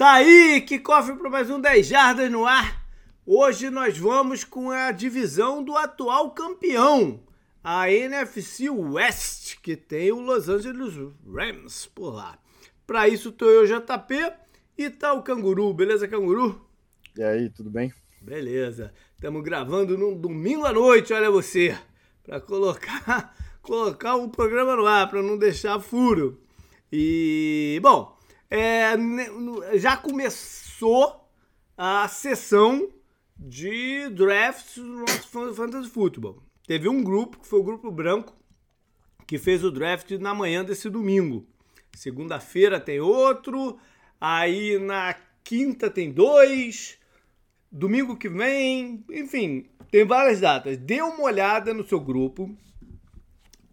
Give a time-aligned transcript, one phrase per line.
[0.00, 2.86] Tá aí, que cofre para mais um 10 Jardas no ar.
[3.26, 7.20] Hoje nós vamos com a divisão do atual campeão,
[7.62, 10.94] a NFC West, que tem o Los Angeles
[11.30, 12.38] Rams por lá.
[12.86, 14.32] Para isso tô eu, JP,
[14.78, 16.66] e tá o Canguru, beleza, Canguru?
[17.14, 17.92] E aí, tudo bem?
[18.22, 18.94] Beleza.
[19.14, 21.76] Estamos gravando num domingo à noite, olha você,
[22.22, 26.40] para colocar colocar o programa no ar, para não deixar furo.
[26.90, 28.18] E, bom,
[28.50, 28.96] é,
[29.78, 31.28] já começou
[31.76, 32.88] a sessão
[33.38, 36.42] de drafts do nosso Fantasy Football.
[36.66, 38.36] Teve um grupo, que foi o grupo branco,
[39.26, 41.46] que fez o draft na manhã desse domingo.
[41.94, 43.78] Segunda-feira tem outro,
[44.20, 46.98] aí na quinta tem dois,
[47.70, 50.76] domingo que vem, enfim, tem várias datas.
[50.76, 52.54] Dê uma olhada no seu grupo,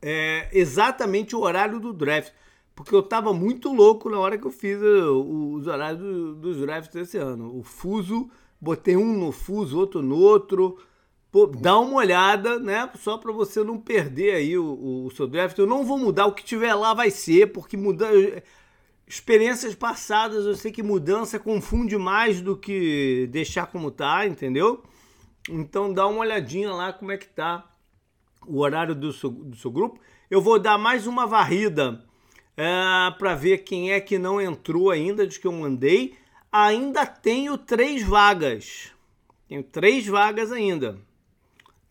[0.02, 2.32] é, exatamente o horário do draft.
[2.78, 7.18] Porque eu tava muito louco na hora que eu fiz os horários dos drafts desse
[7.18, 7.58] ano.
[7.58, 8.30] O fuso,
[8.62, 10.78] botei um no fuso, outro no outro.
[11.32, 12.88] Pô, dá uma olhada, né?
[13.00, 15.58] Só para você não perder aí o, o, seu draft.
[15.58, 18.08] Eu não vou mudar, o que tiver lá vai ser, porque muda...
[19.08, 24.84] experiências passadas eu sei que mudança confunde mais do que deixar como tá, entendeu?
[25.50, 27.68] Então dá uma olhadinha lá como é que tá
[28.46, 30.00] o horário do seu, do seu grupo.
[30.30, 32.06] Eu vou dar mais uma varrida
[32.58, 36.16] é, para ver quem é que não entrou ainda, de que eu mandei.
[36.52, 38.92] Ainda tenho três vagas.
[39.48, 41.00] Tenho três vagas ainda.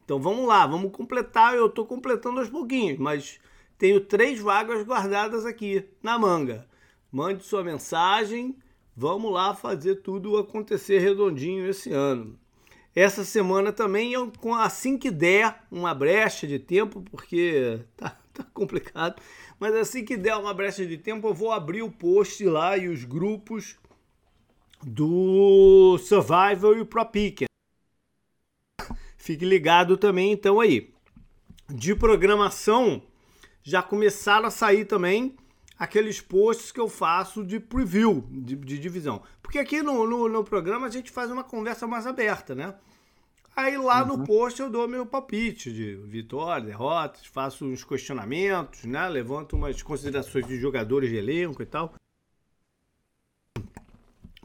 [0.05, 1.55] Então vamos lá, vamos completar.
[1.55, 3.39] Eu estou completando aos pouquinhos, mas
[3.79, 6.67] tenho três vagas guardadas aqui na manga.
[7.13, 8.57] Mande sua mensagem.
[8.97, 12.39] Vamos lá fazer tudo acontecer redondinho esse ano.
[12.95, 19.21] Essa semana também, eu, assim que der uma brecha de tempo, porque tá, tá complicado,
[19.59, 22.89] mas assim que der uma brecha de tempo, eu vou abrir o post lá e
[22.89, 23.77] os grupos
[24.83, 27.09] do Survival e o Pro.
[29.17, 30.95] Fique ligado também então aí.
[31.69, 33.03] De programação,
[33.63, 35.35] já começaram a sair também
[35.79, 39.23] aqueles posts que eu faço de preview, de, de divisão.
[39.43, 42.75] Porque aqui no, no, no, programa a gente faz uma conversa mais aberta, né?
[43.57, 44.19] Aí lá uhum.
[44.19, 49.09] no post eu dou meu palpite de vitória, derrotas, faço uns questionamentos, né?
[49.09, 51.95] Levanto umas considerações de jogadores de elenco e tal.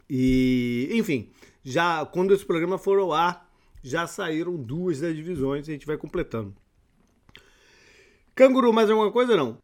[0.08, 1.30] E, enfim,
[1.62, 3.46] já quando esse programa for ao ar,
[3.82, 6.54] já saíram duas das divisões e a gente vai completando.
[8.34, 9.58] Canguru, mais alguma coisa não?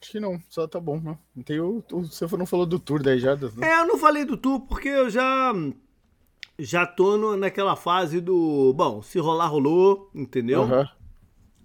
[0.00, 1.18] Acho que não, só tá bom, né?
[1.36, 3.36] Não tem o, o, você não falou do tour daí já?
[3.36, 3.50] Né?
[3.62, 5.52] É, eu não falei do tour porque eu já
[6.58, 8.72] já tô no, naquela fase do.
[8.74, 10.62] Bom, se rolar, rolou, entendeu?
[10.62, 10.86] Uhum.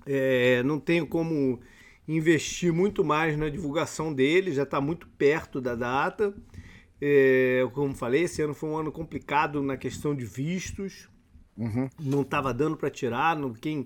[0.06, 1.60] É, não tenho como
[2.08, 6.34] investir muito mais na divulgação dele, já está muito perto da data.
[7.02, 11.08] É, como falei, esse ano foi um ano complicado na questão de vistos.
[11.56, 11.90] Uhum.
[12.00, 13.36] Não estava dando para tirar.
[13.36, 13.86] Não, quem,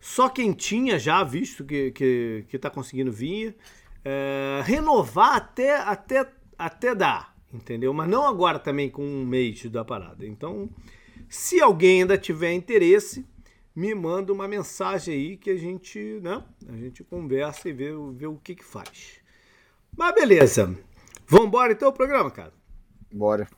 [0.00, 3.56] só quem tinha já visto que está que, que tá conseguindo vir.
[4.04, 6.28] É, renovar até, até,
[6.58, 7.92] até dar entendeu?
[7.92, 10.26] Mas não agora também com um mês da parada.
[10.26, 10.68] Então,
[11.28, 13.26] se alguém ainda tiver interesse,
[13.74, 16.42] me manda uma mensagem aí que a gente, né?
[16.68, 19.20] A gente conversa e vê, vê o que que faz.
[19.96, 20.76] Mas beleza.
[21.26, 22.52] Vamos embora então o programa, cara?
[23.10, 23.48] Bora.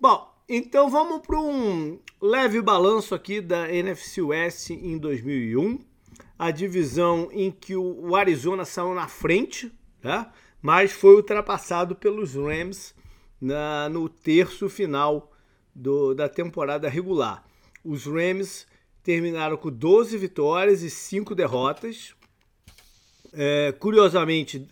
[0.00, 5.78] Bom, então vamos para um leve balanço aqui da NFC West em 2001.
[6.38, 9.72] A divisão em que o Arizona saiu na frente,
[10.02, 10.30] né?
[10.62, 12.94] mas foi ultrapassado pelos Rams
[13.40, 15.32] na, no terço final
[15.74, 17.44] do, da temporada regular.
[17.84, 18.66] Os Rams
[19.02, 22.14] terminaram com 12 vitórias e 5 derrotas.
[23.32, 24.66] É, curiosamente,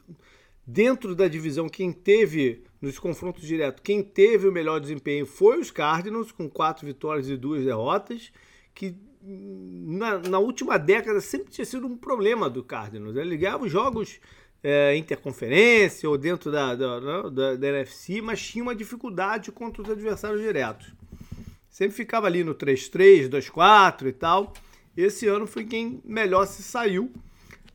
[0.66, 5.70] dentro da divisão, quem teve, nos confrontos diretos, quem teve o melhor desempenho foi os
[5.70, 8.32] Cardinals, com 4 vitórias e 2 derrotas,
[8.74, 13.16] que na, na, última década sempre tinha sido um problema do Cardinals.
[13.16, 14.20] Ele ganhava os jogos
[14.62, 17.00] é, interconferência ou dentro da, da,
[17.30, 20.92] da, da NFC, mas tinha uma dificuldade contra os adversários diretos.
[21.68, 24.54] Sempre ficava ali no 3-3, 2-4 e tal.
[24.96, 27.12] Esse ano foi quem melhor se saiu,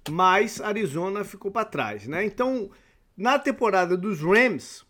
[0.10, 2.26] mas Arizona ficou para trás, né?
[2.26, 2.72] Então,
[3.16, 4.84] na temporada dos Rams,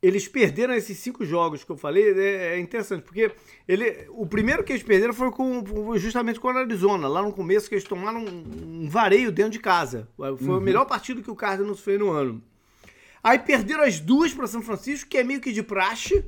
[0.00, 3.32] eles perderam esses cinco jogos que eu falei, é, é, interessante, porque
[3.66, 5.64] ele, o primeiro que eles perderam foi com,
[5.98, 9.58] justamente com o Arizona, lá no começo que eles tomaram um, um vareio dentro de
[9.58, 10.08] casa.
[10.16, 10.58] Foi uhum.
[10.58, 12.42] o melhor partido que o Cardinals fez no ano.
[13.22, 16.24] Aí perderam as duas para São Francisco, que é meio que de praxe.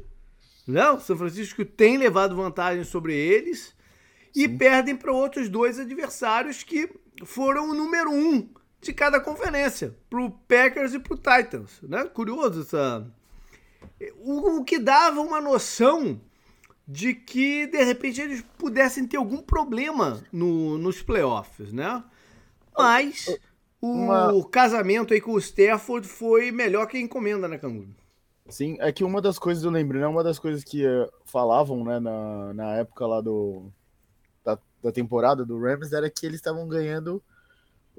[0.66, 1.00] Não, né?
[1.00, 3.74] São Francisco tem levado vantagem sobre eles.
[4.32, 4.42] Sim.
[4.42, 6.88] E perdem para outros dois adversários que
[7.24, 8.48] foram o número um
[8.80, 11.80] de cada conferência, para o Packers e para o Titans.
[11.82, 12.04] Né?
[12.04, 13.06] Curioso essa,
[14.22, 16.20] o, que dava uma noção
[16.86, 22.02] de que de repente eles pudessem ter algum problema no, nos playoffs, né?
[22.76, 23.38] Mas
[23.80, 24.32] uma...
[24.32, 27.94] o casamento aí com o Stafford foi melhor que a encomenda, né, Canguru?
[28.48, 30.06] Sim, é que uma das coisas eu lembro, né?
[30.06, 33.70] Uma das coisas que uh, falavam, né, na, na época lá do
[34.44, 37.22] da, da temporada do Rams era que eles estavam ganhando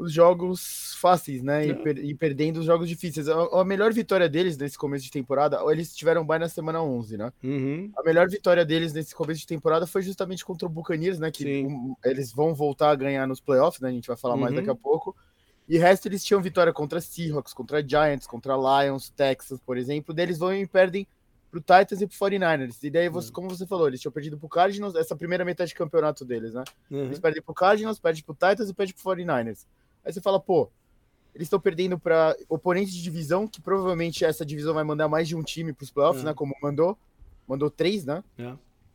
[0.02, 1.68] os jogos fáceis, né?
[1.68, 3.30] E, per e, perdendo os jogos difíceis.
[3.30, 7.18] A, a, melhor vitória deles nesse começo de temporada, eles tiveram bye na semana 11,
[7.18, 7.32] né?
[7.44, 7.92] Uhum.
[7.96, 11.30] A melhor vitória deles nesse começo de temporada foi justamente contra o Buccaneers, né?
[11.30, 13.90] Que um, eles vão voltar a ganhar nos playoffs, né?
[13.90, 14.42] A gente vai falar uhum.
[14.42, 15.16] mais daqui a pouco.
[15.70, 20.16] E o resto eles tinham vitória contra Seahawks, contra Giants, contra Lions, Texas, por exemplo.
[20.16, 21.08] Deles vão e perdem
[21.52, 22.78] pro Titans e pro 49ers.
[22.82, 23.34] E daí, você, uhum.
[23.34, 26.64] como você falou, eles tinham perdido pro Cardinals, essa primeira metade de campeonato deles, né?
[26.90, 27.06] Uhum.
[27.06, 29.68] Eles perdem pro Cardinals, perdem pro Titans e perdem pro 49ers.
[30.04, 30.70] Aí você fala, pô,
[31.34, 35.36] eles estão perdendo para oponentes de divisão, que provavelmente essa divisão vai mandar mais de
[35.36, 36.28] um time para os playoffs, é.
[36.28, 36.34] né?
[36.34, 36.98] Como mandou.
[37.48, 38.24] Mandou três, né?
[38.38, 38.54] É.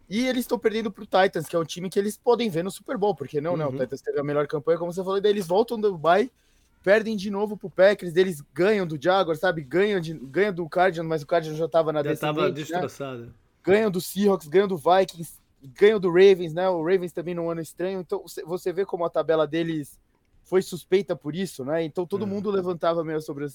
[0.09, 2.63] E eles estão perdendo para o Titans, que é um time que eles podem ver
[2.63, 3.57] no Super Bowl, porque não, uhum.
[3.57, 3.67] né?
[3.67, 3.79] O uhum.
[3.79, 6.31] Titans teve a melhor campanha, como você falou, e daí eles voltam do bye,
[6.83, 9.63] perdem de novo pro Packers, eles ganham do Jaguars, sabe?
[9.63, 13.23] Ganham, de, ganham do Cardinals, mas o Cardinals já estava na Já estava destroçado.
[13.23, 13.33] Né?
[13.65, 15.41] Ganham do Seahawks, ganham do Vikings,
[15.75, 16.69] ganham do Ravens, né?
[16.69, 18.01] O Ravens também num ano estranho.
[18.01, 19.99] Então você vê como a tabela deles
[20.47, 21.83] foi suspeita por isso, né?
[21.83, 22.27] Então todo é.
[22.27, 23.47] mundo levantava meio sobre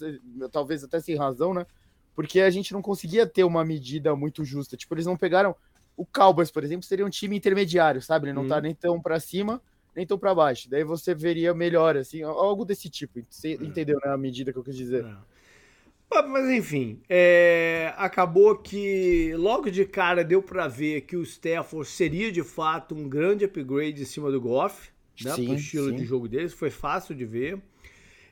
[0.52, 1.66] talvez até sem razão, né?
[2.14, 4.76] Porque a gente não conseguia ter uma medida muito justa.
[4.76, 5.56] Tipo, eles não pegaram
[5.96, 8.28] o Cowboys, por exemplo, seria um time intermediário, sabe?
[8.28, 8.62] Ele não tá uhum.
[8.62, 9.62] nem tão para cima,
[9.96, 10.70] nem tão para baixo.
[10.70, 13.22] Daí você veria melhor assim, algo desse tipo.
[13.30, 13.64] Você é.
[13.64, 15.06] entendeu, né, a medida que eu quis dizer?
[15.06, 15.16] É.
[16.28, 17.94] Mas enfim, é...
[17.96, 23.08] acabou que logo de cara deu para ver que o Stafford seria de fato um
[23.08, 24.92] grande upgrade em cima do Goff
[25.24, 25.96] né, sim, pro estilo sim.
[25.96, 27.60] de jogo deles, foi fácil de ver.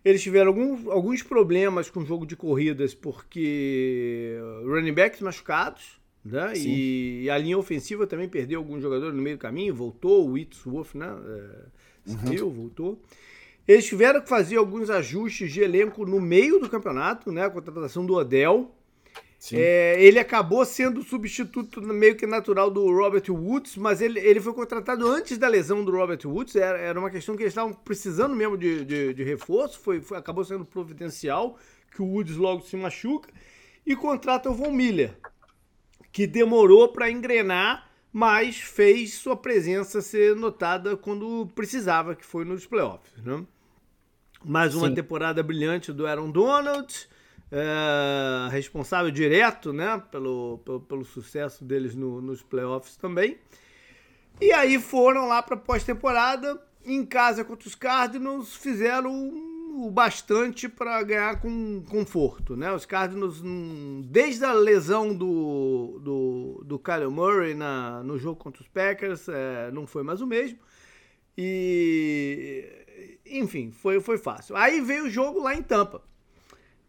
[0.04, 6.54] Eles tiveram alguns, alguns problemas com o jogo de corridas, porque running backs machucados, né?
[6.56, 10.36] E, e, a linha ofensiva também perdeu alguns jogadores no meio do caminho, voltou, o
[10.66, 11.08] Wolf, né?
[11.08, 12.54] É, saiu, uhum.
[12.54, 13.02] voltou.
[13.68, 17.46] Eles tiveram que fazer alguns ajustes de elenco no meio do campeonato, né?
[17.46, 18.76] A contratação do Odell,
[19.54, 24.54] é, ele acabou sendo substituto meio que natural do Robert Woods, mas ele, ele foi
[24.54, 26.58] contratado antes da lesão do Robert Woods.
[26.58, 29.80] Era, era uma questão que eles estavam precisando mesmo de, de, de reforço.
[29.80, 31.58] Foi, foi, acabou sendo providencial
[31.90, 33.30] que o Woods logo se machuca.
[33.86, 35.18] E contrata o Von Miller,
[36.12, 42.66] que demorou para engrenar, mas fez sua presença ser notada quando precisava, que foi nos
[42.66, 43.14] playoffs.
[43.24, 43.46] Né?
[44.44, 44.96] Mais uma Sim.
[44.96, 47.08] temporada brilhante do Aaron Donald
[47.52, 53.38] é, responsável direto né, pelo, pelo, pelo sucesso deles no, nos playoffs também.
[54.42, 61.02] E aí foram lá para pós-temporada, em casa contra os Cardinals, fizeram o bastante para
[61.04, 62.56] ganhar com conforto.
[62.56, 62.72] Né?
[62.72, 63.42] Os Cardinals,
[64.06, 69.72] desde a lesão do, do, do Kyle Murray na, no jogo contra os Packers, é,
[69.72, 70.60] não foi mais o mesmo.
[71.38, 72.66] E,
[73.26, 74.56] enfim, foi, foi fácil.
[74.56, 76.02] Aí veio o jogo lá em Tampa.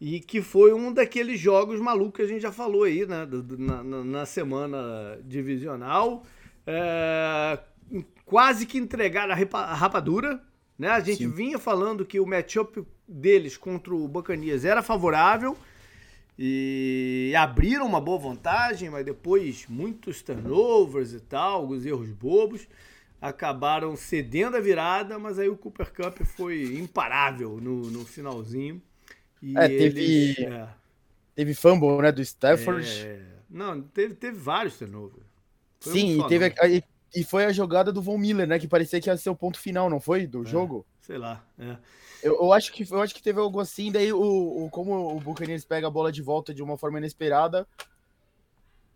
[0.00, 3.28] E que foi um daqueles jogos malucos que a gente já falou aí, né?
[3.58, 6.24] Na, na, na semana divisional.
[6.66, 7.58] É,
[8.24, 10.40] quase que entregaram a rapadura.
[10.78, 10.88] Né?
[10.88, 11.30] A gente Sim.
[11.30, 15.54] vinha falando que o matchup deles contra o Bacanias era favorável
[16.38, 22.66] e abriram uma boa vantagem, mas depois muitos turnovers e tal, alguns erros bobos,
[23.20, 28.80] acabaram cedendo a virada, mas aí o Cooper Cup foi imparável no, no finalzinho.
[29.42, 30.68] E é, teve, é.
[31.34, 32.86] teve fumble, né, do Stafford.
[33.06, 35.26] É, não, teve, teve vários turnovers.
[35.80, 36.82] Sim, um e, teve a, e,
[37.14, 39.58] e, foi a jogada do Von Miller, né, que parecia que ia ser o ponto
[39.58, 40.86] final, não foi, do é, jogo?
[41.00, 41.76] Sei lá, é.
[42.22, 45.20] Eu, eu, acho que, eu acho que teve algo assim, daí o, o, como o
[45.20, 47.66] Buccaneers pega a bola de volta de uma forma inesperada,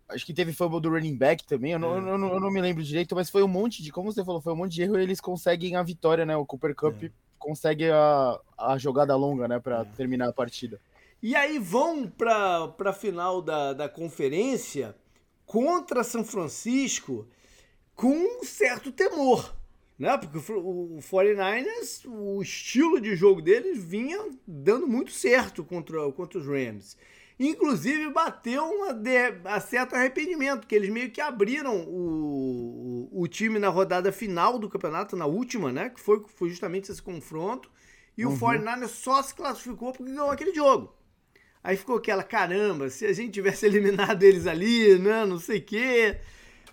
[0.07, 1.71] Acho que teve fumble do running back também.
[1.71, 1.97] Eu não, é.
[1.97, 3.91] eu, não, eu não, me lembro direito, mas foi um monte de.
[3.91, 6.35] Como você falou, foi um monte de erro e eles conseguem a vitória, né?
[6.37, 7.11] O Cooper Cup é
[7.45, 9.85] consegue a, a jogada longa, né, para é.
[9.95, 10.81] terminar a partida.
[11.21, 14.95] E aí vão para a final da, da conferência
[15.45, 17.27] contra São Francisco
[17.95, 19.55] com um certo temor,
[19.97, 20.17] né?
[20.17, 26.39] Porque o, o 49ers, o estilo de jogo deles vinha dando muito certo contra, contra
[26.39, 26.97] os Rams.
[27.37, 33.27] Inclusive bateu uma de, a certo arrependimento, que eles meio que abriram o, o, o,
[33.27, 35.89] time na rodada final do campeonato, na última, né?
[35.89, 37.69] Que foi, foi justamente esse confronto.
[38.17, 38.33] E uhum.
[38.33, 40.95] o 49 só se classificou porque ganhou aquele jogo.
[41.61, 45.25] Aí ficou aquela, caramba, se a gente tivesse eliminado eles ali, né?
[45.25, 46.17] Não sei o quê.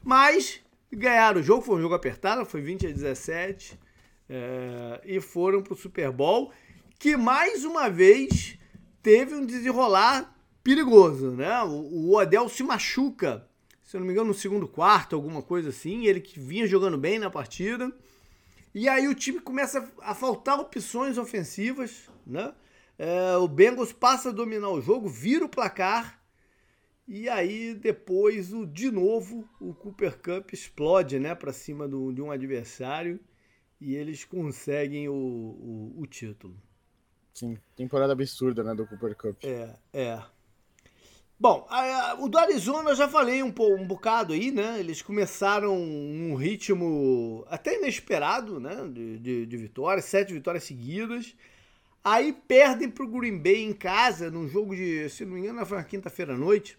[0.01, 0.61] Mas
[0.93, 3.81] ganharam o jogo, foi um jogo apertado, foi 20 a 17.
[4.29, 6.53] É, e foram pro Super Bowl,
[6.99, 8.57] que mais uma vez
[9.03, 10.32] teve um desenrolar
[10.63, 11.63] perigoso, né?
[11.63, 13.47] O, o Odell se machuca,
[13.83, 16.07] se eu não me engano, no segundo quarto, alguma coisa assim.
[16.07, 17.93] Ele que vinha jogando bem na partida.
[18.75, 22.55] E aí o time começa a faltar opções ofensivas, né?
[22.99, 26.23] É, o Bengals passa a dominar o jogo, vira o placar.
[27.07, 32.23] E aí depois, o, de novo, o Cooper Cup explode né, para cima do, de
[32.23, 33.21] um adversário
[33.81, 36.57] e eles conseguem o, o, o, título.
[37.35, 39.45] Sim, temporada absurda né, do Cooper Cup.
[39.45, 40.23] É, é.
[41.43, 44.79] Bom, a, a, o do Arizona eu já falei um, um bocado aí, né?
[44.79, 48.89] Eles começaram um ritmo até inesperado, né?
[48.89, 51.35] De, de, de vitórias, sete vitórias seguidas.
[52.05, 55.67] Aí perdem para o Green Bay em casa, num jogo de, se não me engano,
[55.67, 56.79] foi na quinta-feira à noite.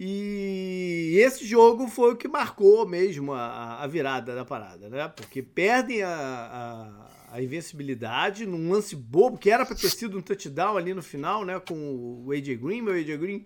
[0.00, 5.08] E esse jogo foi o que marcou mesmo a, a virada da parada, né?
[5.08, 10.76] Porque perdem a, a, invencibilidade num lance bobo, que era para ter sido um touchdown
[10.76, 11.60] ali no final, né?
[11.60, 12.82] Com o AJ Green.
[12.82, 13.44] Meu AJ Green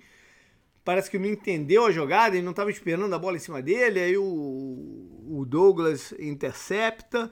[0.84, 4.00] parece que não entendeu a jogada e não estava esperando a bola em cima dele.
[4.00, 7.30] Aí o, o Douglas intercepta.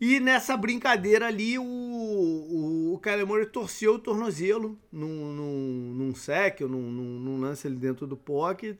[0.00, 6.14] E nessa brincadeira ali, o, o, o Kyler Murray torceu o tornozelo num, num, num
[6.14, 8.78] sec, num, num, num lance ali dentro do pocket.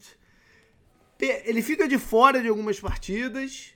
[1.20, 3.74] Ele fica de fora de algumas partidas.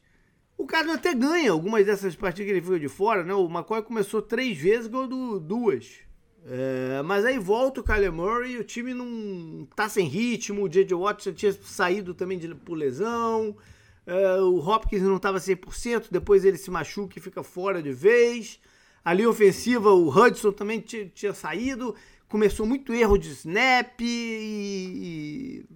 [0.56, 3.34] O cara até ganha algumas dessas partidas que ele fica de fora, né?
[3.34, 6.00] O McCoy começou três vezes, ganhou duas.
[6.44, 10.94] É, mas aí volta o Kyler Murray, o time não tá sem ritmo, o J.J.
[10.94, 13.56] Watt já tinha saído também de, por lesão.
[14.04, 18.58] Uh, o Hopkins não estava 100%, depois ele se machuca e fica fora de vez.
[19.04, 21.94] A linha ofensiva, o Hudson também tinha saído.
[22.28, 25.66] Começou muito erro de snap e, e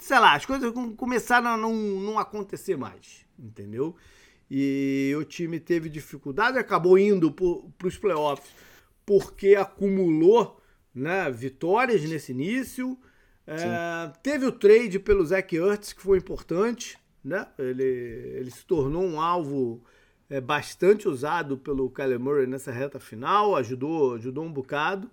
[0.00, 3.94] sei lá, as coisas começaram a não, não acontecer mais, entendeu?
[4.50, 8.48] E o time teve dificuldade, acabou indo para os playoffs
[9.04, 10.60] porque acumulou
[10.94, 12.98] né, vitórias nesse início.
[13.46, 17.46] É, teve o trade pelo Zach Ertz, que foi importante né?
[17.58, 19.82] Ele, ele se tornou um alvo
[20.30, 25.10] é, bastante usado pelo Kyler Murray nessa reta final, ajudou, ajudou um bocado.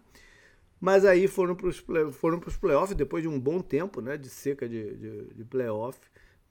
[0.80, 4.30] Mas aí foram para os play, foram playoffs depois de um bom tempo né, de
[4.30, 5.98] seca de, de, de playoff.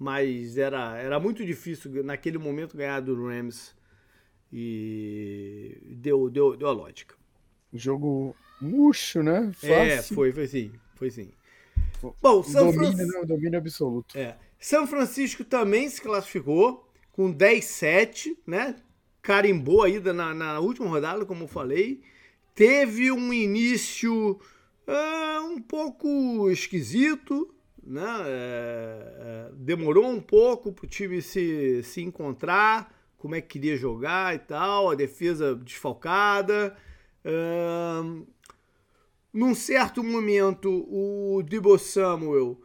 [0.02, 3.72] Mas era, era muito difícil naquele momento ganhar do Rams
[4.52, 7.14] e deu, deu, deu a lógica.
[7.72, 9.52] Jogo murcho, né?
[9.54, 9.72] Fácil.
[9.72, 10.72] É, foi, foi sim.
[10.96, 11.30] Foi sim.
[12.20, 13.12] Bom, São domínio, Francisco...
[13.16, 14.18] não, domínio absoluto.
[14.18, 14.36] É.
[14.58, 18.74] São Francisco também se classificou com 10-7, né?
[19.22, 22.02] Carimbou ainda na, na, última rodada, como eu falei.
[22.56, 28.22] Teve um início uh, um pouco esquisito, né?
[28.26, 33.76] É, é, demorou um pouco para o time se, se encontrar, como é que queria
[33.76, 36.76] jogar e tal, a defesa desfalcada.
[37.24, 38.26] Uh,
[39.32, 42.60] num certo momento, o Debo Samuel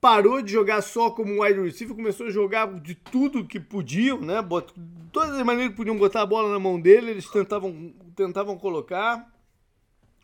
[0.00, 4.36] parou de jogar só como wide receiver, começou a jogar de tudo que podiam, né?
[5.12, 9.31] todas as maneiras que podiam botar a bola na mão dele, eles tentavam, tentavam colocar.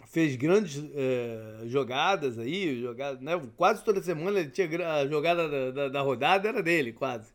[0.08, 3.40] Fez grandes é, jogadas aí, jogada, né?
[3.56, 7.30] quase toda semana ele tinha a jogada da, da, da rodada, era dele, quase.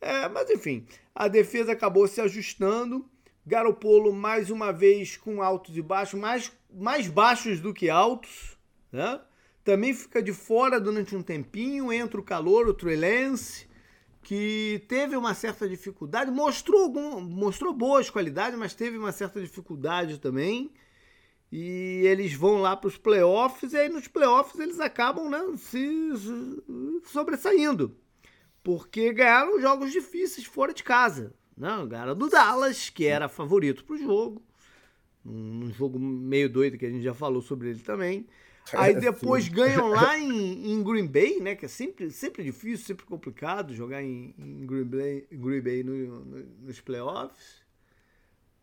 [0.00, 3.08] É, mas enfim, a defesa acabou se ajustando.
[3.46, 8.58] Garopolo mais uma vez com altos e baixos, mais, mais baixos do que altos,
[8.92, 9.18] né?
[9.64, 13.66] também fica de fora durante um tempinho, entra o calor, o Trey Lance,
[14.22, 20.18] que teve uma certa dificuldade, mostrou, algum, mostrou boas qualidades, mas teve uma certa dificuldade
[20.18, 20.70] também.
[21.52, 26.10] E eles vão lá para os playoffs, e aí nos playoffs eles acabam né, se
[27.04, 27.96] sobressaindo.
[28.62, 31.34] Porque ganharam jogos difíceis fora de casa.
[31.56, 31.68] Né?
[31.88, 34.42] Ganharam do Dallas, que era favorito para o jogo.
[35.26, 38.26] Um jogo meio doido que a gente já falou sobre ele também.
[38.72, 41.56] Aí depois ganham lá em, em, Green Bay, né?
[41.56, 46.24] Que é sempre, sempre difícil, sempre complicado jogar em, em Green Bay, Green Bay no,
[46.24, 47.60] no, nos playoffs.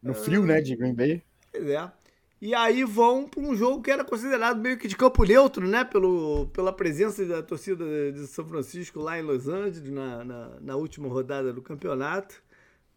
[0.01, 1.22] No frio, né, de Green Bay.
[1.51, 1.91] Pois é.
[2.39, 5.84] E aí vão para um jogo que era considerado meio que de campo neutro, né?
[5.84, 10.75] Pelo, pela presença da torcida de São Francisco lá em Los Angeles, na, na, na
[10.75, 12.44] última rodada do campeonato.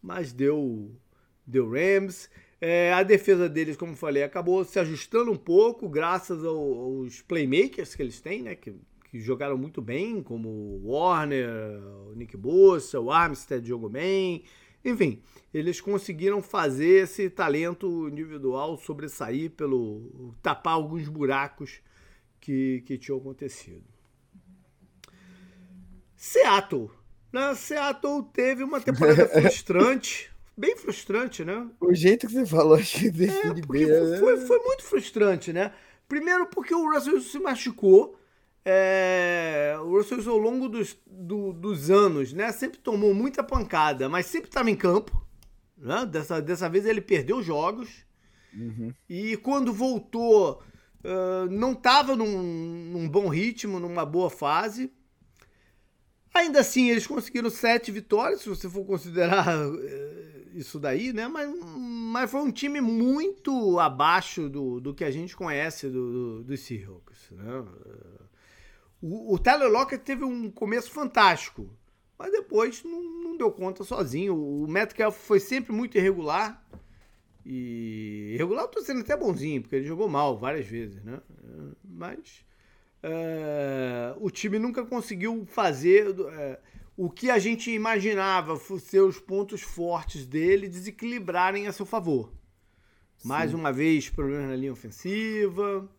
[0.01, 0.91] Mas deu,
[1.45, 2.29] deu Rams.
[2.59, 7.95] É, a defesa deles, como falei, acabou se ajustando um pouco, graças ao, aos playmakers
[7.95, 8.53] que eles têm, né?
[8.53, 8.75] Que,
[9.09, 11.81] que jogaram muito bem, como o Warner,
[12.11, 14.43] o Nick Bossa, o Armstead jogou bem.
[14.83, 15.21] Enfim,
[15.53, 21.81] eles conseguiram fazer esse talento individual sobressair pelo tapar alguns buracos
[22.39, 23.83] que, que tinham acontecido.
[26.15, 26.89] Seattle.
[27.31, 27.53] Né?
[27.55, 31.67] Seattle teve uma temporada frustrante bem frustrante, né?
[31.79, 33.87] O jeito que você falou, acho que define é, bem.
[33.87, 34.17] Foi, né?
[34.17, 35.73] foi, foi, muito frustrante, né?
[36.07, 38.15] Primeiro porque o Russell se machucou.
[38.63, 42.51] É, o Russell Wilson ao longo dos, do, dos anos, né?
[42.51, 45.25] Sempre tomou muita pancada, mas sempre estava em campo.
[45.77, 46.05] Né?
[46.05, 47.89] Dessa, dessa vez ele perdeu jogos.
[48.53, 48.93] Uhum.
[49.09, 50.61] E quando voltou,
[51.03, 52.43] uh, não estava num,
[52.91, 54.91] num bom ritmo, numa boa fase.
[56.33, 59.79] Ainda assim, eles conseguiram sete vitórias, se você for considerar uh,
[60.53, 61.27] isso daí, né?
[61.27, 66.43] Mas, mas foi um time muito abaixo do, do que a gente conhece do, do,
[66.43, 67.31] dos Seahawks.
[67.31, 67.65] Né?
[69.01, 71.69] O, o Tyler Lockett teve um começo fantástico,
[72.17, 74.35] mas depois não, não deu conta sozinho.
[74.35, 76.63] O Metcalf foi sempre muito irregular.
[77.43, 81.19] E irregular eu tô sendo até bonzinho, porque ele jogou mal várias vezes, né?
[81.83, 82.45] Mas
[83.03, 86.57] uh, o time nunca conseguiu fazer uh,
[86.95, 92.31] o que a gente imaginava ser os pontos fortes dele desequilibrarem a seu favor.
[93.17, 93.27] Sim.
[93.27, 95.89] Mais uma vez, problemas na linha ofensiva,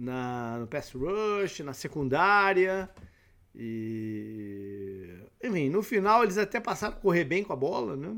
[0.00, 2.88] na, no pass rush, na secundária.
[3.54, 5.18] E.
[5.42, 8.16] Enfim, no final eles até passaram a correr bem com a bola, né?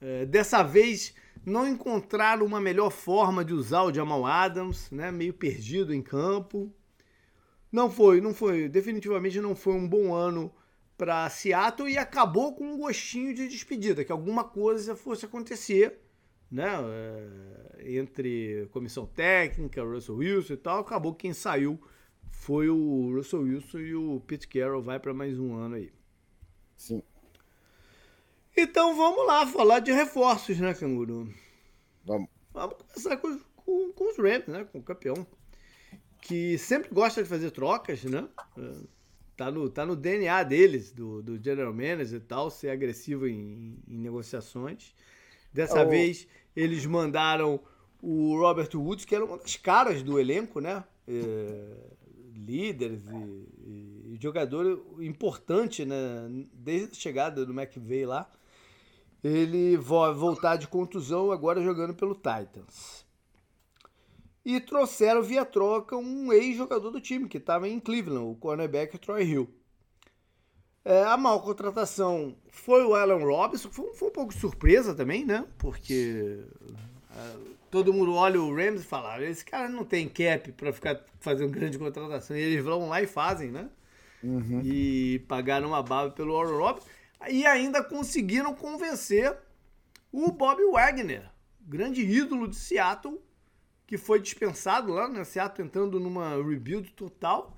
[0.00, 5.10] É, dessa vez não encontraram uma melhor forma de usar o Jamal Adams, né?
[5.10, 6.72] Meio perdido em campo.
[7.70, 10.50] Não foi, não foi, definitivamente não foi um bom ano
[10.96, 16.00] para Seattle e acabou com um gostinho de despedida, que alguma coisa fosse acontecer,
[16.50, 16.66] né?
[16.66, 21.80] É, entre comissão técnica, Russell Wilson e tal, acabou que quem saiu
[22.30, 25.92] foi o Russell Wilson e o Pete Carroll vai para mais um ano aí.
[26.76, 27.02] Sim.
[28.56, 31.32] Então vamos lá falar de reforços, né, Canguru?
[32.04, 32.28] Vamos.
[32.52, 34.64] Vamos começar com, com, com os Rams, né?
[34.64, 35.26] Com o campeão.
[36.22, 38.26] Que sempre gosta de fazer trocas, né?
[38.56, 38.72] É,
[39.36, 43.78] tá no, tá no DNA deles, do, do General Manager e tal, ser agressivo em,
[43.86, 44.94] em negociações.
[45.56, 45.88] Dessa oh.
[45.88, 47.58] vez, eles mandaram
[48.02, 50.84] o Robert Woods, que era uma das caras do elenco, né?
[51.08, 51.64] É,
[52.36, 55.96] líderes e, e, e, jogador importante, né?
[56.52, 58.30] Desde a chegada do McVeigh lá.
[59.24, 63.06] Ele vai voltar de contusão agora jogando pelo Titans.
[64.44, 69.24] E trouxeram via troca um ex-jogador do time que estava em Cleveland, o cornerback Troy
[69.24, 69.48] Hill.
[70.86, 75.44] É, a mal contratação foi o Alan Robinson, foi, foi um pouco surpresa também, né?
[75.58, 76.38] Porque
[77.10, 77.36] é,
[77.72, 81.04] todo mundo olha o Rams e fala: ah, esse cara não tem cap para ficar
[81.18, 82.36] fazendo grande contratação.
[82.36, 83.68] E eles vão lá e fazem, né?
[84.22, 84.60] Uhum.
[84.62, 86.86] E pagaram uma baba pelo Alan Robinson.
[87.28, 89.36] E ainda conseguiram convencer
[90.12, 91.28] o Bob Wagner,
[91.62, 93.20] grande ídolo de Seattle,
[93.88, 95.24] que foi dispensado lá, né?
[95.24, 97.55] Seattle entrando numa rebuild total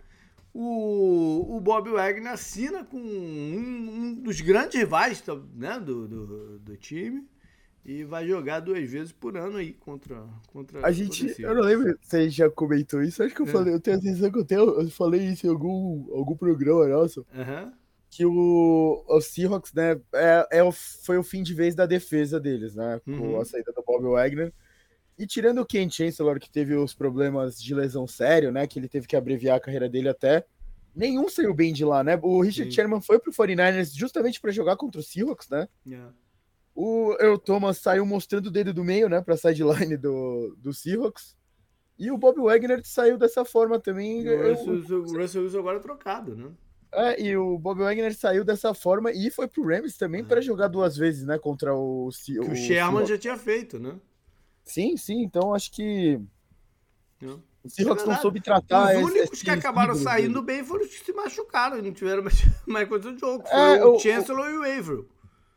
[0.60, 5.22] o, o Bob Wagner assina com um, um dos grandes rivais
[5.54, 7.28] né, do, do, do, time
[7.84, 11.96] e vai jogar duas vezes por ano aí contra contra a gente eu não lembro
[12.02, 13.50] se a gente já comentou isso acho que eu é.
[13.50, 16.88] falei eu tenho a sensação que eu, tenho, eu falei isso em algum algum programa
[16.88, 17.72] nosso uhum.
[18.10, 22.74] que o, o Seahawks né é, é, foi o fim de vez da defesa deles
[22.74, 23.40] né com uhum.
[23.40, 24.52] a saída do Bob Wagner
[25.18, 28.66] e tirando o Ken Chancellor, que teve os problemas de lesão sério, né?
[28.66, 30.44] Que ele teve que abreviar a carreira dele até.
[30.94, 32.18] Nenhum saiu bem de lá, né?
[32.22, 32.76] O Richard Sim.
[32.76, 35.68] Sherman foi pro 49ers justamente para jogar contra o Seahawks, né?
[35.86, 36.14] Yeah.
[36.74, 39.20] O Earl Thomas saiu mostrando o dedo do meio, né?
[39.20, 41.36] Pra sideline do, do Seahawks.
[41.98, 44.28] E o Bob Wagner saiu dessa forma também.
[44.28, 46.50] O Russell, o Russell Wilson agora é trocado, né?
[46.92, 50.24] É, e o Bob Wagner saiu dessa forma e foi pro Rams também é.
[50.24, 51.38] para jogar duas vezes, né?
[51.38, 53.96] Contra o, que o, o Sherman já tinha feito, né?
[54.68, 56.20] Sim, sim, então acho que.
[57.20, 57.42] Não.
[57.64, 58.96] O Seahawks não soube tratar.
[58.96, 62.36] Os únicos esse, que acabaram saindo bem foram os que se machucaram, não tiveram mais,
[62.66, 63.44] mais coisa de jogo.
[63.48, 64.50] Foi é, o, o Chancellor o...
[64.50, 65.08] e o Averill.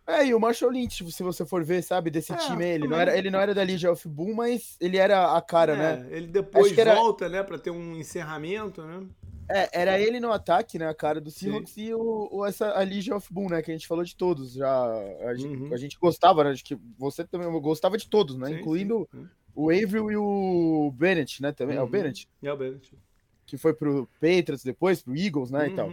[0.08, 3.00] É, e o Marshall Lynch, se você for ver, sabe, desse é, time, ele não,
[3.00, 6.08] era, ele não era da Legion of Boom, mas ele era a cara, é, né?
[6.10, 9.06] Ele depois volta, né, pra ter um encerramento, né?
[9.54, 11.86] É, era ele no ataque, né, a cara do Seahawks Sim.
[11.86, 14.54] e o, o, essa, a Legion of Boom, né, que a gente falou de todos
[14.54, 14.86] já.
[15.28, 15.74] A, gente, uhum.
[15.74, 19.28] a gente gostava, né, acho que você também gostava de todos, né, sim, incluindo sim.
[19.56, 21.52] O Avril e o Bennett, né?
[21.52, 21.76] Também.
[21.76, 21.82] Uhum.
[21.82, 21.92] É o uhum.
[21.92, 22.30] Bennett?
[22.42, 22.98] É o Bennett.
[23.46, 25.66] Que foi pro Patriots depois, pro Eagles, né?
[25.66, 25.72] Uhum.
[25.72, 25.92] E tal.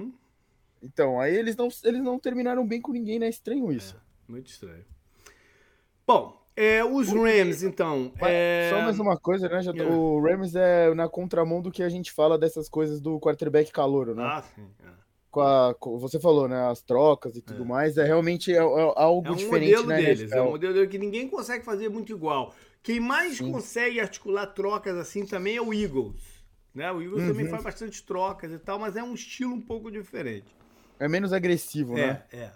[0.80, 3.28] Então, aí eles não, eles não terminaram bem com ninguém, né?
[3.28, 3.96] Estranho isso.
[3.96, 4.84] É, muito estranho.
[6.06, 8.10] Bom, é, os Rams, então.
[8.20, 8.70] É...
[8.72, 9.62] Só mais uma coisa, né?
[9.62, 9.94] Já, yeah.
[9.94, 14.12] O Rams é na contramão do que a gente fala dessas coisas do quarterback calouro,
[14.12, 14.24] né?
[14.24, 14.66] Ah, sim.
[14.84, 14.88] É.
[15.30, 16.68] Com a, com, você falou, né?
[16.68, 17.66] As trocas e tudo é.
[17.66, 17.96] mais.
[17.96, 20.02] É realmente é, é algo é um diferente, modelo né?
[20.02, 22.52] Deles, é um modelo deles que ninguém consegue fazer muito igual.
[22.82, 23.52] Quem mais Sim.
[23.52, 26.42] consegue articular trocas assim também é o Eagles.
[26.74, 26.90] Né?
[26.90, 27.28] O Eagles uhum.
[27.28, 30.56] também faz bastante trocas e tal, mas é um estilo um pouco diferente.
[30.98, 32.22] É menos agressivo, é, né?
[32.32, 32.50] É.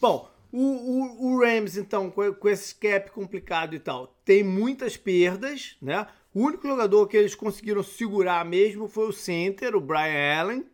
[0.00, 4.96] Bom, o, o, o, Rams, então, com, com esse cap complicado e tal, tem muitas
[4.96, 6.06] perdas, né?
[6.32, 10.66] O único jogador que eles conseguiram segurar mesmo foi o center, o Brian Allen.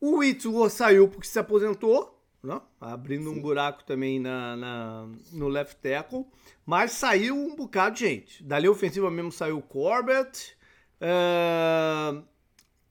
[0.00, 2.58] O Itsuo saiu porque se aposentou, né?
[2.80, 3.36] abrindo Sim.
[3.36, 6.24] um buraco também na, na, no left tackle.
[6.64, 8.42] Mas saiu um bocado de gente.
[8.42, 10.56] Da linha ofensiva mesmo saiu o Corbett.
[11.02, 12.22] Uh,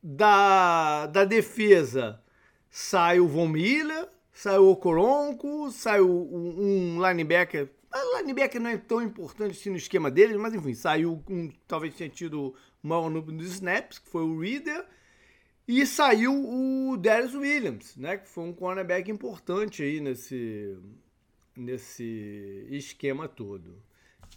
[0.03, 2.21] da, da defesa
[2.69, 4.07] sai o Von Miller,
[4.39, 7.69] sai o Coronco, sai um, linebacker.
[7.93, 11.93] O linebacker não é tão importante assim no esquema deles, mas enfim, saiu um, talvez
[11.93, 14.85] tenha tido o maior número de snaps, que foi o Reader.
[15.67, 18.17] E saiu o Darius Williams, né?
[18.17, 20.77] Que foi um cornerback importante aí nesse,
[21.55, 23.75] nesse esquema todo.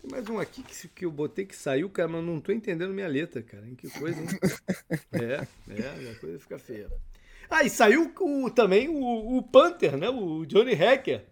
[0.01, 2.93] Tem mais um aqui que, que eu botei que saiu, cara, mas não tô entendendo
[2.93, 3.65] minha letra, cara.
[3.79, 4.27] Que coisa, hein?
[5.13, 5.47] é,
[5.81, 6.91] é, a coisa fica feia.
[7.53, 10.09] Ah, e saiu o, também o, o Panther, né?
[10.09, 11.27] O Johnny Hacker.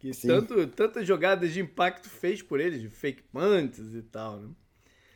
[0.00, 4.48] Que tanto, tantas jogadas de impacto fez por ele, de fake punts e tal, né?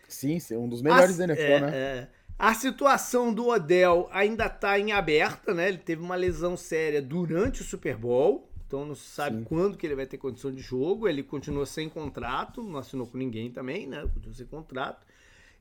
[0.08, 1.76] Sim, sim, um dos melhores a, da NFL, é, né?
[1.76, 2.08] É.
[2.38, 5.68] A situação do Odell ainda está em aberta, né?
[5.68, 9.44] Ele teve uma lesão séria durante o Super Bowl, então não se sabe Sim.
[9.44, 11.08] quando que ele vai ter condição de jogo.
[11.08, 14.02] Ele continua sem contrato, não assinou com ninguém também, né?
[14.14, 15.06] Continua sem contrato.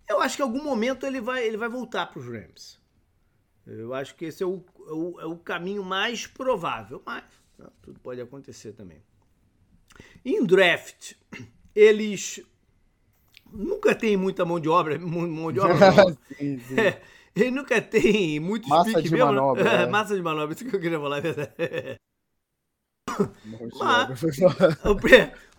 [0.07, 2.80] Eu acho que em algum momento ele vai, ele vai voltar para os Rams.
[3.65, 7.23] Eu acho que esse é o, é o, é o caminho mais provável, mas
[7.57, 7.67] né?
[7.81, 9.01] tudo pode acontecer também.
[10.25, 11.13] Em draft,
[11.75, 12.41] eles
[13.51, 15.77] nunca tem muita mão de obra, mão de obra.
[16.37, 16.75] sim, sim.
[17.33, 19.23] É, ele nunca tem muito Massa de mesmo, né?
[19.23, 19.69] manobra.
[19.69, 19.87] É.
[19.87, 21.21] Massa de manobra, isso que eu queria falar.
[21.25, 21.95] É
[23.79, 24.21] Mas,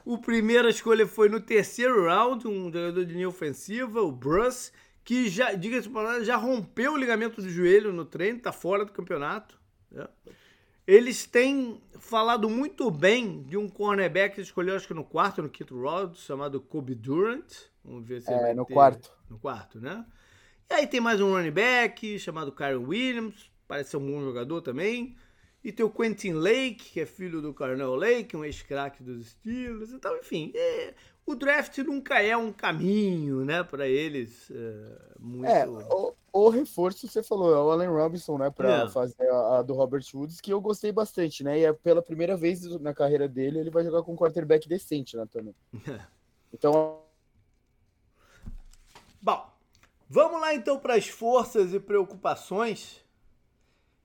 [0.04, 4.70] o, o primeiro escolha foi no terceiro round, um jogador de linha ofensiva, o Bruce,
[5.04, 5.90] que já, diga-se
[6.22, 9.58] já rompeu o ligamento do joelho no treino, tá fora do campeonato.
[9.90, 10.06] Né?
[10.86, 15.48] Eles têm falado muito bem de um cornerback que escolheu, acho que no quarto, no
[15.48, 17.52] quinto round, chamado Kobe Durant.
[17.84, 18.74] Vamos ver se é, no ter...
[18.74, 19.12] quarto.
[19.28, 20.04] No quarto, né?
[20.70, 24.62] E aí tem mais um running back chamado Kyron Williams, parece ser um bom jogador
[24.62, 25.16] também.
[25.64, 29.92] E tem o Quentin Lake, que é filho do Carnell Lake, um ex-craque dos Steelers.
[29.92, 34.50] Então, enfim, é, o draft nunca é um caminho, né, para eles.
[34.50, 35.46] É, muito...
[35.46, 38.88] é o, o, reforço você falou, é o Allen Robinson, né, para é.
[38.88, 42.36] fazer a, a, do Robert Woods, que eu gostei bastante, né, e é pela primeira
[42.36, 45.54] vez na carreira dele ele vai jogar com um quarterback decente, né, também.
[46.54, 47.00] Então,
[49.22, 49.48] Bom,
[50.06, 53.00] vamos lá então para as forças e preocupações.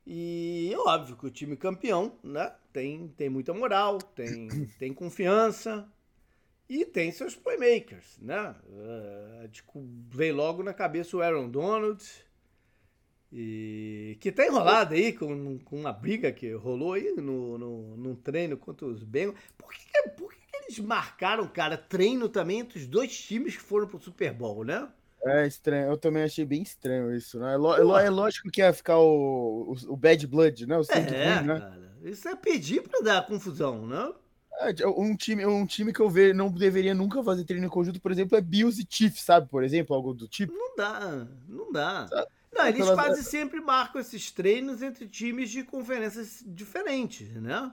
[0.06, 2.53] E é óbvio que o time campeão, né?
[2.71, 4.47] Tem, tem muita moral, tem,
[4.80, 5.86] tem confiança
[6.69, 8.56] e tem seus playmakers, né?
[8.65, 9.49] Uh,
[10.10, 12.03] veio logo na cabeça o Aaron Donald,
[13.32, 18.15] e que tá enrolado aí com, com uma briga que rolou aí no, no, no
[18.15, 19.38] treino contra os Bengals.
[19.58, 23.88] Por que, por que eles marcaram, cara, treino também entre os dois times que foram
[23.88, 24.88] pro Super Bowl, né?
[25.25, 27.51] É estranho, eu também achei bem estranho isso, né?
[27.53, 30.77] É, é lógico que ia ficar o, o, o bad blood, né?
[30.77, 31.60] O sangue é, ruim, né?
[31.60, 34.12] Cara, isso é pedir pra dar confusão, não?
[34.12, 34.26] É,
[34.96, 38.12] um time, um time que eu vejo não deveria nunca fazer treino em conjunto, por
[38.12, 39.48] exemplo, é Bills e Chiefs, sabe?
[39.48, 40.54] Por exemplo, algo do tipo.
[40.54, 42.08] Não dá, não dá.
[42.08, 42.28] Sabe?
[42.54, 47.72] Não, eles quase sempre marcam esses treinos entre times de conferências diferentes, né?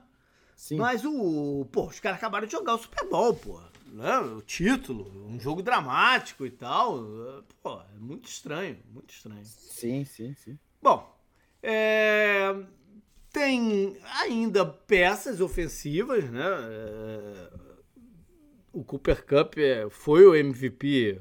[0.55, 0.77] Sim.
[0.77, 1.67] Mas o.
[1.71, 3.59] Pô, os caras acabaram de jogar o Super Bowl, pô
[3.95, 6.99] né, o título, um jogo dramático e tal.
[7.63, 9.43] Pô, é muito estranho, muito estranho.
[9.45, 10.59] Sim, sim, sim.
[10.81, 11.15] Bom,
[11.63, 12.53] é,
[13.35, 16.41] tem ainda peças ofensivas, né?
[16.41, 17.49] É,
[18.71, 21.19] o Cooper Cup é, foi o MVP.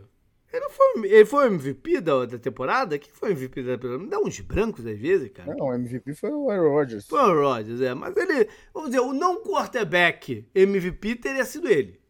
[0.53, 2.97] Ele foi, ele foi o MVP da, da temporada?
[3.01, 3.99] Quem foi o MVP da temporada?
[3.99, 5.57] Me dá uns brancos às vezes, cara.
[5.57, 7.05] Não, o MVP foi o Aaron Rodgers.
[7.05, 7.93] Foi o Rodgers, é.
[7.93, 12.01] Mas ele, vamos dizer, o não quarterback MVP teria sido ele.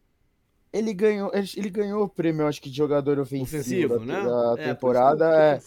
[0.75, 4.23] Ele ganhou, ele ganhou o prêmio, acho que, de jogador ofensivo, ofensivo da, né?
[4.25, 5.61] da é, temporada.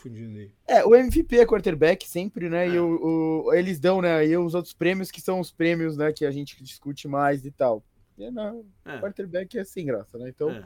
[0.66, 2.66] É, é, o MVP é quarterback sempre, né?
[2.66, 2.72] É.
[2.72, 4.26] E o, o, eles dão, né?
[4.26, 6.12] E os outros prêmios que são os prêmios, né?
[6.12, 7.82] Que a gente discute mais e tal.
[8.18, 8.98] E não, é.
[8.98, 10.28] quarterback é sem graça, né?
[10.28, 10.50] Então.
[10.50, 10.62] É.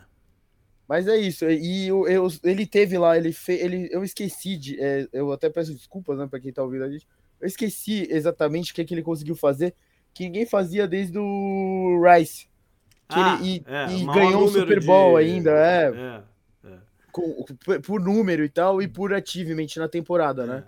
[0.88, 1.48] Mas é isso.
[1.48, 3.60] E eu, eu, ele teve lá, ele fez.
[3.62, 4.76] Ele, eu esqueci de.
[4.80, 7.06] É, eu até peço desculpas, né, pra quem tá ouvindo a gente.
[7.40, 9.72] Eu esqueci exatamente o que, é que ele conseguiu fazer,
[10.12, 12.50] que ninguém fazia desde o Rice
[13.12, 15.24] que ah, ele, e, é, e ganhou um Super Bowl de...
[15.24, 15.92] ainda, é.
[15.94, 16.76] é, é.
[17.10, 17.44] Com,
[17.84, 20.64] por número e tal, e por achievement na temporada, né?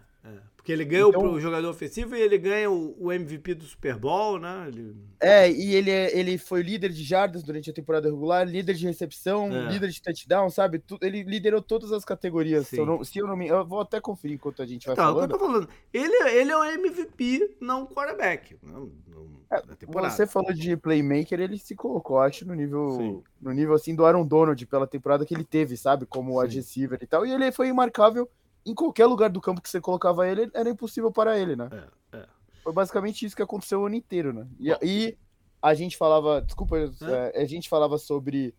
[0.64, 0.72] É, é.
[0.72, 3.96] Porque ele ganha então, o jogador ofensivo e ele ganha o, o MVP do Super
[3.96, 4.64] Bowl, né?
[4.68, 4.96] Ele...
[5.20, 9.50] É, e ele, ele foi líder de jardas durante a temporada regular, líder de recepção,
[9.68, 10.82] líder de touchdown, sabe?
[11.00, 12.68] Ele liderou todas as categorias.
[12.68, 13.48] Se eu, não, se eu não me.
[13.48, 15.30] Eu vou até conferir enquanto a gente vai então, falando.
[15.30, 15.68] Eu tô falando.
[15.92, 18.56] Ele, ele é o MVP, não o quarterback.
[18.62, 19.34] Não, não
[19.76, 20.10] temporada.
[20.10, 24.26] Você falou de playmaker, ele se colocou, acho, no nível, no nível assim do Aaron
[24.26, 26.06] Donald pela temporada que ele teve, sabe?
[26.06, 27.26] Como receiver e tal.
[27.26, 28.28] E ele foi imarcável
[28.66, 31.68] em qualquer lugar do campo que você colocava ele, era impossível para ele, né?
[32.12, 32.26] É, é.
[32.62, 34.46] Foi basicamente isso que aconteceu o ano inteiro, né?
[34.58, 35.18] E, e
[35.60, 37.42] a gente falava, desculpa, é.
[37.42, 38.54] a gente falava sobre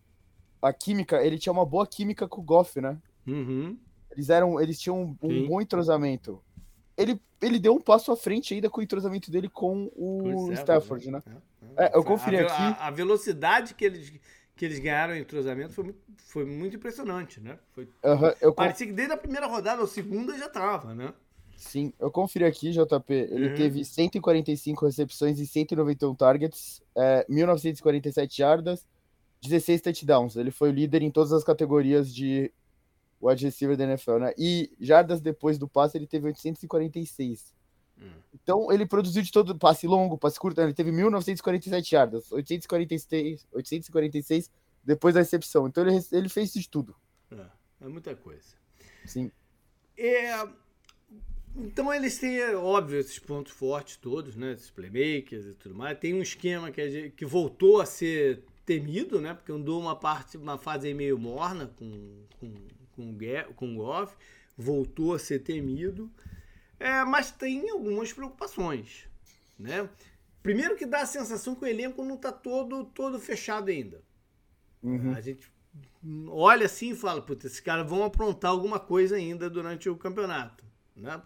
[0.60, 2.98] a química, ele tinha uma boa química com o Goff, né?
[3.26, 3.78] Uhum.
[4.10, 6.42] Eles eram, eles tinham um, um bom entrosamento.
[6.96, 11.10] Ele, ele deu um passo à frente ainda com o entrosamento dele com o Stafford,
[11.10, 11.22] né?
[11.76, 11.86] É, é.
[11.86, 12.80] é, eu conferi a, aqui.
[12.80, 14.12] A, a, velocidade que eles,
[14.56, 17.58] que eles ganharam em entrosamento foi muito, foi muito impressionante, né?
[17.72, 21.12] Foi, uhum, eu parecia que desde a primeira rodada ou segunda já tava, né?
[21.56, 23.12] Sim, eu conferi aqui, JP.
[23.12, 23.54] Ele uhum.
[23.54, 28.86] teve 145 recepções e 191 targets, é, 1947 jardas,
[29.42, 30.36] 16 touchdowns.
[30.36, 32.52] Ele foi o líder em todas as categorias de
[33.20, 34.32] wide receiver da NFL, né?
[34.38, 37.54] E jardas depois do passe ele teve 846.
[37.98, 38.10] Hum.
[38.34, 44.50] Então ele produziu de todo passe longo, passe curto, ele teve 1947 jardas, 846, 846
[44.84, 45.66] depois da recepção.
[45.66, 46.94] Então ele, ele fez isso de tudo.
[47.30, 47.46] É,
[47.82, 48.54] é muita coisa.
[49.04, 49.30] Sim.
[49.96, 50.46] É,
[51.56, 54.52] então eles têm, é óbvio, esses pontos fortes todos, né?
[54.52, 55.98] Esses playmakers e tudo mais.
[55.98, 59.32] Tem um esquema que, que voltou a ser temido, né?
[59.32, 62.54] Porque andou uma parte, uma fase meio morna com, com,
[62.94, 63.18] com,
[63.54, 64.14] com o Goff,
[64.56, 66.10] voltou a ser temido,
[66.78, 69.08] é, mas tem algumas preocupações,
[69.58, 69.88] né?
[70.42, 74.02] Primeiro que dá a sensação que o elenco não está todo, todo fechado ainda.
[74.82, 75.12] Uhum.
[75.12, 75.50] A gente
[76.28, 80.64] olha assim e fala, puta, esses caras vão aprontar alguma coisa ainda durante o campeonato,
[80.94, 81.20] né?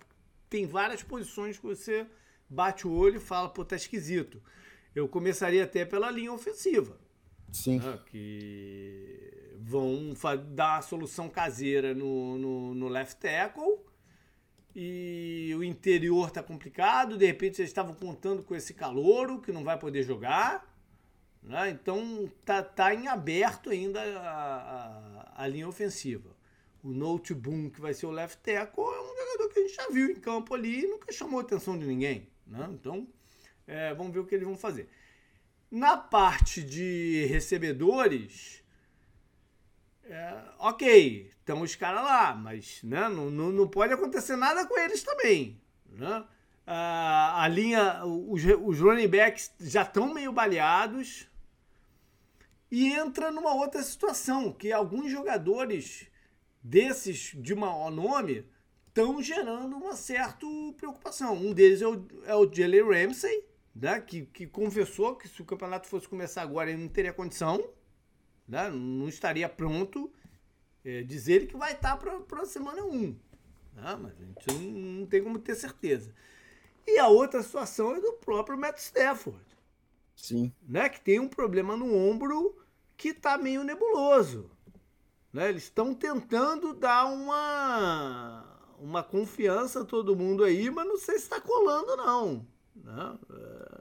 [0.49, 2.07] Tem várias posições que você
[2.49, 4.43] bate o olho e fala, pô, tá esquisito.
[4.95, 6.99] Eu começaria até pela linha ofensiva.
[7.53, 7.79] Sim.
[7.79, 7.99] Né?
[8.07, 10.13] Que vão
[10.49, 13.79] dar a solução caseira no, no, no, left tackle.
[14.75, 17.17] E o interior tá complicado.
[17.17, 20.71] De repente eles estavam contando com esse calouro que não vai poder jogar.
[21.43, 21.71] Né?
[21.71, 26.31] Então tá, tá em aberto ainda a, a, a linha ofensiva.
[26.83, 29.75] O Note Boom, que vai ser o left tackle, é um jogador que a gente
[29.75, 32.29] já viu em campo ali e nunca chamou a atenção de ninguém.
[32.47, 32.69] Né?
[32.73, 33.07] Então,
[33.67, 34.89] é, vamos ver o que eles vão fazer.
[35.71, 38.60] Na parte de recebedores,
[40.11, 44.77] é, ok, estão os caras lá, mas né, não, não, não, pode acontecer nada com
[44.79, 45.61] eles também.
[45.89, 46.25] Né?
[46.67, 51.29] A, a linha, os, os running backs já estão meio baleados
[52.71, 56.09] e entra numa outra situação, que alguns jogadores
[56.63, 58.45] desses de maior nome
[58.89, 60.47] estão gerando uma certa
[60.77, 61.35] preocupação.
[61.35, 63.45] Um deles é o, é o Jalen Ramsey,
[63.75, 67.65] né, que, que confessou que se o campeonato fosse começar agora ele não teria condição,
[68.51, 70.13] né, não estaria pronto.
[70.85, 73.01] É, diz ele que vai estar para a semana 1.
[73.01, 73.17] Né,
[74.01, 76.13] mas a gente não, não, tem como ter certeza.
[76.87, 79.39] E a outra situação é do próprio Matt Stafford.
[80.17, 80.53] Sim.
[80.67, 82.59] Né, que tem um problema no ombro
[82.97, 84.51] que está meio nebuloso.
[85.33, 85.49] Né?
[85.49, 88.45] Eles estão tentando dar uma,
[88.81, 92.47] uma confiança a todo mundo aí, mas não sei se está colando, não.
[92.75, 93.19] Né?
[93.33, 93.81] É,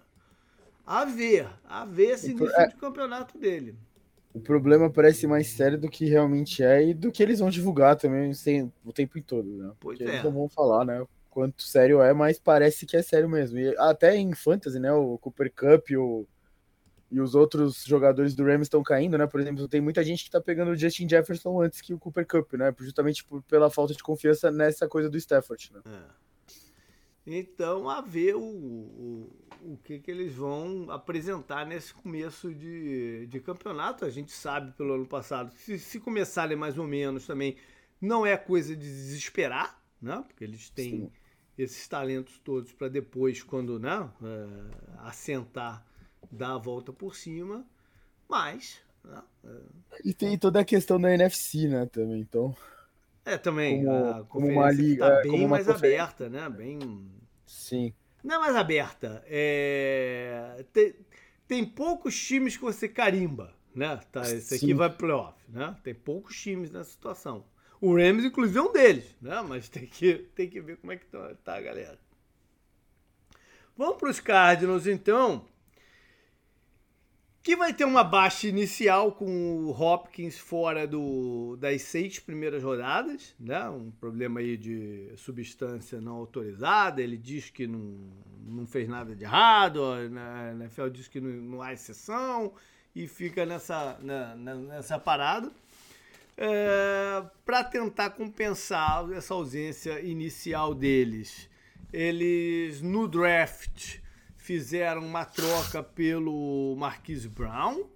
[0.85, 3.75] a ver, a ver esse início é, de campeonato dele.
[4.33, 7.95] O problema parece mais sério do que realmente é e do que eles vão divulgar
[7.95, 9.71] também sem, o tempo todo, né?
[9.79, 10.13] Pois Porque é.
[10.13, 11.05] Eles não vão falar, né?
[11.29, 13.57] Quanto sério é, mas parece que é sério mesmo.
[13.57, 14.91] E até em Fantasy, né?
[14.91, 16.27] O Cooper Cup, o
[17.11, 19.25] e os outros jogadores do Rams estão caindo, né?
[19.25, 22.25] Por exemplo, tem muita gente que tá pegando o Justin Jefferson antes que o Cooper
[22.25, 22.73] Cup, né?
[22.79, 25.81] Justamente por, pela falta de confiança nessa coisa do Stafford, né?
[25.85, 26.28] É.
[27.31, 29.29] Então, a ver o, o,
[29.61, 34.03] o que, que eles vão apresentar nesse começo de, de campeonato.
[34.03, 37.55] A gente sabe pelo ano passado se, se começarem mais ou menos também,
[38.01, 40.23] não é coisa de desesperar, né?
[40.27, 41.11] Porque eles têm Sim.
[41.55, 45.85] esses talentos todos para depois, quando né, é, assentar
[46.31, 47.63] dar a volta por cima,
[48.27, 48.79] mas.
[49.03, 49.99] Né, é...
[50.03, 52.55] E tem toda a questão da NFC, né, também, então.
[53.29, 53.83] É, também.
[53.83, 55.07] Como, a como uma liga.
[55.07, 56.49] Tá bem mais aberta, né?
[56.49, 56.79] Bem.
[57.45, 57.93] Sim.
[58.23, 59.23] Não é mais aberta.
[59.27, 60.65] É...
[60.73, 60.95] Tem,
[61.47, 63.99] tem poucos times que você carimba, né?
[64.11, 64.73] Tá, esse aqui Sim.
[64.73, 65.75] vai playoff, né?
[65.83, 67.45] Tem poucos times nessa situação.
[67.79, 69.41] O Rams, inclusive, é um deles, né?
[69.47, 71.97] Mas tem que, tem que ver como é que tá, tá galera.
[73.77, 75.45] Vamos para os Cardinals, então
[77.41, 83.33] que vai ter uma baixa inicial com o Hopkins fora do, das seis primeiras rodadas,
[83.39, 83.69] né?
[83.69, 87.01] Um problema aí de substância não autorizada.
[87.01, 87.97] Ele diz que não,
[88.45, 92.53] não fez nada de errado, a NFL diz que não, não há exceção
[92.93, 95.49] e fica nessa, na, nessa parada.
[96.37, 101.49] É, Para tentar compensar essa ausência inicial deles,
[101.91, 103.99] eles no draft
[104.49, 107.87] fizeram uma troca pelo Marquise Brown,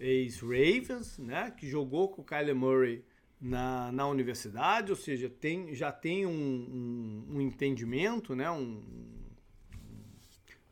[0.00, 1.52] ex-Ravens, né?
[1.56, 3.04] Que jogou com o Kyler Murray
[3.40, 8.50] na, na universidade, ou seja, tem, já tem um, um, um entendimento, né?
[8.50, 8.82] Um,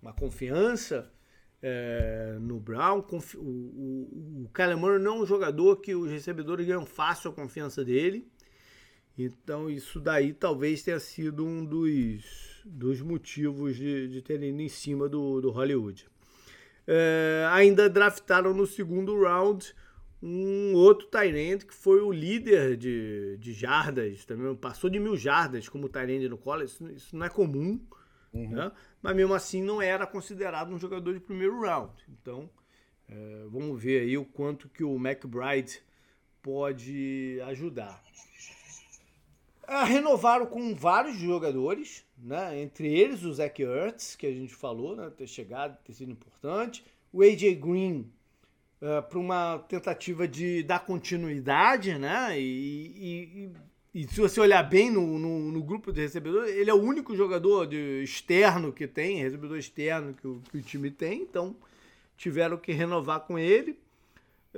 [0.03, 1.09] uma confiança
[1.63, 2.99] é, no Brown.
[2.99, 7.33] O, o, o Kyler Murray não é um jogador que os recebedores ganham fácil a
[7.33, 8.29] confiança dele.
[9.17, 14.69] Então isso daí talvez tenha sido um dos, dos motivos de, de terem ido em
[14.69, 16.07] cima do, do Hollywood.
[16.87, 19.75] É, ainda draftaram no segundo round
[20.23, 25.69] um outro Tyrant que foi o líder de, de jardas, também passou de mil jardas
[25.69, 27.81] como Tyrant no college, isso, isso, não é comum,
[28.33, 28.51] uhum.
[28.51, 28.73] né?
[29.03, 31.93] mas mesmo assim não era considerado um jogador de primeiro round.
[32.09, 32.49] Então
[33.09, 35.81] é, vamos ver aí o quanto que o McBride
[36.43, 38.03] pode ajudar.
[39.67, 42.61] Ah, renovaram com vários jogadores, né?
[42.61, 45.11] entre eles o Zach Ertz, que a gente falou, né?
[45.11, 48.11] ter chegado, ter sido importante, o AJ Green
[48.81, 52.39] uh, para uma tentativa de dar continuidade, né?
[52.39, 53.51] E,
[53.95, 56.81] e, e, se você olhar bem no, no, no, grupo de recebedores, ele é o
[56.81, 61.57] único jogador de, externo que tem, recebedor externo que o, que o time tem, então
[62.17, 63.79] tiveram que renovar com ele.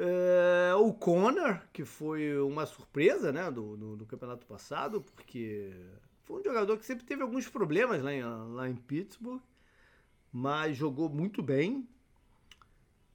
[0.01, 5.73] É, o Conor, que foi uma surpresa né, do, do, do, campeonato passado, porque
[6.23, 9.41] foi um jogador que sempre teve alguns problemas lá em, lá em Pittsburgh,
[10.33, 11.89] mas jogou muito bem.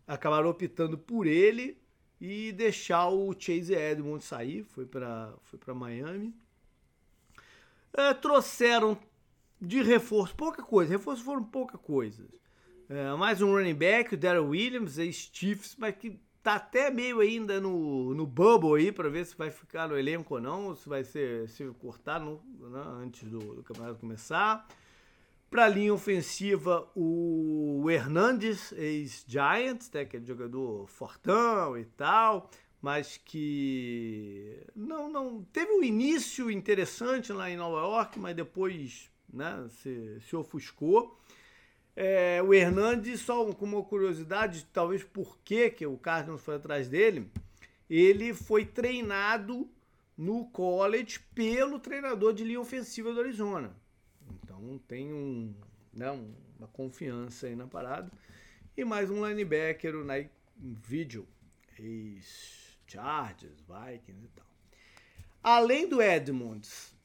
[0.05, 1.81] Acabaram optando por ele
[2.19, 6.35] e deixar o Chase Edmonds sair, foi para foi Miami.
[7.93, 8.99] É, trouxeram
[9.61, 12.27] de reforço pouca coisa, reforços foram pouca coisa.
[12.89, 17.61] É, mais um running back, o Daryl Williams, ex-Chiefs, mas que tá até meio ainda
[17.61, 20.89] no, no bubble aí para ver se vai ficar no elenco ou não, ou se
[20.89, 24.67] vai ser se cortar no, né, antes do, do, campeonato começar.
[25.49, 32.49] Para a linha ofensiva, o Hernandes, ex-Giants, né, aquele jogador fortão e tal,
[32.81, 39.65] mas que não, não teve um início interessante lá em Nova York, mas depois né,
[39.69, 41.17] se, se ofuscou.
[41.95, 47.29] É, o Hernandes, só com uma curiosidade, talvez por que, o Cardinals foi atrás dele,
[47.89, 49.69] ele foi treinado
[50.17, 53.75] no college pelo treinador de linha ofensiva do Arizona.
[54.43, 55.53] Então tem um,
[55.93, 56.09] né,
[56.57, 58.11] uma confiança aí na parada.
[58.75, 60.05] E mais um linebacker, o
[60.57, 61.27] Video,
[61.77, 64.45] ex-Chargers, Vikings e tal.
[65.43, 66.95] Além do Edmonds,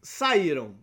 [0.00, 0.74] saíram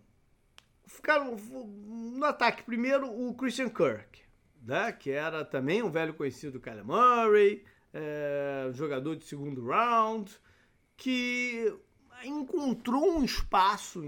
[0.92, 4.22] ficaram no ataque primeiro o Christian Kirk,
[4.62, 10.32] né, que era também um velho conhecido do Kyler Murray, é, jogador de segundo round,
[10.96, 11.74] que
[12.24, 14.00] encontrou um espaço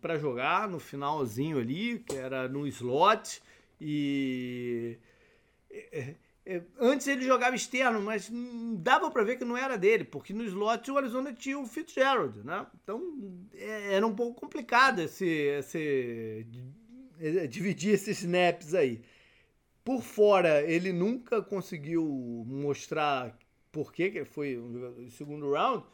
[0.00, 3.40] para jogar no finalzinho ali, que era no slot
[3.80, 4.98] e
[5.70, 6.14] é,
[6.80, 8.30] antes ele jogava externo, mas
[8.78, 12.44] dava para ver que não era dele, porque no slot o Arizona tinha o Fitzgerald,
[12.44, 12.66] né?
[12.82, 13.00] Então
[13.54, 16.46] é, era um pouco complicado esse, esse
[17.20, 19.00] é, dividir esses snaps aí.
[19.84, 22.04] Por fora, ele nunca conseguiu
[22.46, 23.36] mostrar
[23.70, 25.84] por que foi o segundo round,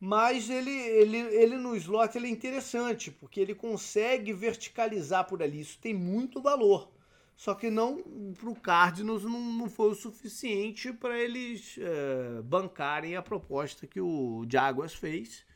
[0.00, 5.60] mas ele, ele, ele no slot ele é interessante, porque ele consegue verticalizar por ali.
[5.60, 6.88] Isso tem muito valor.
[7.38, 8.02] Só que não
[8.36, 14.00] para o Cardinals não, não foi o suficiente para eles é, bancarem a proposta que
[14.00, 15.46] o Jaguars fez.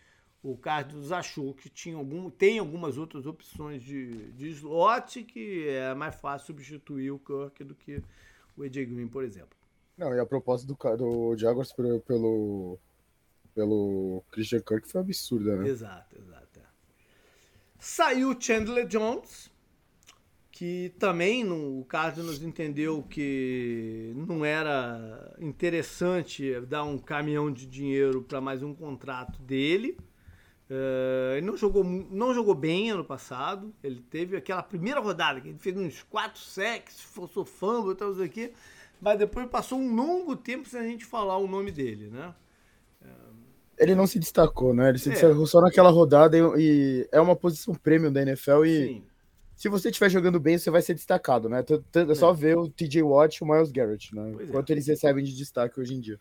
[0.44, 5.92] O Cardinals achou que tinha algum, tem algumas outras opções de, de slot que é
[5.92, 8.00] mais fácil substituir o Kirk do que
[8.56, 9.58] o AJ Green, por exemplo.
[9.98, 12.78] Não, e a proposta do, do Jaguars pelo,
[13.56, 15.68] pelo, Christian Kirk foi absurda, né?
[15.68, 16.60] Exato, exato.
[16.60, 16.62] É.
[17.80, 19.51] Saiu Chandler Jones,
[20.62, 28.22] que também no, o Cardinals entendeu que não era interessante dar um caminhão de dinheiro
[28.22, 29.98] para mais um contrato dele.
[30.70, 33.74] Uh, ele não jogou, não jogou bem ano passado.
[33.82, 38.12] Ele teve aquela primeira rodada que ele fez uns quatro sacks, forçou fumble e tal,
[38.12, 38.52] isso aqui.
[39.00, 42.32] Mas depois passou um longo tempo sem a gente falar o nome dele, né?
[43.76, 44.90] Ele não se destacou, né?
[44.90, 45.12] Ele se é.
[45.12, 49.11] destacou só naquela rodada e, e, é uma posição prêmio da NFL e Sim
[49.62, 51.64] se você estiver jogando bem, você vai ser destacado, né?
[52.10, 52.34] É só é.
[52.34, 54.32] ver o TJ Watt e o Miles Garrett, né?
[54.34, 54.50] Pois.
[54.50, 54.72] Quanto é.
[54.72, 56.20] eles recebem de destaque hoje em dia.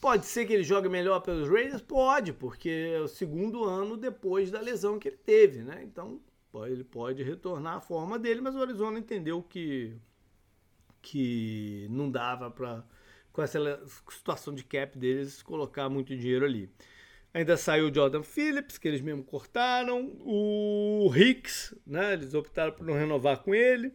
[0.00, 1.82] Pode ser que ele jogue melhor pelos Raiders?
[1.82, 5.82] Pode, porque é o segundo ano depois da lesão que ele teve, né?
[5.84, 6.18] Então,
[6.64, 9.94] ele pode retornar à forma dele, mas o Arizona entendeu que,
[11.02, 12.82] que não dava para,
[13.34, 13.58] com essa
[14.08, 16.70] situação de cap deles, colocar muito dinheiro ali.
[17.38, 20.12] Ainda saiu o Jordan Phillips, que eles mesmo cortaram.
[20.24, 22.14] O Hicks, né?
[22.14, 23.92] Eles optaram por não renovar com ele.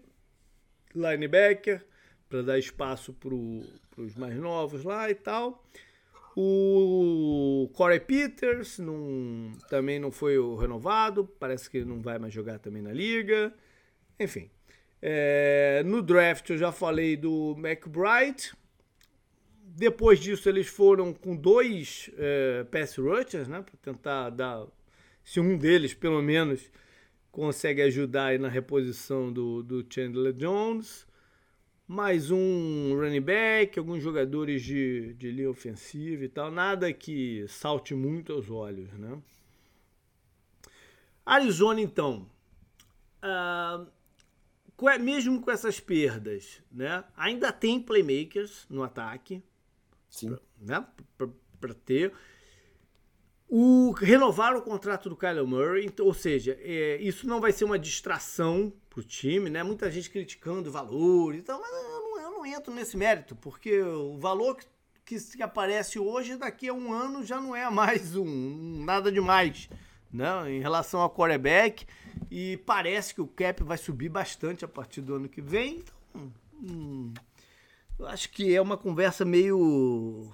[0.96, 1.86] linebacker,
[2.30, 5.62] para dar espaço para os mais novos lá e tal.
[6.38, 12.60] O Corey Peters não, também não foi renovado, parece que ele não vai mais jogar
[12.60, 13.54] também na liga.
[14.18, 14.50] Enfim,
[15.02, 18.54] é, no draft eu já falei do McBride.
[19.76, 24.68] Depois disso eles foram com dois é, pass rushers, né, para tentar dar,
[25.24, 26.70] se um deles pelo menos
[27.32, 31.08] consegue ajudar na reposição do, do Chandler Jones.
[31.88, 37.96] Mais um running back, alguns jogadores de, de linha ofensiva e tal, nada que salte
[37.96, 39.20] muito aos olhos, né?
[41.26, 42.30] Arizona, então,
[43.24, 43.88] uh,
[45.02, 49.42] mesmo com essas perdas, né, ainda tem playmakers no ataque,
[50.14, 50.38] Sim.
[50.62, 50.86] né,
[51.60, 52.14] para ter.
[53.50, 57.80] O, renovar o contrato do Kyler Murray, ou seja, é, isso não vai ser uma
[57.80, 59.64] distração pro time, né?
[59.64, 63.36] Muita gente criticando o valor e tal, mas eu não, eu não entro nesse mérito,
[63.36, 64.58] porque o valor
[65.04, 69.68] que, que, aparece hoje, daqui a um ano, já não é mais um nada demais,
[70.12, 70.52] né?
[70.52, 71.88] Em relação ao quarterback,
[72.30, 76.32] e parece que o cap vai subir bastante a partir do ano que vem, então,
[76.56, 77.14] hum,
[78.00, 80.32] eu acho que é uma conversa meio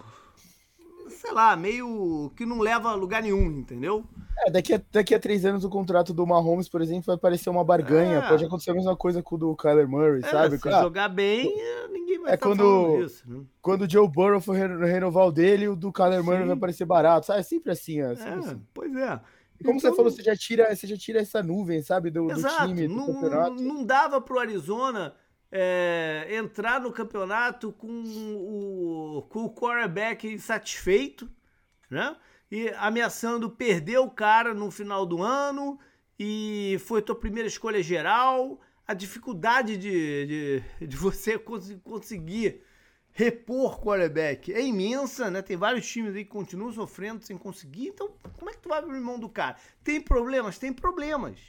[1.10, 4.03] sei lá, meio que não leva a lugar nenhum, entendeu?
[4.45, 7.49] É, daqui a, daqui a três anos o contrato do Mahomes, por exemplo, vai parecer
[7.49, 8.20] uma barganha.
[8.20, 8.28] É.
[8.28, 10.57] Pode acontecer a mesma coisa com o do Kyler Murray, é, sabe?
[10.57, 11.53] Se ah, jogar bem,
[11.91, 13.30] ninguém vai é quando, isso.
[13.30, 13.43] Né?
[13.62, 17.28] Quando o Joe Burrow for renovar o dele, o do Kyler Murray vai parecer barato,
[17.28, 17.39] sabe?
[17.41, 18.62] É sempre assim, é, sempre é, assim.
[18.74, 19.20] Pois é.
[19.62, 22.41] Como então, você falou, você já tira, você já tira essa nuvem, sabe, do, do
[22.66, 23.62] time, do não, campeonato.
[23.62, 25.14] Não dava pro Arizona
[25.52, 31.30] é, entrar no campeonato com o, com o quarterback insatisfeito,
[31.89, 32.16] né?
[32.52, 35.80] E ameaçando perder o cara no final do ano
[36.18, 38.60] e foi tua primeira escolha geral.
[38.88, 42.64] A dificuldade de, de, de você conseguir
[43.12, 45.41] repor quarterback é imensa, né?
[45.41, 47.89] Tem vários times aí que continuam sofrendo sem conseguir.
[47.89, 49.58] Então, como é que tu vai abrir mão do cara?
[49.84, 50.58] Tem problemas?
[50.58, 51.39] Tem problemas.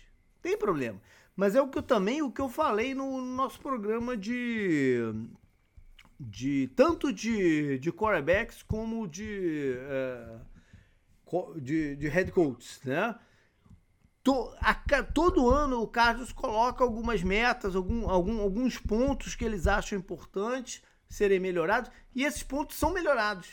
[0.42, 1.00] Tem problema.
[1.40, 4.98] Mas é o que eu também, o que eu falei no nosso programa de.
[6.18, 10.38] de tanto de, de quarterbacks como de, é,
[11.56, 13.18] de, de head coaches, né?
[14.60, 19.98] a, todo ano o Carlos coloca algumas metas, algum, algum, alguns pontos que eles acham
[19.98, 23.48] importantes serem melhorados, e esses pontos são melhorados.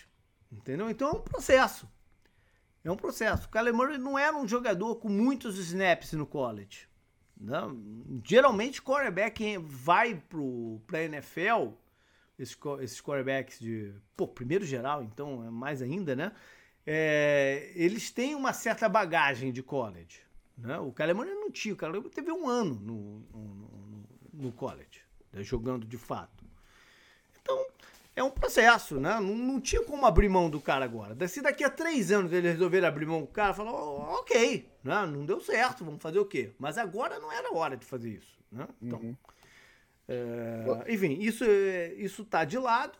[0.51, 0.89] Entendeu?
[0.89, 1.89] Então é um processo.
[2.83, 3.47] É um processo.
[3.47, 6.85] O Kyler Murray não era um jogador com muitos snaps no college.
[7.39, 7.79] Não,
[8.23, 10.15] geralmente quarterback vai
[10.87, 11.73] para a NFL,
[12.37, 16.31] esses, esses quarterbacks de pô, primeiro geral, então é mais ainda, né?
[16.85, 20.21] É, eles têm uma certa bagagem de college.
[20.57, 20.79] Né?
[20.79, 25.43] O Calemani não tinha, o Calemani teve um ano no, no, no college, né?
[25.43, 26.43] jogando de fato.
[27.41, 27.67] Então,
[28.17, 29.19] é um processo, né?
[29.19, 31.27] Não, não, tinha como abrir mão do cara agora.
[31.27, 35.05] Se daqui a três anos eles resolverem abrir mão do cara, falar, oh, ok, né?
[35.05, 36.49] não deu certo, vamos fazer o quê?
[36.57, 38.67] Mas agora não era hora de fazer isso, né?
[38.81, 39.15] Então, uhum.
[40.07, 41.45] é, enfim, isso,
[41.95, 42.97] isso tá de lado.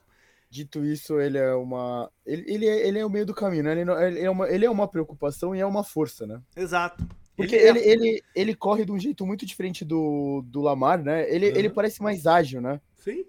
[0.52, 2.12] Dito isso, ele é uma.
[2.24, 3.72] Ele, ele, é, ele é o meio do caminho, né?
[3.72, 6.40] Ele, não, ele, é uma, ele é uma preocupação e é uma força, né?
[6.56, 7.04] Exato.
[7.36, 7.90] Porque ele, ele, é...
[7.90, 11.28] ele, ele, corre de um jeito muito diferente do, do Lamar, né?
[11.28, 11.58] Ele, uhum.
[11.58, 12.80] ele parece mais ágil, né?
[12.94, 13.26] Sim.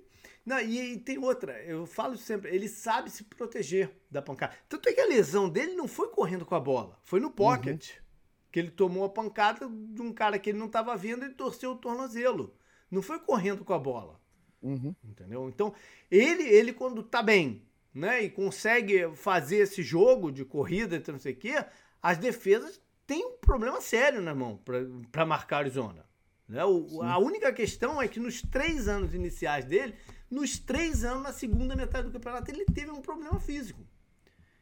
[0.48, 4.54] Não, e, e, tem outra, eu falo sempre, ele sabe se proteger da pancada.
[4.66, 7.90] Tanto é que a lesão dele não foi correndo com a bola, foi no pocket.
[7.90, 8.02] Uhum.
[8.50, 11.72] Que ele tomou a pancada de um cara que ele não estava vendo e torceu
[11.72, 12.56] o tornozelo.
[12.90, 14.18] Não foi correndo com a bola.
[14.62, 14.96] Uhum.
[15.04, 15.50] Entendeu?
[15.50, 15.74] Então,
[16.10, 21.18] ele, ele quando tá bem, né, e consegue fazer esse jogo de corrida, entre não
[21.18, 21.62] sei o quê,
[22.02, 24.58] as defesas têm um problema sério na mão
[25.12, 26.08] para marcar Arizona.
[26.48, 26.64] Né?
[26.64, 29.94] O, a única questão é que nos três anos iniciais dele,
[30.30, 33.80] nos três anos, na segunda metade do campeonato, ele teve um problema físico.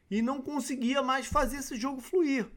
[0.09, 2.47] E não conseguia mais fazer esse jogo fluir.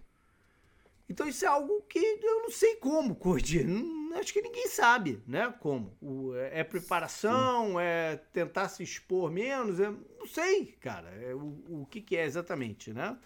[1.09, 3.67] Então isso é algo que eu não sei como corrigir.
[4.15, 5.53] acho que ninguém sabe, né?
[5.59, 5.97] Como.
[6.01, 7.81] O, é, é preparação, Sim.
[7.81, 12.25] é tentar se expor menos, é, não sei, cara, é, o, o que, que é
[12.25, 13.19] exatamente, né?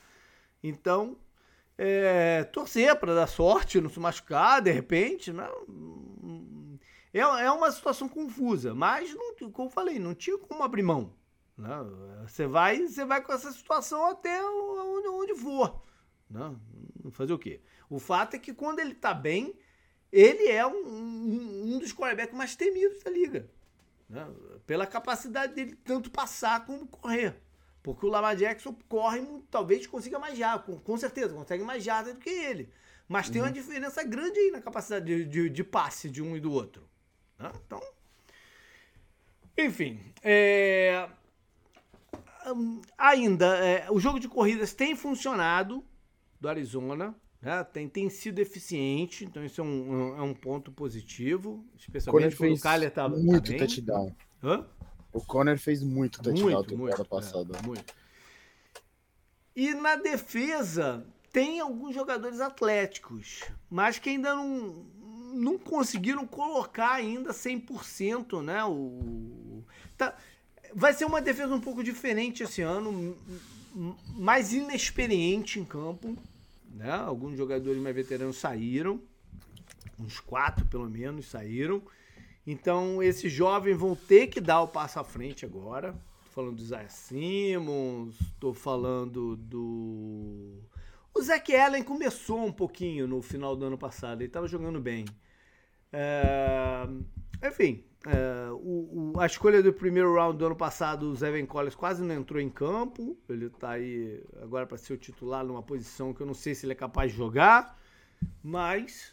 [0.62, 1.18] Então,
[1.76, 5.46] é, torcer para dar sorte, não se machucar de repente, né?
[7.14, 11.14] É, é uma situação confusa, mas, não, como eu falei, não tinha como abrir mão.
[11.56, 11.68] Né?
[12.26, 15.80] Você vai, você vai com essa situação até onde, onde for.
[16.28, 16.54] Né?
[17.12, 17.60] Fazer o quê?
[17.88, 19.56] O fato é que quando ele tá bem,
[20.10, 23.48] ele é um, um, um dos quarterbacks mais temidos da liga.
[24.08, 24.26] Né?
[24.66, 27.40] Pela capacidade dele tanto passar como correr.
[27.80, 32.14] Porque o Lamar Jackson corre, talvez consiga mais jardas, com, com certeza, consegue mais jardas
[32.14, 32.72] do que ele.
[33.06, 33.32] Mas uhum.
[33.34, 36.50] tem uma diferença grande aí na capacidade de, de, de passe de um e do
[36.50, 36.88] outro.
[37.38, 37.52] Né?
[37.66, 37.80] Então,
[39.56, 41.08] Enfim, é...
[42.98, 45.84] ainda, é, o jogo de corridas tem funcionado
[46.40, 47.64] do Arizona, né?
[47.64, 52.60] tem, tem sido eficiente, então isso é um, é um ponto positivo, especialmente quando o
[52.60, 54.14] Kyler estava muito tá touchdown.
[54.42, 54.66] Hã?
[55.12, 57.58] O Conner fez muito touchdown muito, temporada muito, passada.
[57.58, 57.94] É, muito.
[59.54, 64.86] E na defesa tem alguns jogadores atléticos, mas que ainda não,
[65.34, 68.64] não conseguiram colocar ainda 100%, né?
[68.64, 69.62] O,
[69.96, 70.16] tá,
[70.74, 73.16] vai ser uma defesa um pouco diferente esse ano,
[74.16, 76.16] mais inexperiente em campo,
[76.70, 76.90] né?
[76.90, 79.00] Alguns jogadores mais veteranos saíram,
[79.98, 81.82] uns quatro pelo menos saíram.
[82.46, 85.92] Então, esses jovens vão ter que dar o passo à frente agora.
[86.26, 90.60] Tô falando do Isaiah Simmons, tô falando do.
[91.14, 95.04] O Zac Allen começou um pouquinho no final do ano passado, ele estava jogando bem.
[95.96, 97.48] É...
[97.48, 98.50] Enfim, é...
[98.50, 102.14] O, o, a escolha do primeiro round do ano passado, o Zevin Collins quase não
[102.14, 103.16] entrou em campo.
[103.28, 106.66] Ele está aí agora para ser o titular numa posição que eu não sei se
[106.66, 107.78] ele é capaz de jogar,
[108.42, 109.12] mas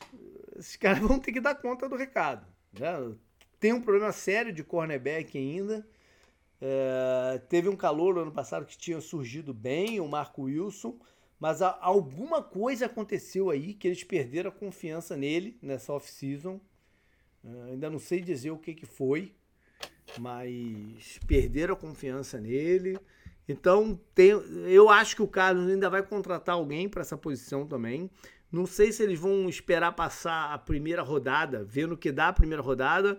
[0.57, 2.47] esses caras vão ter que dar conta do recado.
[2.77, 3.13] Né?
[3.59, 5.87] Tem um problema sério de cornerback ainda.
[6.59, 10.99] É, teve um calor no ano passado que tinha surgido bem, o Marco Wilson,
[11.39, 16.61] mas alguma coisa aconteceu aí que eles perderam a confiança nele nessa off-season.
[17.43, 19.33] É, ainda não sei dizer o que, que foi,
[20.19, 22.97] mas perderam a confiança nele.
[23.47, 28.09] Então, tem, eu acho que o Carlos ainda vai contratar alguém para essa posição também.
[28.51, 32.61] Não sei se eles vão esperar passar a primeira rodada, vendo que dá a primeira
[32.61, 33.17] rodada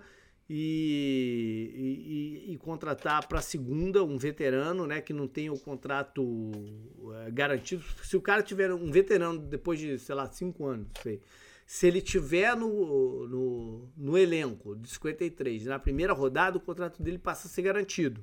[0.49, 6.53] e, e, e contratar para a segunda um veterano, né, que não tem o contrato
[7.25, 7.83] é, garantido.
[8.05, 11.21] Se o cara tiver um veterano depois de, sei lá, cinco anos, sei,
[11.67, 17.19] se ele tiver no, no, no elenco de 53 na primeira rodada, o contrato dele
[17.19, 18.23] passa a ser garantido.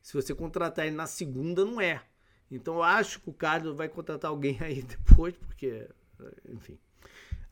[0.00, 2.02] Se você contratar ele na segunda, não é.
[2.50, 5.88] Então eu acho que o Carlos vai contratar alguém aí depois, porque,
[6.48, 6.78] enfim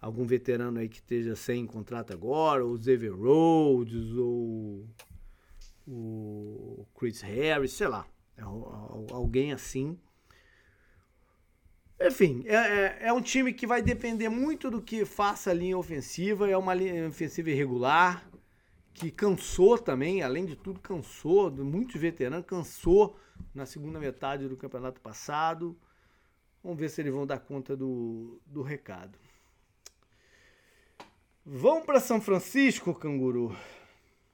[0.01, 4.89] algum veterano aí que esteja sem contrato agora, ou Xavier Rhodes, ou
[5.87, 8.07] o Chris Harris, sei lá,
[8.37, 9.99] é alguém assim.
[12.03, 15.77] Enfim, é, é, é, um time que vai depender muito do que faça a linha
[15.77, 18.27] ofensiva, é uma linha ofensiva irregular,
[18.95, 23.19] que cansou também, além de tudo, cansou, muitos veteranos, cansou
[23.55, 25.77] na segunda metade do campeonato passado.
[26.65, 29.19] Vamos ver se eles vão dar conta do, do recado.
[31.45, 33.55] Vamos para São Francisco, canguru.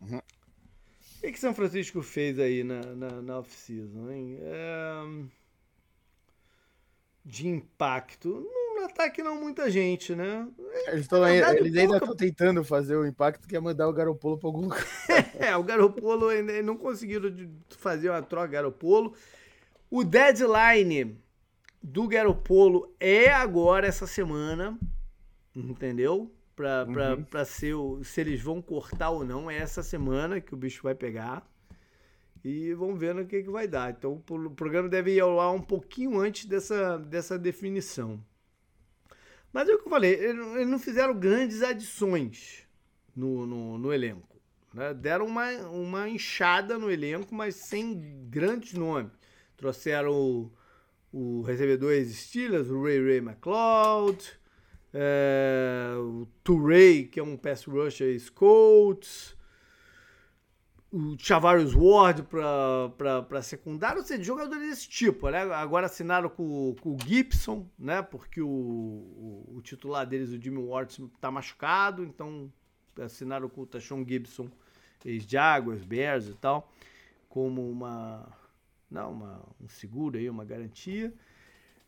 [0.00, 0.18] Uhum.
[0.18, 4.38] O que, que São Francisco fez aí na, na, na off-season, hein?
[4.40, 5.45] É...
[7.28, 8.46] De impacto.
[8.76, 10.46] No ataque não muita gente, né?
[10.86, 14.48] Eles, tão, eles ainda estão tentando fazer o impacto que é mandar o Garopolo para
[14.48, 14.86] algum lugar.
[15.40, 17.34] é, o Garopolo ainda não conseguiram
[17.78, 19.12] fazer uma troca Garopolo.
[19.90, 21.18] O deadline
[21.82, 24.78] do Garopolo é agora, essa semana.
[25.54, 26.30] Entendeu?
[26.56, 27.44] para uhum.
[27.44, 29.50] ser o, se eles vão cortar ou não.
[29.50, 31.46] É essa semana que o bicho vai pegar.
[32.48, 33.90] E vamos ver no que, que vai dar.
[33.90, 38.22] Então o programa deve ir ao ar um pouquinho antes dessa, dessa definição.
[39.52, 42.62] Mas é o que eu falei, eles não fizeram grandes adições
[43.16, 44.40] no, no, no elenco.
[44.72, 44.94] Né?
[44.94, 49.10] Deram uma, uma inchada no elenco, mas sem grandes nomes.
[49.56, 50.52] Trouxeram o,
[51.12, 54.24] o recebedor Steelers, o Ray Ray McLeod,
[54.94, 59.36] é, o Touré, que é um pass rusher Colts,
[60.96, 65.42] o Chavarius Ward para secundário, ou seja, jogadores desse tipo, né?
[65.52, 68.00] Agora assinaram com, com o Gibson, né?
[68.00, 72.50] Porque o, o, o, titular deles, o Jimmy Ward, está machucado, então
[73.00, 74.48] assinaram com o Tashon Gibson,
[75.04, 76.72] ex-Jaguars, Bears e tal,
[77.28, 78.26] como uma,
[78.90, 81.12] não, uma, um seguro aí, uma garantia.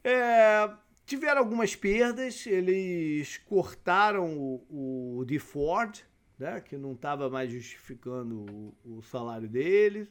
[0.05, 0.71] É,
[1.09, 6.01] Tiveram algumas perdas, eles cortaram o, o de Ford,
[6.39, 8.47] né, que não estava mais justificando
[8.85, 10.09] o, o, salário deles.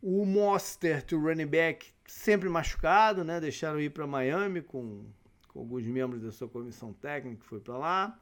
[0.00, 5.04] O Mostert, o running back, sempre machucado, né, deixaram ir para Miami com,
[5.48, 8.20] com alguns membros da sua comissão técnica que foi para lá.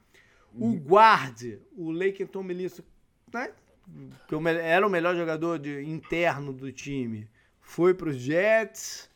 [0.55, 0.79] O uhum.
[0.79, 2.83] guard, o Laken Tomlinson,
[3.33, 3.53] né,
[4.27, 7.29] que era o melhor jogador de, interno do time,
[7.61, 9.09] foi para os Jets.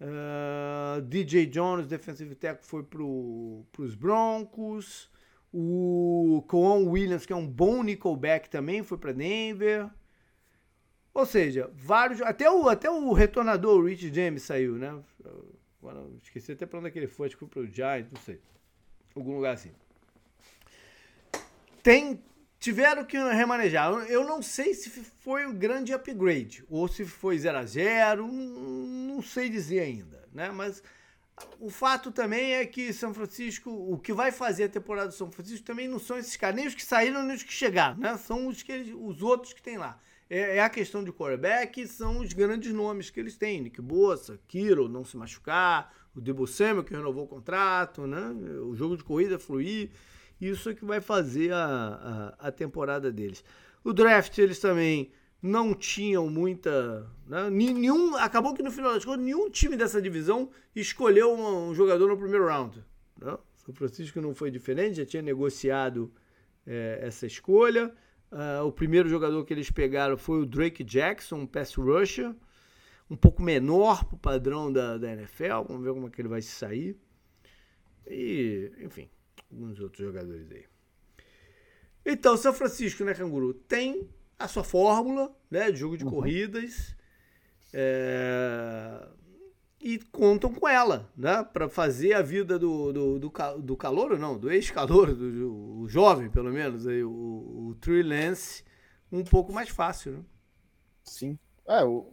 [0.00, 5.10] Uh, DJ Jones, defensive tackle, foi para os Broncos.
[5.56, 9.88] O Coon Williams, que é um bom nickelback também, foi para Denver.
[11.14, 12.20] Ou seja, vários.
[12.20, 15.00] Até o, até o retornador, o Rich James, saiu, né?
[15.80, 18.10] Agora, esqueci até para onde é que ele foi, acho que foi para o Giants,
[18.10, 18.40] não sei.
[19.14, 19.70] Algum lugar assim.
[21.84, 22.20] Tem
[22.58, 23.92] tiveram que remanejar.
[24.08, 29.22] Eu não sei se foi um grande upgrade ou se foi 0 a 0 não
[29.22, 30.50] sei dizer ainda, né?
[30.50, 30.82] Mas
[31.58, 35.30] o fato também é que São Francisco, o que vai fazer a temporada do São
[35.30, 38.16] Francisco também não são esses caras, nem os que saíram, nem os que chegaram, né?
[38.16, 40.00] São os, que eles, os outros que tem lá.
[40.30, 43.60] É, é, a questão de quarterback, são os grandes nomes que eles têm.
[43.60, 48.30] Nick Bossa, Kiro, não se machucar, o Debo que renovou o contrato, né?
[48.62, 49.90] O jogo de corrida fluir.
[50.40, 53.44] Isso é que vai fazer a, a, a temporada deles.
[53.82, 55.10] O draft, eles também
[55.44, 57.06] não tinham muita.
[57.26, 57.50] Né?
[57.50, 62.16] Nenhum, acabou que no final das contas, nenhum time dessa divisão escolheu um, jogador no
[62.16, 62.82] primeiro round.
[63.20, 63.36] Né?
[63.56, 66.10] São Francisco não foi diferente, já tinha negociado
[66.66, 67.94] é, essa escolha.
[68.32, 72.34] Uh, o primeiro jogador que eles pegaram foi o Drake Jackson, um pass rusher,
[73.08, 75.68] um pouco menor para o padrão da, da NFL.
[75.68, 76.96] Vamos ver como é que ele vai se sair.
[78.06, 79.10] E, enfim,
[79.52, 80.64] alguns outros jogadores aí.
[82.04, 84.08] Então, São Francisco, né, Canguru, tem
[84.38, 86.10] a sua fórmula né, de jogo de uhum.
[86.10, 86.94] corridas
[87.72, 89.08] é,
[89.80, 94.38] e contam com ela né, para fazer a vida do, do, do, do calor, não,
[94.38, 98.64] do ex-calor, do, do, jovem pelo menos, aí, o, o Trey Lance,
[99.10, 100.12] um pouco mais fácil.
[100.12, 100.24] Né?
[101.02, 101.38] Sim.
[101.66, 102.08] É, o,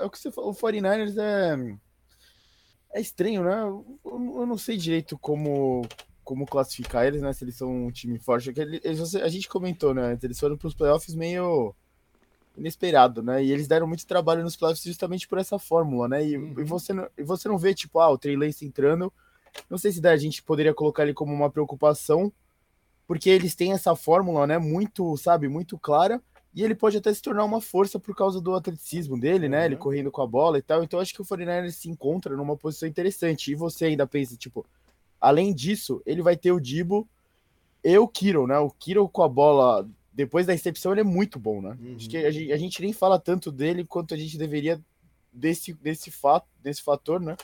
[0.00, 1.78] é o que você falou, o 49ers é,
[2.94, 3.62] é estranho, né?
[3.62, 5.82] Eu, eu não sei direito como,
[6.24, 7.32] como classificar eles, né?
[7.32, 8.52] Se eles são um time forte.
[8.56, 10.18] Eles, a gente comentou, né?
[10.22, 11.74] Eles foram para os playoffs meio
[12.56, 13.42] inesperado, né?
[13.42, 16.26] E eles deram muito trabalho nos playoffs justamente por essa fórmula, né?
[16.26, 16.54] E, uhum.
[16.58, 19.12] e você, não, e você não vê, tipo, ah, o Trey Lance entrando.
[19.68, 22.32] Não sei se a gente poderia colocar ele como uma preocupação,
[23.06, 24.58] porque eles têm essa fórmula, né?
[24.58, 26.22] Muito, sabe, muito clara.
[26.54, 29.64] E ele pode até se tornar uma força por causa do atleticismo dele, né?
[29.64, 29.80] Ele uhum.
[29.80, 30.84] correndo com a bola e tal.
[30.84, 33.50] Então acho que o 49 se encontra numa posição interessante.
[33.50, 34.64] E você ainda pensa, tipo,
[35.22, 37.08] Além disso, ele vai ter o Dibo
[37.84, 38.58] e o Kiro, né?
[38.58, 41.78] O Kiro com a bola, depois da recepção, ele é muito bom, né?
[41.80, 41.94] Uhum.
[41.94, 44.82] Acho que a gente, a gente, nem fala tanto dele quanto a gente deveria
[45.32, 47.36] desse, desse fato, desse fator, né?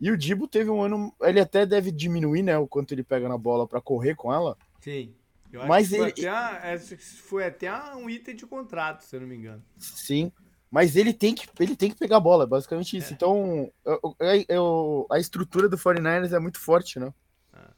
[0.00, 1.14] E o Dibo teve um ano.
[1.20, 2.56] Ele até deve diminuir, né?
[2.56, 4.56] O quanto ele pega na bola para correr com ela.
[4.80, 5.14] Sim.
[5.52, 6.14] Eu Mas ele.
[6.14, 9.62] Foi até, foi até um item de contrato, se eu não me engano.
[9.76, 10.32] Sim.
[10.72, 13.12] Mas ele tem que, ele tem que pegar a bola, basicamente isso.
[13.12, 13.12] É.
[13.12, 17.12] Então, eu, eu, eu, a estrutura do 49ers é muito forte, né?
[17.52, 17.70] Ah.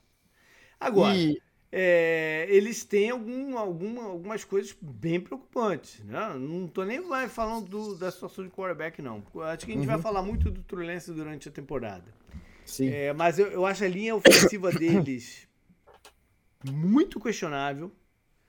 [0.79, 1.43] Agora, e...
[1.73, 6.05] é, eles têm algum, alguma, algumas coisas bem preocupantes.
[6.05, 6.35] Né?
[6.39, 9.25] Não tô nem vai falando do, da situação de quarterback, não.
[9.43, 9.93] Acho que a gente uhum.
[9.93, 12.15] vai falar muito do Trulense durante a temporada.
[12.65, 12.91] Sim.
[12.91, 15.49] É, mas eu, eu acho a linha ofensiva deles
[16.71, 17.91] muito questionável.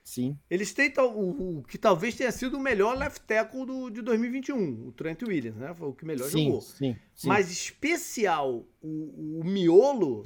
[0.06, 0.38] Sim.
[0.48, 4.86] Eles têm o, o, que talvez tenha sido o melhor left tackle do, de 2021,
[4.86, 5.74] o Trent Williams, né?
[5.74, 6.60] Foi o que melhor sim, jogou.
[6.60, 7.26] Sim, sim.
[7.26, 10.22] Mas especial, o, o miolo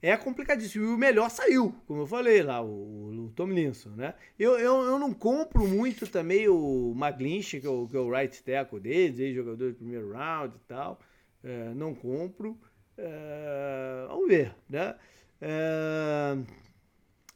[0.00, 0.86] é complicadíssimo.
[0.86, 4.14] E o melhor saiu, como eu falei lá, o, o Tomlinson, né?
[4.38, 8.10] Eu, eu, eu não compro muito também o McGlinch, que é o, que é o
[8.10, 10.98] right tackle deles, ex-jogador de primeiro round e tal.
[11.42, 12.58] É, não compro.
[12.96, 14.94] É, vamos ver, né?
[15.42, 16.38] É,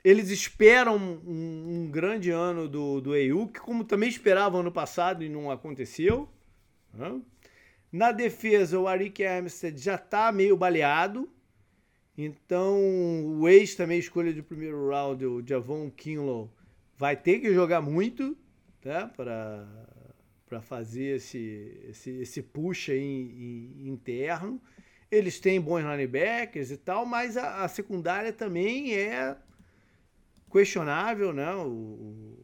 [0.05, 3.13] eles esperam um, um, grande ano do, do
[3.49, 6.29] que como também esperavam ano passado e não aconteceu.
[6.95, 7.21] Né?
[7.91, 11.29] Na defesa, o Arik Armstead já está meio baleado.
[12.17, 12.77] Então,
[13.39, 16.51] o ex também escolha de primeiro round, o Javon Kinlow,
[16.97, 18.37] vai ter que jogar muito
[18.81, 19.07] tá?
[19.09, 24.61] para fazer esse, esse, esse push aí interno.
[25.11, 29.37] Eles têm bons linebackers e tal, mas a, a secundária também é
[30.51, 31.55] questionável, né?
[31.55, 32.37] O,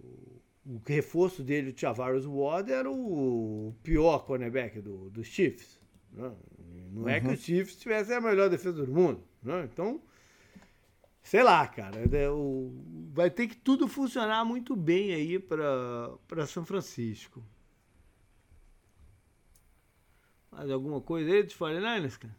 [0.66, 5.80] o reforço dele, o Tavares Ward, era o pior cornerback do, dos Chiefs.
[6.12, 6.32] Né?
[6.92, 9.22] Não é que os Chiefs tivessem a melhor defesa do mundo.
[9.42, 9.68] Né?
[9.70, 10.00] Então,
[11.22, 11.98] sei lá, cara.
[12.16, 12.72] É, o,
[13.12, 17.42] vai ter que tudo funcionar muito bem aí para São Francisco.
[20.50, 22.36] Mais alguma coisa aí de 49ers, cara?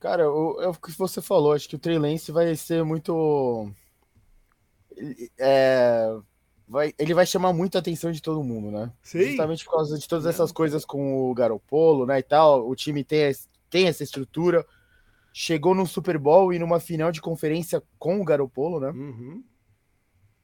[0.00, 0.26] Cara, é
[0.68, 1.52] o que você falou.
[1.52, 3.70] Acho que o Trey Lance vai ser muito
[5.38, 6.16] é,
[6.66, 8.92] vai, ele vai chamar muita atenção de todo mundo, né?
[9.02, 9.24] Sim.
[9.24, 12.68] Justamente por causa de todas essas coisas com o Garopolo, né, e tal.
[12.68, 13.32] O time tem,
[13.70, 14.66] tem essa estrutura.
[15.32, 18.90] Chegou no Super Bowl e numa final de conferência com o Garopolo, né?
[18.90, 19.44] Uhum.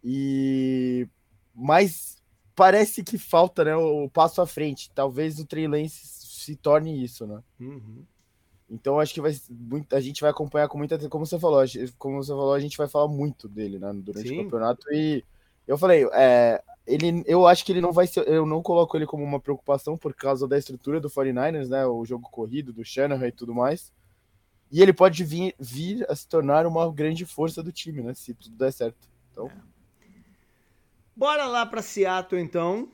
[0.02, 1.08] E...
[1.54, 2.22] Mas
[2.54, 4.90] parece que falta, né, o passo à frente.
[4.94, 7.42] Talvez o Trey Lance se torne isso, né?
[7.58, 8.04] Uhum.
[8.74, 11.64] Então acho que vai muito, a gente vai acompanhar com muita como você falou,
[11.98, 14.40] como você falou, a gente vai falar muito dele, né, durante Sim.
[14.40, 15.24] o campeonato e
[15.66, 19.06] eu falei, é, ele, eu acho que ele não vai ser, eu não coloco ele
[19.06, 23.28] como uma preocupação por causa da estrutura do 49ers, né, o jogo corrido do Shanahan
[23.28, 23.92] e tudo mais.
[24.70, 28.34] E ele pode vir, vir a se tornar uma grande força do time, né, se
[28.34, 29.08] tudo der certo.
[29.30, 29.50] Então,
[31.16, 32.88] Bora lá para Seattle então.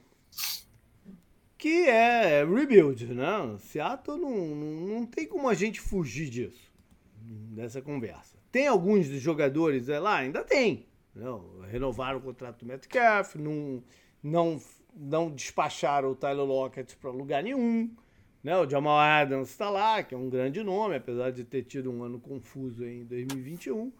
[1.60, 3.56] Que é rebuild, né?
[3.58, 6.72] Seattle não, não, não tem como a gente fugir disso,
[7.20, 8.38] dessa conversa.
[8.50, 10.16] Tem alguns jogadores é, lá?
[10.16, 10.86] Ainda tem.
[11.14, 13.84] Não, renovaram o contrato do Metcalf, não,
[14.22, 14.58] não,
[14.96, 17.94] não despacharam o Tyler Lockett para lugar nenhum.
[18.42, 18.56] Né?
[18.56, 22.02] O Jamal Adams está lá, que é um grande nome, apesar de ter tido um
[22.02, 23.92] ano confuso em 2021.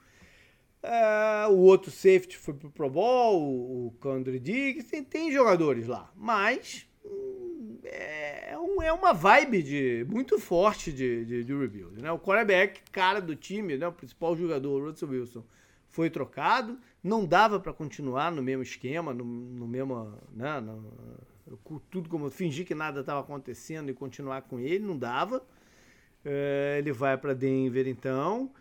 [0.82, 6.11] É, o outro safety foi pro Pro Bowl, o Condry Diggs, tem, tem, jogadores lá.
[6.16, 7.49] Mas hum,
[7.84, 12.00] é, um, é, uma vibe de, muito forte de, de, de rebuild.
[12.02, 12.10] Né?
[12.12, 13.86] O quarterback, cara do time, né?
[13.86, 15.44] o principal jogador, o Russell Wilson,
[15.88, 16.78] foi trocado.
[17.02, 20.14] Não dava para continuar no mesmo esquema, no, no mesmo.
[20.32, 20.60] Né?
[20.60, 20.92] No,
[21.90, 25.42] tudo como fingir que nada estava acontecendo e continuar com ele, não dava.
[26.24, 28.52] É, ele vai para Denver então.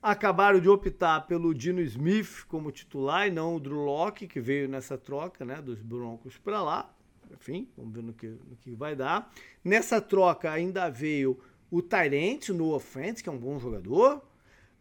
[0.00, 4.68] Acabaram de optar pelo Dino Smith como titular e não o Drew Locke, que veio
[4.68, 6.92] nessa troca né, dos Broncos para lá.
[7.32, 9.32] Enfim, vamos ver no que, no que vai dar.
[9.64, 11.38] Nessa troca ainda veio
[11.70, 14.22] o Tyrant no offense, que é um bom jogador.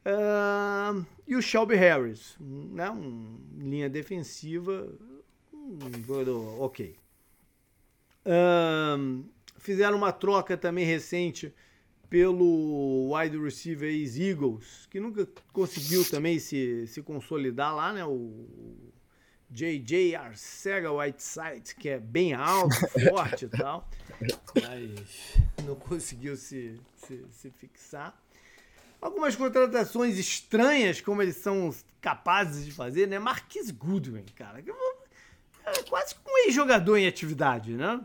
[0.04, 4.92] Uh, e o Shelby Harris, né, um linha defensiva,
[5.54, 6.96] um jogador ok.
[8.26, 9.24] Uh,
[9.58, 11.54] fizeram uma troca também recente
[12.10, 18.04] pelo wide receiver ex-Eagles, que nunca conseguiu também se, se consolidar lá, né?
[18.04, 18.91] O
[19.52, 20.16] J.J.
[20.16, 22.74] Arcega Whiteside, que é bem alto,
[23.10, 23.88] forte e tal,
[24.56, 25.36] mas
[25.66, 28.18] não conseguiu se, se, se fixar.
[29.02, 33.20] Algumas contratações estranhas, como eles são capazes de fazer, né?
[33.20, 34.60] Marquis Goodwin, cara.
[34.60, 38.00] É quase um ex-jogador em atividade, né?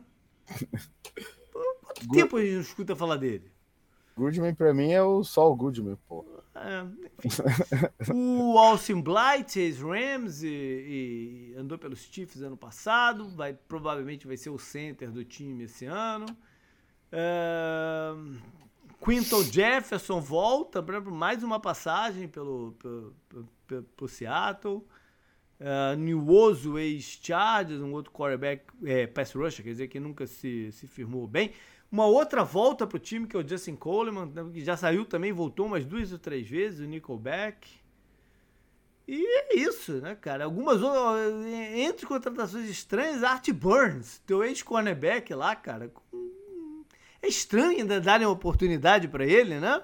[1.53, 3.53] Quanto tempo a gente não escuta falar dele?
[4.17, 6.25] Goodman pra mim é o Sol Goodman, pô.
[6.59, 14.51] É, o Austin Blight, ex-Rams, e, andou pelos Chiefs ano passado, vai, provavelmente vai ser
[14.51, 16.27] o center do time esse ano.
[17.13, 18.13] É,
[19.05, 23.15] Quinton Jefferson volta para mais uma passagem pelo, pelo,
[23.67, 24.87] pelo, pelo Seattle.
[25.59, 30.87] Uh, New ex-Chargers, um outro quarterback, é, pass rusher, quer dizer que nunca se, se
[30.87, 31.51] firmou bem.
[31.97, 35.07] Uma outra volta para o time, que é o Justin Coleman, né, que já saiu
[35.07, 37.67] também, voltou umas duas ou três vezes, o Nickelback.
[39.09, 40.45] E é isso, né, cara?
[40.45, 40.79] Algumas
[41.75, 45.91] entre contratações estranhas, Art Burns, teu ex-cornerback lá, cara.
[47.23, 49.83] É estranho ainda darem uma oportunidade para ele, né?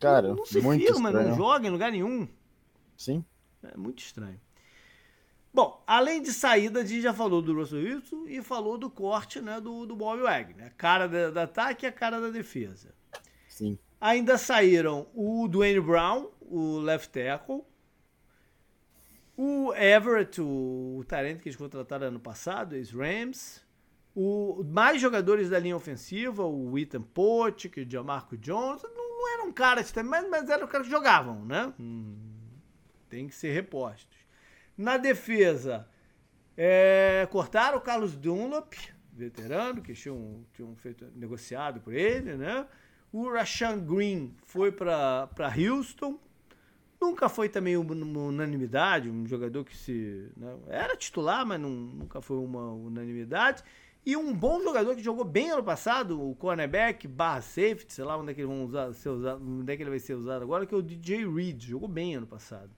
[0.00, 1.28] Cara, não, não se firma, estranho.
[1.28, 2.26] não joga em lugar nenhum.
[2.96, 3.24] Sim.
[3.62, 4.40] É muito estranho.
[5.52, 9.40] Bom, além de saída, a gente já falou do Russell Wilson e falou do corte
[9.40, 10.66] né, do, do Bob Wagner.
[10.66, 12.94] A cara da, ataque e a cara da defesa.
[13.48, 13.78] Sim.
[14.00, 17.62] Ainda saíram o Dwayne Brown, o left tackle,
[19.36, 23.62] o Everett, o, o talento que eles contrataram ano passado, ex-Rams,
[24.14, 29.52] o, mais jogadores da linha ofensiva, o Ethan Potic, o Jamarco Jones, não, não eram
[29.52, 31.72] caras também, mas, mas eram caras que jogavam, né?
[31.78, 32.16] Hum,
[33.08, 34.17] tem que ser repostos.
[34.78, 35.88] Na defesa,
[36.56, 38.74] é, cortaram o Carlos Dunlop,
[39.12, 42.64] veterano, que tinham, tinham feito, negociado por ele, né?
[43.12, 46.16] O Rashan Green foi para Houston.
[47.00, 50.30] Nunca foi também uma, unanimidade, um jogador que se.
[50.36, 53.64] Né, era titular, mas não, nunca foi uma unanimidade.
[54.06, 58.16] E um bom jogador que jogou bem ano passado, o cornerback barra safety, sei lá
[58.16, 60.42] onde é que ele, vão usar, ser usado, onde é que ele vai ser usado
[60.42, 62.70] agora, que é o DJ Reed, jogou bem ano passado.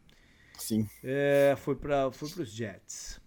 [0.60, 0.88] Sim.
[1.02, 3.20] É, foi para foi os Jets.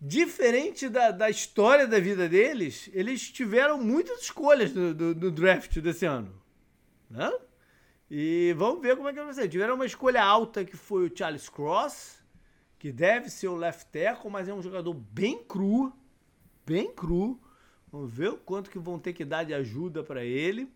[0.00, 5.78] Diferente da, da história da vida deles, eles tiveram muitas escolhas no, do, do draft
[5.78, 6.42] desse ano.
[7.08, 7.32] Né?
[8.10, 9.48] E vamos ver como é que vai ser.
[9.48, 12.20] Tiveram uma escolha alta que foi o Charles Cross,
[12.80, 15.92] que deve ser o left tackle, mas é um jogador bem cru,
[16.66, 17.40] bem cru.
[17.92, 20.68] Vamos ver o quanto que vão ter que dar de ajuda para ele.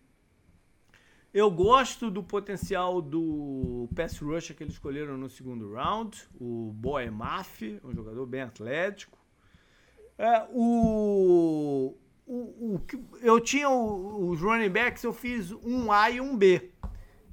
[1.33, 7.09] Eu gosto do potencial do pass rusher que eles escolheram no segundo round, o Boy
[7.09, 9.17] Maf, um jogador bem atlético.
[10.17, 12.81] É, o, o, o,
[13.21, 16.71] eu tinha os running backs, eu fiz um A e um B,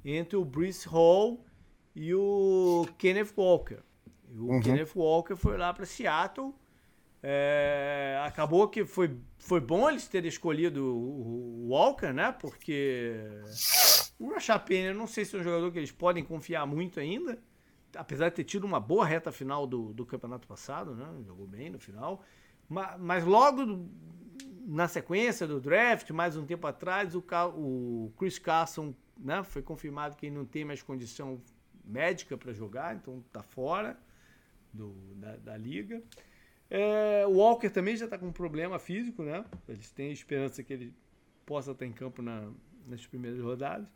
[0.03, 1.43] entre o Bruce Hall
[1.95, 3.79] e o Kenneth Walker.
[4.37, 4.59] o uhum.
[4.59, 6.53] Kenneth Walker foi lá para Seattle.
[7.27, 12.31] É, acabou que foi, foi bom eles terem escolhido o Walker, né?
[12.31, 13.15] Porque
[14.19, 16.99] o Rashad Penny, eu não sei se é um jogador que eles podem confiar muito
[16.99, 17.39] ainda,
[17.95, 21.07] apesar de ter tido uma boa reta final do, do campeonato passado, né?
[21.25, 22.23] Jogou bem no final.
[22.69, 23.89] Mas, mas logo
[24.67, 30.15] na sequência do draft, mais um tempo atrás, o, o Chris Carson né, foi confirmado
[30.15, 31.41] que ele não tem mais condição
[31.83, 33.97] médica para jogar, então tá fora.
[34.71, 36.03] do, da, da liga.
[36.69, 39.45] É, o Walker também já está com um problema físico, né?
[39.67, 40.93] Eles têm esperança que ele
[41.45, 42.49] possa estar em campo na,
[42.87, 43.87] nas primeiras rodadas.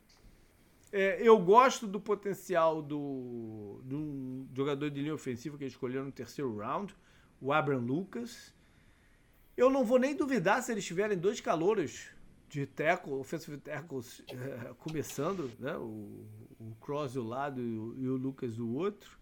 [0.92, 6.12] É, eu gosto do potencial do, do jogador de linha ofensiva que ele escolheu no
[6.12, 6.96] terceiro round,
[7.42, 8.54] o Abraham Lucas.
[9.56, 12.08] Eu não vou nem duvidar se eles tiverem dois calouros
[12.48, 15.76] de tackle, offensive tackles é, começando, né?
[15.76, 16.26] O,
[16.60, 19.19] o Cross do lado e o, e o Lucas do outro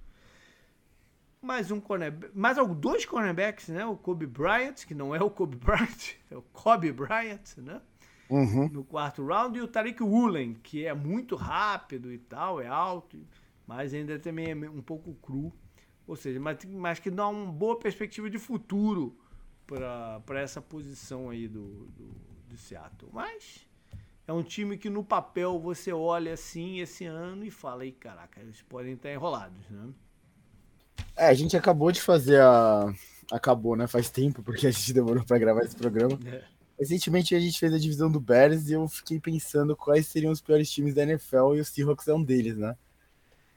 [1.41, 3.85] mais um cornerback, mais dois cornerbacks, né?
[3.85, 7.81] O Kobe Bryant, que não é o Kobe Bryant, é o Kobe Bryant, né?
[8.29, 8.67] Uhum.
[8.69, 13.17] No quarto round, e o Tariq Woolen, que é muito rápido e tal, é alto,
[13.65, 15.53] mas ainda também é um pouco cru.
[16.05, 19.17] Ou seja, mas, mas que dá uma boa perspectiva de futuro
[19.65, 22.09] para essa posição aí do, do,
[22.49, 23.11] do Seattle.
[23.13, 23.67] Mas
[24.25, 28.41] é um time que no papel você olha assim esse ano e fala, aí caraca,
[28.41, 29.93] eles podem estar enrolados, né?
[31.17, 32.93] É, a gente acabou de fazer a.
[33.31, 33.87] Acabou, né?
[33.87, 36.17] Faz tempo, porque a gente demorou para gravar esse programa.
[36.25, 36.43] É.
[36.79, 40.39] Recentemente a gente fez a divisão do Bears e eu fiquei pensando quais seriam os
[40.39, 42.75] piores times da NFL e o Seahawks é um deles, né?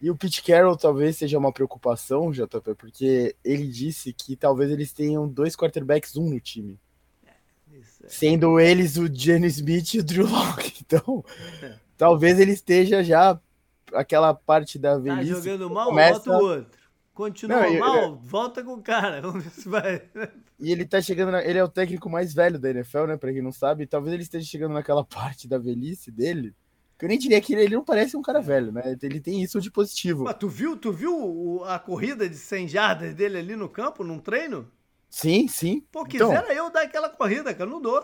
[0.00, 4.94] E o Pete Carroll talvez seja uma preocupação, JP, porque ele disse que talvez eles
[4.94, 6.80] tenham dois quarterbacks, um no time.
[7.26, 7.30] É,
[7.76, 8.08] é.
[8.08, 10.70] Sendo eles o Jenny Smith e o Drew Locke.
[10.90, 11.24] Então,
[11.62, 11.76] é.
[11.96, 13.40] talvez ele esteja já
[13.92, 15.34] aquela parte da tá velhice.
[15.34, 16.18] Tá jogando mal, começa...
[16.18, 16.79] bota o outro.
[17.20, 19.20] Continua não, mal, eu, volta com o cara.
[19.20, 20.02] Vamos ver se vai.
[20.58, 21.32] E ele tá chegando.
[21.32, 23.18] Na, ele é o técnico mais velho da NFL, né?
[23.18, 23.86] Pra quem não sabe.
[23.86, 26.54] Talvez ele esteja chegando naquela parte da velhice dele.
[26.98, 28.96] Que eu nem diria que ele, ele não parece um cara velho, né?
[29.02, 30.24] Ele tem isso de positivo.
[30.24, 34.18] Mas tu viu, tu viu a corrida de 100 jardas dele ali no campo, num
[34.18, 34.66] treino?
[35.10, 35.84] Sim, sim.
[35.92, 38.02] Pô, então, quisera então, eu dar aquela corrida, cara, não dou.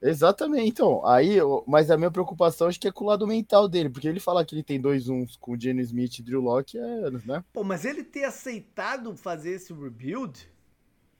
[0.00, 1.04] Exatamente, então.
[1.04, 4.20] Aí, mas a minha preocupação acho que é com o lado mental dele, porque ele
[4.20, 7.24] falar que ele tem dois uns com o Jenny Smith e Drew Locke é anos,
[7.24, 7.44] né?
[7.52, 10.48] Pô, mas ele ter aceitado fazer esse rebuild.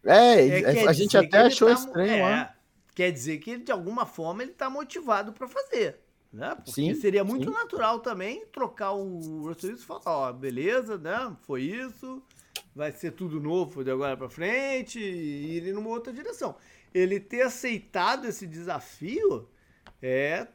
[0.04, 2.54] É, é a gente até achou tá, estranho é, lá.
[2.94, 5.98] Quer dizer que ele, de alguma forma ele tá motivado para fazer.
[6.32, 6.54] Né?
[6.54, 7.56] Porque sim, seria muito sim.
[7.56, 11.34] natural também trocar o Russell Wilson e falar, ó, beleza, né?
[11.40, 12.22] Foi isso,
[12.76, 16.54] vai ser tudo novo de agora para frente e ir numa outra direção
[16.94, 19.48] ele ter aceitado esse desafio
[20.00, 20.46] é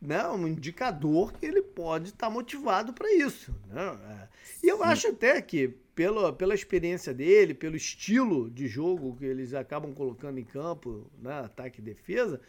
[0.00, 3.54] né, um indicador que ele pode estar tá motivado para isso.
[3.66, 3.98] Né?
[4.10, 4.28] É.
[4.62, 9.54] E eu acho até que, pela, pela experiência dele, pelo estilo de jogo que eles
[9.54, 12.40] acabam colocando em campo, né, ataque e defesa,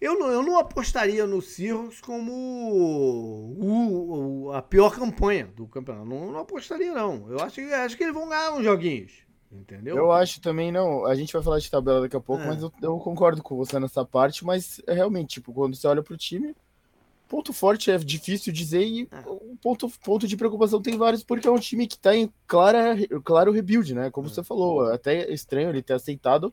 [0.00, 6.06] eu não, eu não apostaria no Seahawks como o, o, a pior campanha do campeonato.
[6.06, 7.28] Não, não apostaria, não.
[7.28, 9.27] Eu acho, acho que eles vão ganhar uns joguinhos.
[9.50, 9.96] Entendeu?
[9.96, 11.06] Eu acho também, não.
[11.06, 12.46] A gente vai falar de tabela daqui a pouco, é.
[12.46, 14.44] mas eu, eu, concordo com você nessa parte.
[14.44, 16.54] Mas é realmente, tipo, quando você olha pro time,
[17.28, 19.28] ponto forte é difícil dizer e é.
[19.28, 22.96] um ponto, ponto de preocupação tem vários, porque é um time que tá em clara,
[23.24, 24.10] claro rebuild, né?
[24.10, 24.30] Como é.
[24.30, 26.52] você falou, até estranho ele ter aceitado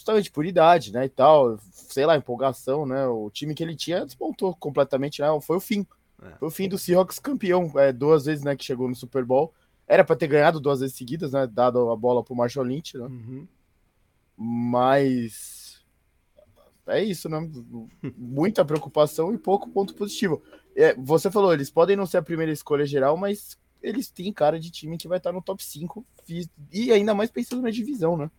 [0.00, 1.04] justamente por idade, né?
[1.04, 3.06] E tal, sei lá, empolgação, né?
[3.06, 5.28] O time que ele tinha desmontou completamente, né?
[5.42, 5.86] Foi o fim.
[6.22, 6.30] É.
[6.38, 8.56] Foi o fim do Seahawks campeão, é, duas vezes, né?
[8.56, 9.52] Que chegou no Super Bowl.
[9.90, 11.48] Era para ter ganhado duas vezes seguidas, né?
[11.48, 13.06] Dado a bola pro Marshall Lynch, né?
[13.06, 13.48] Uhum.
[14.36, 15.84] Mas
[16.86, 17.50] é isso, né?
[18.16, 20.40] Muita preocupação e pouco ponto positivo.
[20.76, 24.60] É, você falou, eles podem não ser a primeira escolha geral, mas eles têm cara
[24.60, 26.06] de time que vai estar no top 5
[26.72, 28.30] e ainda mais pensando na divisão, né?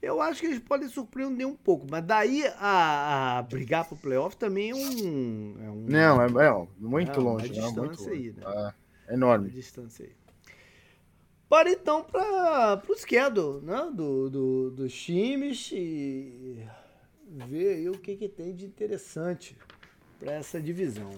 [0.00, 4.36] Eu acho que eles podem surpreender um pouco, mas daí a, a brigar pro playoff
[4.36, 5.56] também é um.
[5.64, 7.46] É um não, é, é muito é longe.
[7.46, 8.72] Uma distância muito aí, né?
[9.08, 9.48] É enorme.
[9.48, 10.19] Uma distância aí.
[11.50, 13.90] Bora então para o schedule né?
[13.92, 16.64] do, do, dos times e
[17.48, 19.56] ver o que, que tem de interessante
[20.20, 21.10] para essa divisão.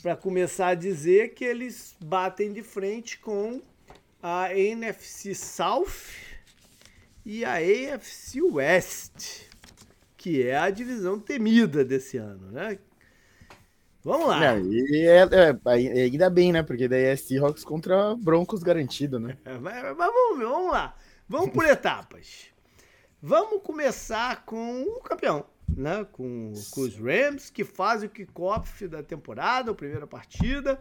[0.00, 3.60] Para começar a dizer que eles batem de frente com
[4.22, 5.90] a NFC South
[7.26, 9.48] e a AFC West,
[10.16, 12.78] que é a divisão temida desse ano, né?
[14.04, 14.40] Vamos lá.
[14.56, 16.62] Não, e é, é, ainda bem, né?
[16.62, 19.36] Porque daí é Seahawks contra Broncos garantido, né?
[19.60, 20.96] Mas, mas vamos, vamos lá.
[21.28, 22.46] Vamos por etapas.
[23.20, 26.04] Vamos começar com o campeão, né?
[26.10, 30.80] Com, com os Rams, que fazem o kickoff da temporada, a primeira partida.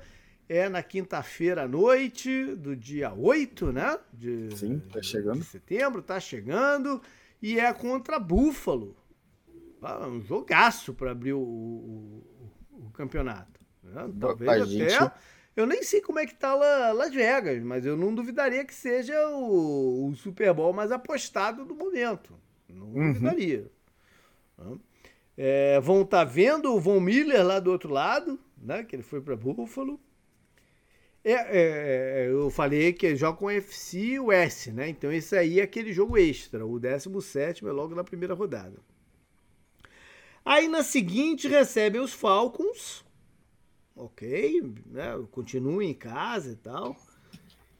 [0.49, 3.99] É na quinta-feira à noite do dia 8, né?
[4.11, 5.39] De, Sim, tá chegando.
[5.39, 7.01] De setembro, tá chegando.
[7.41, 8.97] E é contra Buffalo.
[9.81, 12.30] Ah, um jogaço para abrir o, o
[12.89, 13.59] campeonato.
[13.83, 14.09] Né?
[14.19, 14.65] Talvez a até.
[14.65, 15.11] Gente...
[15.55, 18.73] Eu nem sei como é que tá lá, Las Vegas, mas eu não duvidaria que
[18.73, 22.33] seja o, o Super Bowl mais apostado do momento.
[22.69, 23.13] Não uhum.
[23.13, 23.69] duvidaria.
[24.57, 24.77] Né?
[25.37, 28.83] É, vão estar tá vendo o Von Miller lá do outro lado, né?
[28.83, 29.99] Que ele foi para Buffalo.
[31.23, 34.87] É, é, é eu falei que joga com o FC o S, né?
[34.89, 36.65] Então esse aí é aquele jogo extra.
[36.65, 38.77] O 17 é logo na primeira rodada.
[40.43, 43.05] Aí na seguinte recebem os Falcons.
[43.95, 45.13] Ok, né?
[45.31, 46.95] Continuam em casa e tal.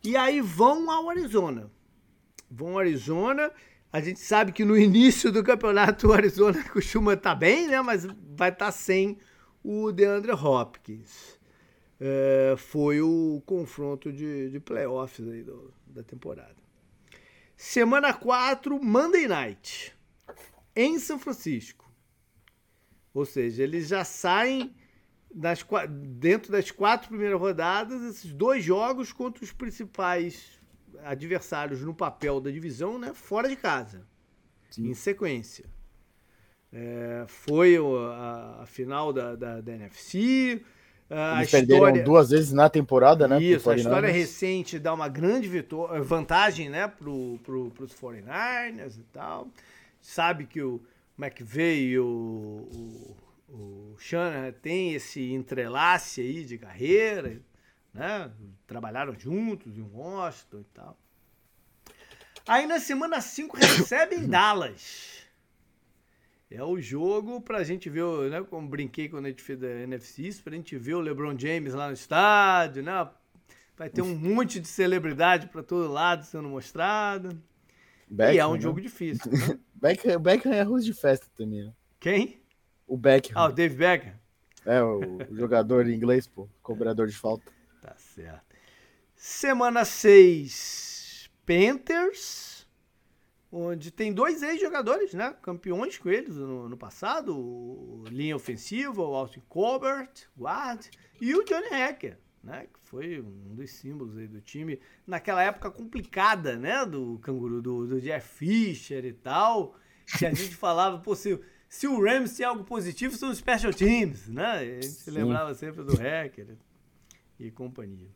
[0.03, 1.71] E aí vão ao Arizona.
[2.49, 3.51] Vão ao Arizona.
[3.91, 7.81] A gente sabe que no início do campeonato o Arizona costuma estar tá bem, né?
[7.81, 9.17] Mas vai estar tá sem
[9.63, 11.39] o DeAndre Hopkins.
[11.99, 16.55] É, foi o confronto de, de playoffs aí do, da temporada.
[17.55, 19.95] Semana 4, Monday Night,
[20.75, 21.90] em São Francisco.
[23.13, 24.73] Ou seja, eles já saem
[25.33, 30.59] das, dentro das quatro primeiras rodadas, esses dois jogos contra os principais
[31.03, 34.05] adversários no papel da divisão, né, fora de casa,
[34.69, 34.89] Sim.
[34.89, 35.65] em sequência.
[36.73, 40.61] É, foi a, a, final da, da, da NFC.
[41.09, 43.43] A Eles história, duas vezes na temporada, né?
[43.43, 47.05] Isso, a história recente dá uma grande vitória, vantagem né, para
[47.43, 49.49] pro, os 49ers e tal.
[49.99, 50.81] Sabe que o
[51.21, 53.17] McVeigh e o, o
[53.51, 57.41] o Shanahan tem esse entrelace aí de carreira,
[57.93, 58.31] né?
[58.65, 60.97] Trabalharam juntos em Washington e tal.
[62.47, 65.21] Aí na semana 5 recebem Dallas.
[66.49, 68.41] É o jogo pra gente ver, né?
[68.43, 71.87] Como brinquei quando a gente fez a NFC, pra gente ver o LeBron James lá
[71.87, 73.09] no estádio, né?
[73.77, 77.37] Vai ter um monte de celebridade pra todo lado sendo mostrada.
[78.33, 78.61] E é um né?
[78.61, 79.31] jogo difícil.
[79.31, 79.59] Né?
[79.81, 81.73] Beckham, Beckham é arroz de festa também, né?
[81.99, 82.39] Quem?
[82.85, 83.33] O Beckham.
[83.35, 84.13] Ah, o Dave Beckham?
[84.63, 85.01] É, o
[85.33, 86.47] jogador inglês, pô.
[86.61, 87.51] Cobrador de falta.
[87.81, 88.45] Tá certo.
[89.15, 92.67] Semana 6, Panthers,
[93.51, 95.35] onde tem dois ex-jogadores, né?
[95.41, 97.35] Campeões com eles no, no passado.
[97.35, 100.85] O linha ofensiva, o Austin Colbert, guard,
[101.19, 102.67] e o Johnny Hacker, né?
[102.73, 106.85] Que foi um dos símbolos aí do time naquela época complicada, né?
[106.85, 109.75] Do canguru, do, do Jeff Fisher e tal.
[110.17, 111.39] Que a gente falava, pô, se
[111.71, 114.45] se o Rams tem algo positivo, são os special teams, né?
[114.45, 116.57] A gente se lembrava sempre do Hacker
[117.39, 118.09] e companhia.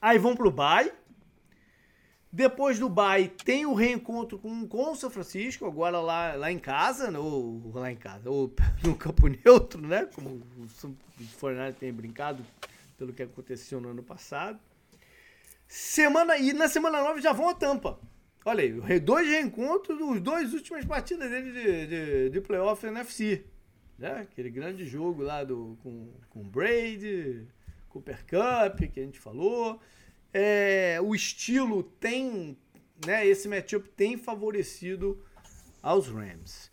[0.00, 0.90] Aí vão pro Bay.
[2.32, 6.58] Depois do Bay tem o reencontro com, com o São Francisco, agora lá, lá em
[6.58, 7.18] casa, né?
[7.18, 8.50] ou lá em casa, ou
[8.82, 10.06] no campo neutro, né?
[10.06, 10.66] Como o
[11.36, 12.42] Fortnite tem brincado
[13.04, 14.58] pelo que aconteceu no ano passado.
[15.68, 18.00] Semana e na semana 9 já vão a Tampa.
[18.44, 23.44] Olha aí, dois reencontros dos dois últimas partidas dele de, de, de playoff NFC.
[23.98, 24.20] Né?
[24.20, 27.46] Aquele grande jogo lá do, com, com Brady,
[27.88, 29.80] Cooper Cup, que a gente falou.
[30.32, 32.56] É, o estilo tem,
[33.06, 35.22] né, esse matchup tem favorecido
[35.82, 36.70] aos Rams.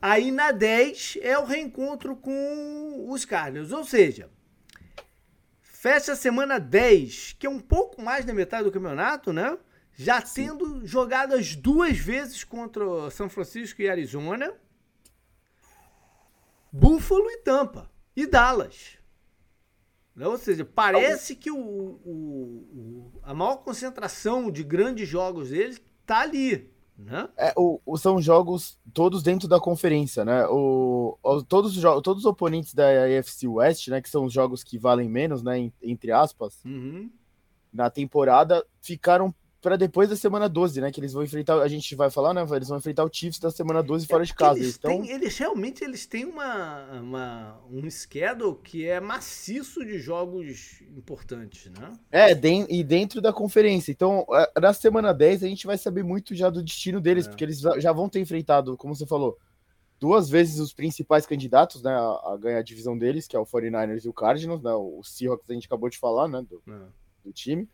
[0.00, 4.28] Aí na 10 é o reencontro com os Cardinals, ou seja,
[5.82, 9.58] fecha a semana 10, que é um pouco mais da metade do campeonato, né?
[9.96, 10.46] já Sim.
[10.46, 14.54] tendo jogado as duas vezes contra São Francisco e Arizona,
[16.72, 18.96] Buffalo e Tampa, e Dallas.
[20.14, 20.24] Né?
[20.24, 26.20] Ou seja, parece que o, o, o, a maior concentração de grandes jogos deles está
[26.20, 26.72] ali.
[27.36, 30.46] É, o, o, são jogos todos dentro da conferência, né?
[30.46, 34.00] O, o, todos, os, todos os oponentes da AFC West, né?
[34.00, 35.70] Que são os jogos que valem menos, né?
[35.82, 37.10] Entre aspas, uhum.
[37.72, 40.90] na temporada, ficaram para depois da semana 12, né?
[40.90, 42.44] Que eles vão enfrentar, a gente vai falar, né?
[42.50, 44.58] Eles vão enfrentar o Chiefs da semana 12 fora é de casa.
[44.58, 44.90] Eles, então...
[45.00, 51.70] têm, eles realmente eles têm uma, uma, um schedule que é maciço de jogos importantes,
[51.70, 51.92] né?
[52.10, 53.92] É, de, e dentro da conferência.
[53.92, 54.26] Então,
[54.60, 57.28] na semana 10 a gente vai saber muito já do destino deles, é.
[57.28, 59.38] porque eles já vão ter enfrentado, como você falou,
[60.00, 63.46] duas vezes os principais candidatos né, a, a ganhar a divisão deles, que é o
[63.46, 64.72] 49ers e o Cardinals, né?
[64.72, 66.42] O Seahawks a gente acabou de falar, né?
[66.42, 66.80] Do, é.
[67.24, 67.68] do time.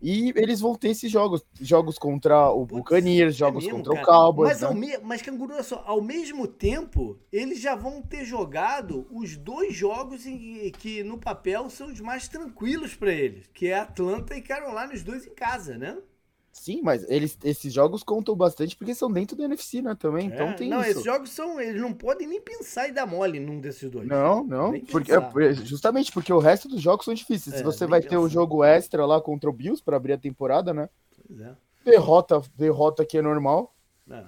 [0.00, 3.94] E eles vão ter esses jogos, jogos contra o Buccaneers, é jogos é mesmo, contra
[3.94, 4.02] cara.
[4.02, 4.50] o Cowboys.
[4.50, 4.66] Mas, né?
[4.66, 4.98] ao me...
[4.98, 10.70] mas Canguru, só, ao mesmo tempo, eles já vão ter jogado os dois jogos em...
[10.72, 15.02] que no papel são os mais tranquilos para eles, que é Atlanta e Carolina, os
[15.02, 15.96] dois em casa, né?
[16.54, 19.96] Sim, mas eles, esses jogos contam bastante porque são dentro do NFC, né?
[19.96, 20.28] Também.
[20.28, 20.90] Então é, então tem não, isso.
[20.90, 21.60] esses jogos são.
[21.60, 24.06] Eles não podem nem pensar e dar mole num desses dois.
[24.06, 24.80] Não, não.
[24.82, 27.56] Porque, é, justamente porque o resto dos jogos são difíceis.
[27.56, 28.10] É, Se você vai pensar.
[28.10, 30.88] ter o jogo extra lá contra o Bills para abrir a temporada, né?
[31.26, 31.56] Pois é.
[31.84, 33.74] Derrota, derrota que é normal.
[34.08, 34.24] É.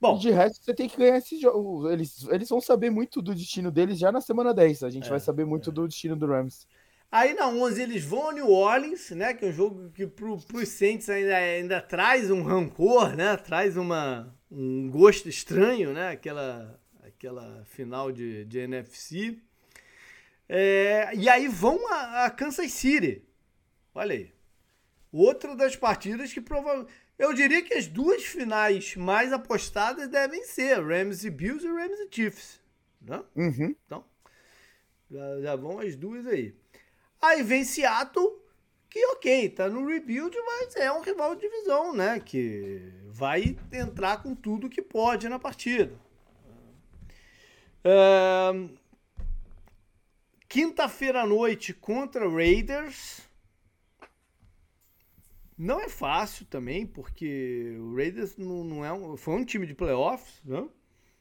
[0.00, 1.88] Bom, e de resto, você tem que ganhar esse jogo.
[1.88, 4.82] Eles, eles vão saber muito do destino deles já na semana 10.
[4.82, 5.72] A gente é, vai saber muito é.
[5.72, 6.66] do destino do Rams.
[7.12, 9.34] Aí na 11 eles vão a New Orleans, né?
[9.34, 13.36] Que é um jogo que pro, pros Saints ainda, ainda traz um rancor, né?
[13.36, 16.08] Traz uma, um gosto estranho, né?
[16.08, 19.38] Aquela, aquela final de, de NFC.
[20.48, 23.22] É, e aí vão a, a, Kansas City,
[23.94, 24.32] Olha aí.
[25.12, 26.90] Outra das partidas que provavelmente.
[27.18, 32.00] Eu diria que as duas finais mais apostadas devem ser Rams e Bills e Rams
[32.00, 32.58] e Chiefs.
[33.02, 33.22] Né?
[33.36, 33.76] Uhum.
[33.84, 34.02] Então,
[35.10, 36.54] já, já, vão as duas aí.
[37.22, 38.42] Aí vem Seattle,
[38.90, 42.18] que ok, tá no rebuild, mas é um rival de divisão, né?
[42.18, 45.94] Que vai entrar com tudo que pode na partida.
[47.84, 48.68] Uh,
[50.52, 53.22] Quinta-feira à noite contra Raiders.
[55.56, 59.74] Não é fácil também, porque o Raiders não, não é um, foi um time de
[59.74, 60.68] playoffs, né?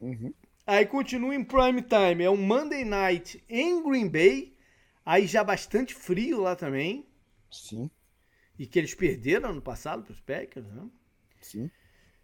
[0.01, 0.33] Uhum.
[0.67, 4.50] Aí continua em prime time, é um Monday night em Green Bay,
[5.05, 7.05] aí já bastante frio lá também.
[7.51, 7.89] Sim.
[8.57, 10.87] E que eles perderam ano passado para os Packers, né?
[11.41, 11.69] Sim.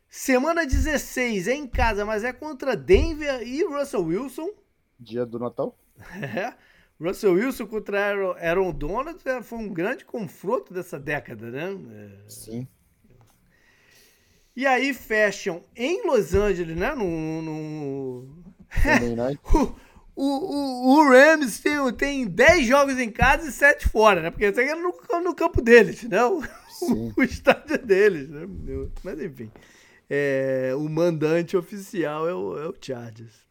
[0.10, 4.50] Semana 16 é em casa, mas é contra Denver e Russell Wilson.
[5.00, 5.78] Dia do Natal?
[6.22, 6.54] É.
[7.00, 11.78] Russell Wilson contra Aaron, Donald é, foi um grande confronto dessa década, né?
[11.92, 12.30] É...
[12.30, 12.68] Sim.
[14.56, 16.96] E aí fecham em Los Angeles, né?
[16.96, 17.42] No.
[17.44, 18.46] no...
[20.18, 24.32] o, o, o, Rams tem, tem 10 jogos em casa e 7 fora, né?
[24.32, 24.92] Porque isso aqui é no,
[25.24, 26.26] no campo deles, né?
[26.26, 26.42] O,
[27.16, 28.48] o, estádio deles, né?
[29.04, 29.52] Mas enfim.
[30.10, 33.46] É, o mandante oficial é o, é o Chargers.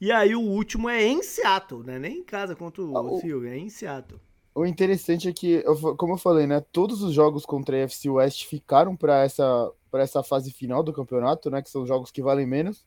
[0.00, 1.98] E aí o último é em Seattle, né?
[1.98, 3.46] Nem em casa contra o, ah, o...
[3.46, 4.20] é em Seattle.
[4.54, 5.64] O interessante é que,
[5.96, 6.64] como eu falei, né?
[6.70, 11.50] Todos os jogos contra a FC West ficaram para essa, essa fase final do campeonato,
[11.50, 11.60] né?
[11.60, 12.86] Que são jogos que valem menos.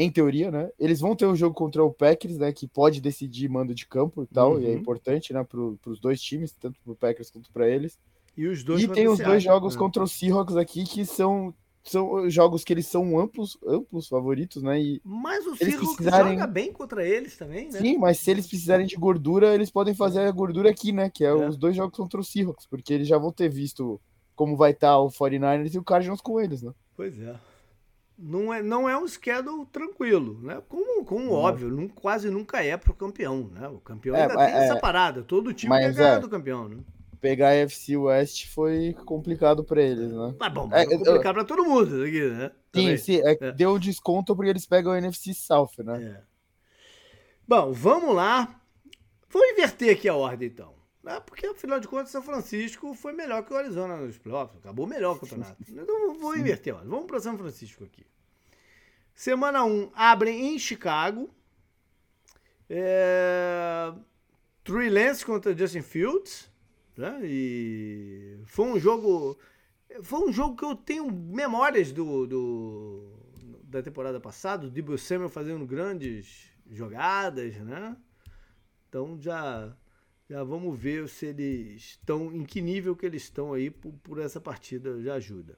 [0.00, 0.70] Em teoria, né?
[0.78, 2.52] Eles vão ter um jogo contra o Packers, né?
[2.52, 4.52] Que pode decidir mando de campo e tal.
[4.52, 4.60] Uhum.
[4.60, 4.76] E é uhum.
[4.76, 5.42] importante, né?
[5.42, 7.98] Para os dois times, tanto para o Packers quanto para eles.
[8.36, 9.80] E os dois E tem os dois jogos né?
[9.80, 14.80] contra os Seahawks aqui que são são jogos que eles são amplos, amplos favoritos, né?
[14.80, 16.34] E mas o Seahawks precisarem...
[16.34, 17.80] joga bem contra eles também, né?
[17.80, 21.10] Sim, mas se eles precisarem de gordura, eles podem fazer a gordura aqui, né?
[21.10, 21.34] Que é, é.
[21.34, 24.00] os dois jogos contra o Seahawks, porque eles já vão ter visto
[24.36, 26.72] como vai estar tá o 49ers e o Cardinals com eles, né?
[26.94, 27.34] Pois é.
[28.18, 30.60] Não é, não é um schedule tranquilo, né?
[30.68, 33.68] Como, como óbvio, não, quase nunca é pro campeão, né?
[33.68, 34.80] O campeão é, ainda é, tem essa é.
[34.80, 36.20] parada, todo time quer ganhar é.
[36.20, 36.78] do campeão, né?
[37.20, 40.34] pegar a FC West foi complicado para eles, né?
[40.38, 42.50] Tá bom, é, complicado para todo mundo aqui, né?
[42.74, 43.52] Sim, sim, é, é.
[43.52, 46.02] deu desconto porque eles pegam a NFC South, né?
[46.02, 46.22] É.
[47.46, 48.60] Bom, vamos lá.
[49.30, 50.77] Vou inverter aqui a ordem então.
[51.08, 51.20] Né?
[51.20, 54.58] Porque, afinal de contas, São Francisco foi melhor que o Arizona nos playoffs.
[54.58, 55.56] Acabou melhor o campeonato.
[55.66, 56.76] Então, vou inverter.
[56.76, 56.84] Ó.
[56.84, 58.06] Vamos para São Francisco aqui.
[59.14, 61.30] Semana 1 abrem em Chicago.
[62.68, 63.90] É...
[64.62, 66.50] Trey Lance contra Justin Fields.
[66.94, 67.20] Né?
[67.24, 69.38] E foi um jogo.
[70.02, 73.18] Foi um jogo que eu tenho memórias do, do
[73.62, 77.96] da temporada passada, o Debo Samuel fazendo grandes jogadas, né?
[78.88, 79.74] Então já
[80.28, 84.18] já vamos ver se eles estão em que nível que eles estão aí por, por
[84.20, 85.56] essa partida já ajuda.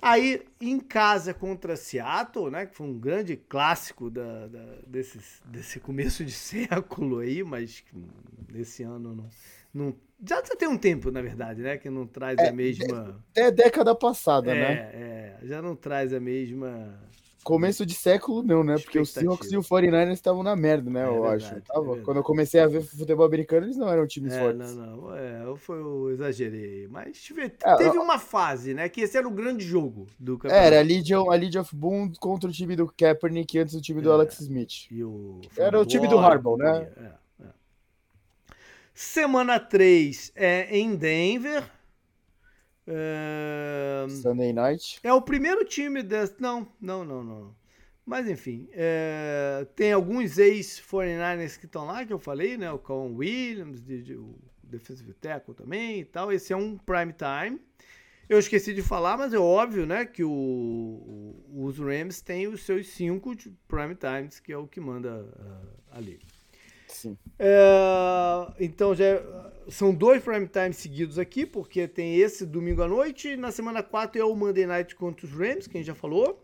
[0.00, 5.80] Aí em casa contra Seattle, né, que foi um grande clássico da, da desse, desse
[5.80, 7.82] começo de século aí, mas
[8.52, 9.28] nesse ano não,
[9.72, 11.76] não já, já tem um tempo, na verdade, né?
[11.76, 13.22] Que não traz é, a mesma.
[13.34, 14.72] É década passada, é, né?
[14.72, 16.98] É, já não traz a mesma.
[17.46, 18.74] Começo de século, não, né?
[18.74, 21.02] Porque os Seahawks e o 49ers estavam na merda, né?
[21.02, 21.60] É, eu verdade, acho.
[21.60, 21.96] Tava.
[21.96, 24.74] É Quando eu comecei a ver futebol americano, eles não eram times é, fortes.
[24.74, 25.16] Não, não.
[25.16, 26.88] É, eu, foi, eu exagerei.
[26.88, 28.88] Mas tive, é, teve uma fase, né?
[28.88, 30.66] Que esse era o grande jogo do campeonato.
[30.66, 34.02] Era a Legion, a Legion of Boom contra o time do Kaepernick antes do time
[34.02, 34.90] do Alex Smith.
[35.00, 36.88] O era o time do Harbaugh, né?
[36.96, 37.46] É.
[38.92, 41.62] Semana 3 é em Denver.
[42.86, 44.06] É...
[44.08, 45.00] Sunday Night.
[45.02, 46.34] É o primeiro time desse.
[46.40, 47.54] Não, não, não, não.
[48.04, 49.66] Mas enfim, é...
[49.74, 52.70] tem alguns ex-49ers que estão lá, que eu falei, né?
[52.70, 56.32] O Colin Williams, de, de, o Defensive Tackle também e tal.
[56.32, 57.60] Esse é um prime time.
[58.28, 62.62] Eu esqueci de falar, mas é óbvio, né, que o, o, os Rams têm os
[62.62, 63.36] seus cinco
[63.68, 66.18] prime times, que é o que manda uh, ali.
[66.96, 67.18] Sim.
[67.38, 69.22] É, então já
[69.68, 73.36] são dois prime time seguidos aqui, porque tem esse domingo à noite.
[73.36, 76.42] Na semana 4 é o Monday Night contra os Rams, que a gente já falou.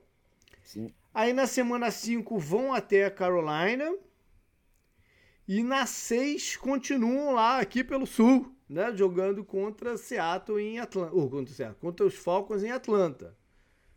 [0.62, 0.92] Sim.
[1.14, 3.96] Aí na semana 5 vão até a Carolina.
[5.48, 8.94] E na 6 continuam lá aqui pelo sul, né?
[8.94, 11.16] Jogando contra Seattle em Atlanta.
[11.16, 13.34] Uh, contra, Seattle, contra os Falcons em Atlanta.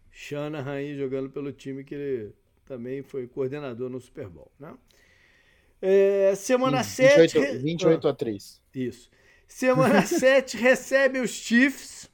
[0.09, 2.33] Shanahan jogando pelo time que ele
[2.65, 4.73] também foi coordenador no Super Bowl, né?
[5.87, 7.57] É, semana 28, 7.
[7.59, 8.61] 28 a 3.
[8.73, 9.11] Isso.
[9.47, 12.09] Semana 7 recebe os Chiefs.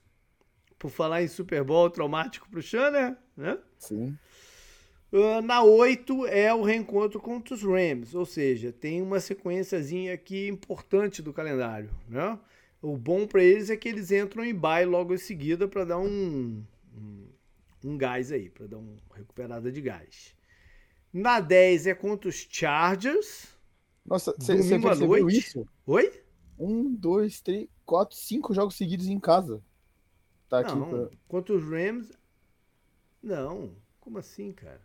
[0.77, 3.57] Por falar em Super Bowl traumático pro Shannon, né?
[3.77, 4.17] Sim.
[5.09, 10.47] Uh, na 8 é o reencontro contra os Rams, ou seja, tem uma sequenciazinha aqui
[10.47, 12.37] importante do calendário, né?
[12.81, 15.99] O bom para eles é que eles entram em bye logo em seguida para dar
[15.99, 16.63] um,
[16.97, 17.27] um,
[17.85, 20.35] um, gás aí, para dar uma recuperada de gás.
[21.13, 23.50] Na 10 é contra os Chargers.
[24.05, 25.65] Nossa, você percebeu isso?
[25.85, 26.11] Oi?
[26.59, 29.61] Um, dois, três, quatro, cinco jogos seguidos em casa.
[30.49, 30.75] Tá aqui.
[30.75, 31.09] Não, pra...
[31.27, 32.11] Contra os Rams.
[33.23, 34.81] Não, como assim, cara?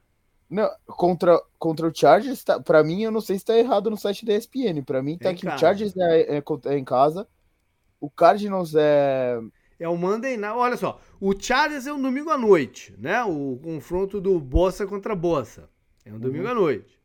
[0.49, 3.97] Não, contra, contra o Chargers, tá, pra mim, eu não sei se tá errado no
[3.97, 4.83] site da ESPN.
[4.85, 7.27] Pra mim, tá é que o Chargers é, é, é, em casa,
[8.01, 9.41] o Cardinals é.
[9.79, 10.57] É o Monday Night.
[10.57, 13.23] Olha só, o Chargers é um domingo à noite, né?
[13.25, 15.69] O confronto do Bossa contra Bossa.
[16.05, 16.51] É um domingo uhum.
[16.51, 16.96] à noite.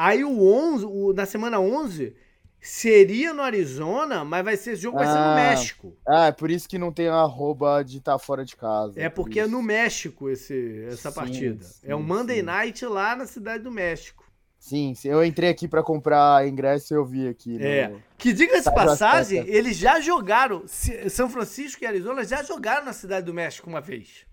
[0.00, 2.14] Aí o 11, o, na semana 11,
[2.60, 5.34] seria no Arizona, mas vai ser jogo ah, vai ser no ah.
[5.34, 5.96] México.
[6.06, 8.94] Ah, é por isso que não tem a arroba de estar tá fora de casa.
[8.96, 11.64] É porque é no México esse, essa sim, partida.
[11.64, 12.42] Sim, é um Monday sim.
[12.42, 14.24] Night lá na cidade do México.
[14.56, 17.60] Sim, eu entrei aqui para comprar ingresso e eu vi aqui.
[17.60, 17.92] É.
[18.16, 20.62] Que diga-se passagem, eles já jogaram.
[21.10, 24.24] São Francisco e Arizona já jogaram na cidade do México uma vez.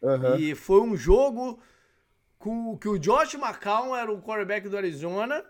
[0.00, 0.36] Uhum.
[0.36, 1.58] E foi um jogo
[2.46, 5.44] com que o Josh McCown era o quarterback do Arizona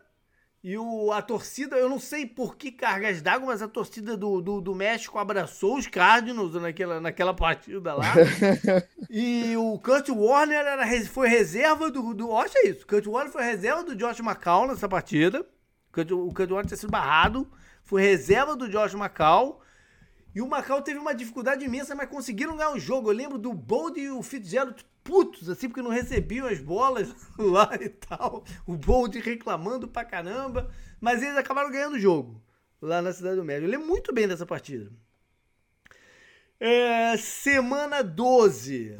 [0.64, 4.40] e o, a torcida, eu não sei por que cargas d'água, mas a torcida do,
[4.40, 8.14] do, do, México abraçou os Cardinals naquela, naquela partida lá.
[9.10, 12.30] e o Kurt Warner era, foi reserva do, do.
[12.30, 12.86] Olha isso.
[12.86, 15.42] Kurt Warner foi reserva do Josh McCall nessa partida.
[15.42, 17.46] O Kurt, o Kurt Warner tinha sido barrado.
[17.84, 19.60] Foi reserva do Josh McCall.
[20.34, 23.10] E o Macau teve uma dificuldade imensa, mas conseguiram ganhar o jogo.
[23.10, 27.70] Eu lembro do Bold e o Fitzgerald putos, assim, porque não recebiam as bolas lá
[27.80, 28.44] e tal.
[28.66, 30.70] O Bold reclamando pra caramba.
[31.00, 32.42] Mas eles acabaram ganhando o jogo
[32.82, 33.66] lá na Cidade do Médio.
[33.66, 34.90] Eu lembro muito bem dessa partida.
[36.58, 38.98] É, semana 12.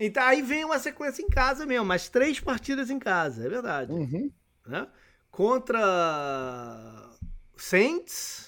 [0.00, 3.92] Então aí vem uma sequência em casa mesmo, mas três partidas em casa, é verdade.
[3.92, 4.30] Uhum.
[4.64, 4.86] Né?
[5.30, 7.10] Contra
[7.56, 8.47] Saints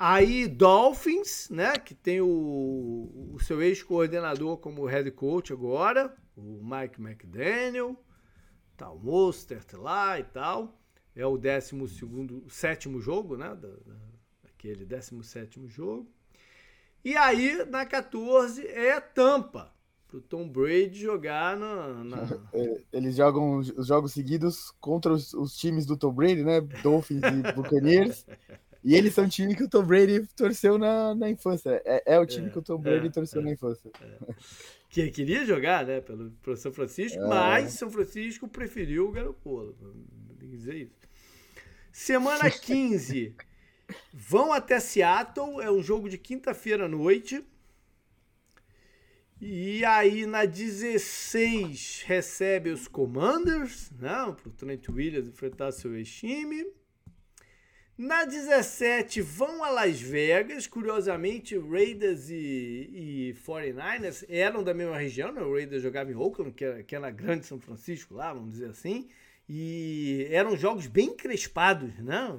[0.00, 7.00] Aí Dolphins, né, que tem o, o seu ex-coordenador como head coach agora, o Mike
[7.00, 7.96] McDaniel,
[8.76, 10.80] tá o Mostert lá e tal.
[11.16, 13.96] É o 12 segundo, sétimo jogo, né, da, da,
[14.44, 16.08] aquele 17 jogo.
[17.04, 19.74] E aí, na 14, é Tampa,
[20.06, 22.04] pro Tom Brady jogar na...
[22.04, 22.18] na...
[22.54, 27.22] É, eles jogam os jogos seguidos contra os, os times do Tom Brady, né, Dolphins
[27.24, 28.24] e Buccaneers.
[28.84, 31.82] E eles são o time que o Tom Brady torceu na, na infância.
[31.84, 33.90] É, é o time é, que o Tom Brady é, torceu é, na infância.
[34.00, 34.34] É.
[34.88, 37.26] Que queria jogar, né, pelo, pelo São Francisco, é.
[37.26, 39.76] mas São Francisco preferiu o Garoppolo.
[40.38, 40.96] Tem que dizer isso.
[41.92, 43.34] Semana 15.
[44.12, 47.44] vão até Seattle, é um jogo de quinta-feira à noite.
[49.40, 56.64] E aí na 16 recebe os Commanders, né, para o Trent Williams enfrentar seu ex-time.
[57.98, 65.32] Na 17 vão a Las Vegas, curiosamente Raiders e, e 49ers eram da mesma região,
[65.32, 65.42] né?
[65.42, 68.70] o Raiders jogava em Oakland, que era, que era grande São Francisco lá, vamos dizer
[68.70, 69.08] assim,
[69.48, 72.32] e eram jogos bem crespados, né?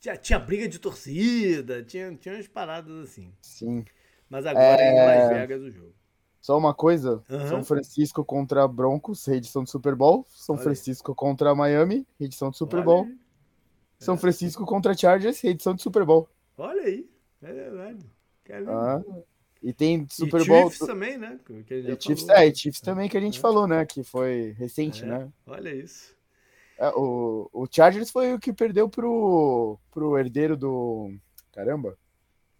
[0.00, 3.30] Tinha, tinha briga de torcida, tinha, tinha umas paradas assim.
[3.42, 3.84] Sim.
[4.30, 5.92] Mas agora é, em Las Vegas o jogo.
[6.40, 7.48] Só uma coisa, uhum.
[7.48, 12.56] São Francisco contra Broncos, reedição do Super Bowl, São Olha Francisco contra Miami, reedição do
[12.56, 13.06] Super Bowl.
[13.98, 16.28] São Francisco contra Chargers, edição de Super Bowl.
[16.56, 17.08] Olha aí,
[17.42, 18.06] é verdade.
[18.66, 19.02] Ah,
[19.62, 20.70] e tem Super e Bowl.
[20.70, 21.38] Chiefs também, né?
[21.44, 23.42] Que e Chiefs, é, e Chiefs também que a gente é.
[23.42, 23.84] falou, né?
[23.84, 25.28] Que foi recente, é, né?
[25.46, 26.16] Olha isso.
[26.78, 31.12] É, o, o Chargers foi o que perdeu pro, pro herdeiro do.
[31.52, 31.98] Caramba.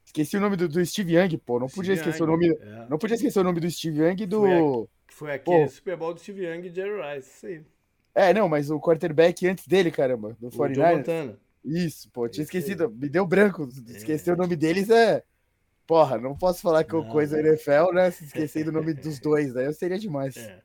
[0.05, 1.61] Esqueci o nome do, do Steve Young, pô.
[1.61, 2.49] Não podia Steve esquecer Young, o nome.
[2.49, 2.87] É.
[2.89, 4.41] Não podia esquecer o nome do Steve Young e do.
[4.41, 5.71] Foi, foi aquele pô.
[5.71, 7.65] Super Bowl do Steve Young e Jerry Rice, isso aí.
[8.15, 11.37] É, não, mas o quarterback antes dele, caramba, do 49ers.
[11.65, 14.33] Isso, pô, tinha esquecido, me deu branco, esquecer é.
[14.35, 15.23] o nome deles é...
[15.87, 19.57] Porra, não posso falar que eu coisa NFL, né, se esquecer do nome dos dois,
[19.57, 20.37] aí eu seria demais.
[20.37, 20.61] É.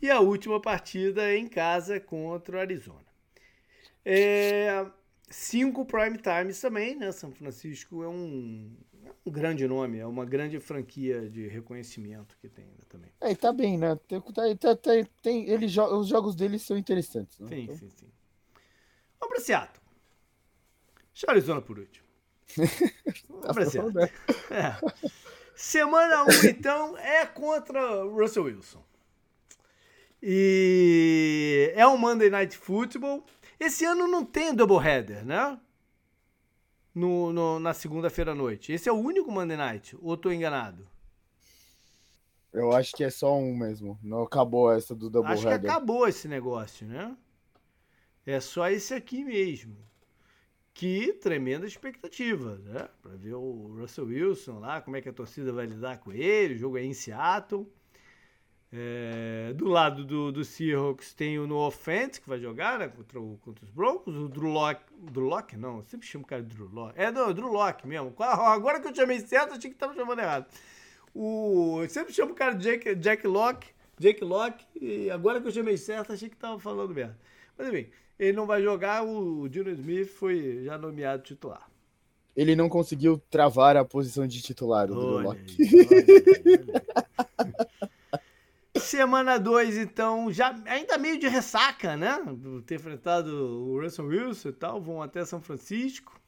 [0.00, 3.04] E a última partida é em casa contra o Arizona.
[4.04, 4.84] É,
[5.30, 7.10] cinco prime times também, né?
[7.10, 8.70] São Francisco é um,
[9.26, 13.10] um grande nome, é uma grande franquia de reconhecimento que tem né, também.
[13.20, 13.98] É, e tá bem, né?
[14.06, 14.90] Tem, tá, tá,
[15.22, 17.38] tem, ele, os jogos deles são interessantes.
[17.38, 17.48] Né?
[17.48, 17.76] Sim, então...
[17.76, 18.06] sim, sim.
[19.20, 19.82] Vamos para Seattle.
[21.12, 22.06] Deixa Arizona por último.
[23.28, 23.94] Vamos para Seattle.
[23.94, 24.10] Né?
[24.50, 25.10] É.
[25.56, 28.84] Semana 1, um, então, é contra o Russell Wilson.
[30.22, 33.24] E é um Monday Night Football.
[33.58, 35.58] Esse ano não tem doubleheader, né?
[36.94, 38.72] No, no na segunda-feira à noite.
[38.72, 40.86] Esse é o único Monday Night, ou tô enganado?
[42.52, 43.98] Eu acho que é só um mesmo.
[44.02, 45.60] Não acabou essa do Double Acho header.
[45.60, 47.16] que acabou esse negócio, né?
[48.26, 49.76] É só esse aqui mesmo.
[50.72, 52.88] que tremenda expectativa, né?
[53.02, 56.54] Para ver o Russell Wilson lá, como é que a torcida vai lidar com ele.
[56.54, 57.70] O jogo é em Seattle.
[58.76, 63.20] É, do lado do, do Seahawks tem o No Offense, que vai jogar né, contra,
[63.20, 64.16] o, contra os Broncos.
[64.16, 64.82] O Drew Locke,
[65.12, 65.56] Drew Locke?
[65.56, 67.00] Não, eu sempre chamo o cara de Drew Locke.
[67.00, 68.12] É, não, Drew Locke mesmo.
[68.18, 70.46] Agora que eu chamei certo, achei que estava chamando errado.
[71.14, 75.46] O, eu sempre chamo o cara de Jake, Jack Locke, Jake Locke, e agora que
[75.46, 77.16] eu chamei certo, achei que estava falando merda.
[77.56, 77.86] Mas enfim,
[78.18, 81.70] ele não vai jogar, o Dino Smith foi já nomeado titular.
[82.34, 85.56] Ele não conseguiu travar a posição de titular, o Locke.
[88.96, 92.16] Semana 2, então, já ainda meio de ressaca, né?
[92.64, 96.20] Ter enfrentado o Russell Wilson e tal, vão até São Francisco.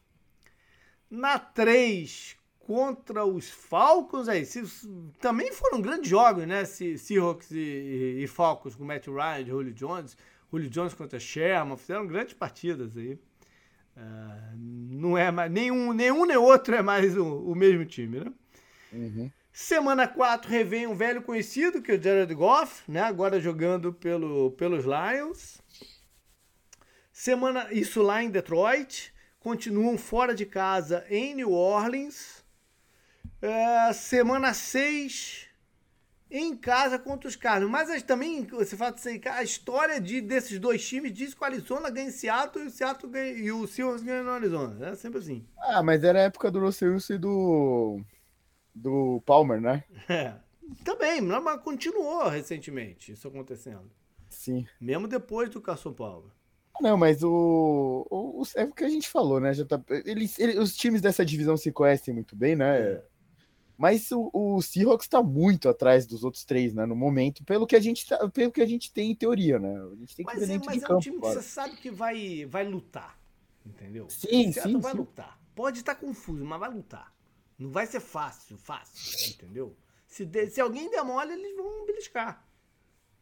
[1.08, 4.64] Na 3, contra os Falcons, aí, se,
[5.20, 6.64] também foram grandes jogos, né?
[6.64, 10.16] Seahawks e, e Falcons com Matt Ryan, Julio Jones.
[10.50, 13.12] Julio Jones contra Sherman, fizeram grandes partidas aí.
[13.96, 18.32] Uh, não é mais, nenhum, nenhum nem outro é mais o, o mesmo time, né?
[18.92, 19.30] Uhum.
[19.58, 23.00] Semana 4 revém um velho conhecido, que é o Jared Goff, né?
[23.00, 25.62] Agora jogando pelo, pelos Lions.
[27.10, 29.14] Semana, isso lá em Detroit.
[29.40, 32.44] Continuam fora de casa em New Orleans.
[33.40, 35.46] É, semana 6
[36.30, 37.72] em casa contra os Cardinals.
[37.72, 41.88] Mas também, você fala assim, a história de, desses dois times diz que o Arizona
[41.88, 44.90] ganha em Seattle e o, Seattle ganha, e o Seahawks ganha no Arizona.
[44.90, 45.46] É sempre assim.
[45.56, 48.04] Ah, mas era a época do Russell e do
[48.76, 49.84] do Palmer, né?
[50.08, 50.34] É.
[50.84, 53.90] Também, mas continuou recentemente isso acontecendo.
[54.28, 54.66] Sim.
[54.80, 56.30] Mesmo depois do Carson Palmer.
[56.80, 59.54] Não, mas o, o, é o que a gente falou, né?
[59.54, 62.80] Já tá, eles, eles, os times dessa divisão se conhecem muito bem, né?
[62.80, 63.04] É.
[63.78, 66.84] Mas o, o Seahawks está muito atrás dos outros três, né?
[66.84, 69.74] No momento, pelo que a gente, tá, pelo que a gente tem em teoria, né?
[69.74, 71.42] A gente tem que mas ver é, mas de é campo, um time que você
[71.42, 73.18] sabe que vai, vai lutar,
[73.64, 74.06] entendeu?
[74.10, 74.78] Sim, sim.
[74.78, 74.98] vai sim.
[74.98, 75.38] lutar.
[75.54, 77.15] Pode estar confuso, mas vai lutar.
[77.58, 79.76] Não vai ser fácil, fácil, entendeu?
[80.06, 82.44] Se, de, se alguém demora, eles vão beliscar.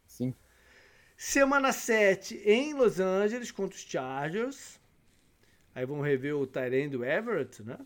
[0.07, 0.35] Sim.
[1.17, 4.81] Semana 7 em Los Angeles contra os Chargers.
[5.75, 7.79] Aí vamos rever o Tyrande do Everett, né?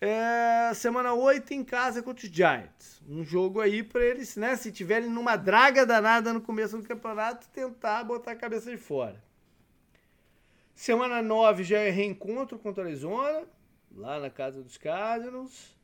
[0.00, 3.00] É, semana 8 em casa contra os Giants.
[3.08, 4.56] Um jogo aí para eles, né?
[4.56, 9.22] Se tiverem numa draga danada no começo do campeonato, tentar botar a cabeça de fora.
[10.74, 13.46] Semana 9 já é reencontro contra a Arizona
[13.94, 15.74] lá na casa dos Cardinals.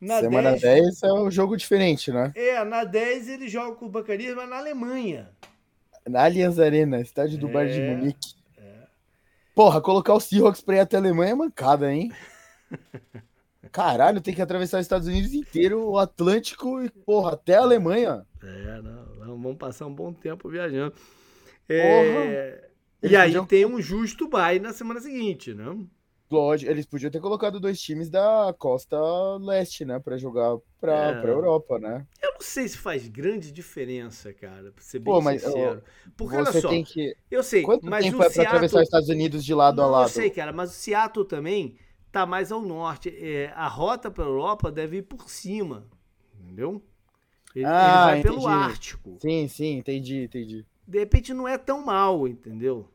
[0.00, 2.32] Na Semana 10, 10 é um jogo diferente, né?
[2.36, 5.30] É, na 10 ele joga com o Bacarias, mas na Alemanha.
[6.08, 8.34] Na Allianz Arena, estádio do é, Bayern de Munique.
[8.56, 8.86] É.
[9.54, 12.12] Porra, colocar o Seahawks pra ir até a Alemanha é mancada, hein?
[13.72, 18.24] Caralho, tem que atravessar os Estados Unidos inteiro, o Atlântico e, porra, até a Alemanha.
[18.42, 20.94] É, não, vamos passar um bom tempo viajando.
[21.68, 22.70] É,
[23.02, 25.76] e aí tem um justo bye na semana seguinte, né?
[26.30, 28.98] Lógico, eles podiam ter colocado dois times da costa
[29.40, 31.20] leste, né, para jogar para é.
[31.20, 32.06] Pra Europa, né?
[32.22, 35.82] Eu não sei se faz grande diferença, cara, pra ser bem Pô, mas, sincero.
[36.16, 37.16] Porque você olha só, tem que...
[37.30, 38.44] eu sei, Quanto mas tempo o é Seattle...
[38.44, 40.04] pra atravessar os Estados Unidos de lado não, a lado?
[40.04, 41.76] Eu sei, cara, mas o Seattle também
[42.12, 43.08] tá mais ao norte.
[43.08, 45.86] É, a rota para Europa deve ir por cima,
[46.38, 46.82] entendeu?
[47.54, 48.34] Ele, ah, ele vai entendi.
[48.34, 49.18] pelo Ártico.
[49.20, 50.66] Sim, sim, entendi, entendi.
[50.86, 52.88] De repente não é tão mal, entendeu?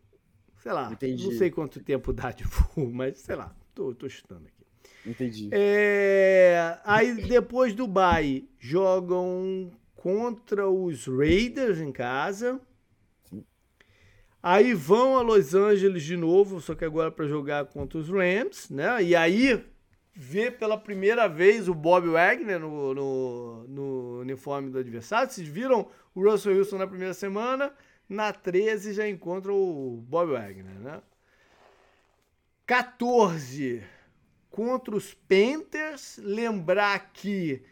[0.64, 1.26] Sei lá, Entendi.
[1.26, 4.66] não sei quanto tempo dá de voo, mas sei lá, tô, tô chutando aqui.
[5.06, 5.50] Entendi.
[5.52, 12.62] É, aí depois do Bay jogam contra os Raiders em casa.
[13.26, 13.44] Sim.
[14.42, 18.70] Aí vão a Los Angeles de novo, só que agora para jogar contra os Rams,
[18.70, 19.04] né?
[19.04, 19.62] E aí
[20.14, 25.30] vê pela primeira vez o Bob Wagner no, no, no uniforme do adversário.
[25.30, 27.74] Vocês viram o Russell Wilson na primeira semana?
[28.14, 31.02] Na 13 já encontra o Bob Wagner, né?
[32.64, 33.84] 14
[34.52, 36.18] contra os Panthers.
[36.18, 37.64] Lembrar que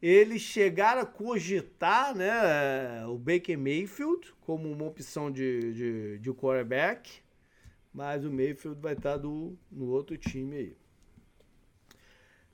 [0.00, 7.20] eles chegaram a cogitar né, o Baker Mayfield como uma opção de, de, de quarterback,
[7.92, 10.76] mas o Mayfield vai estar do, no outro time aí.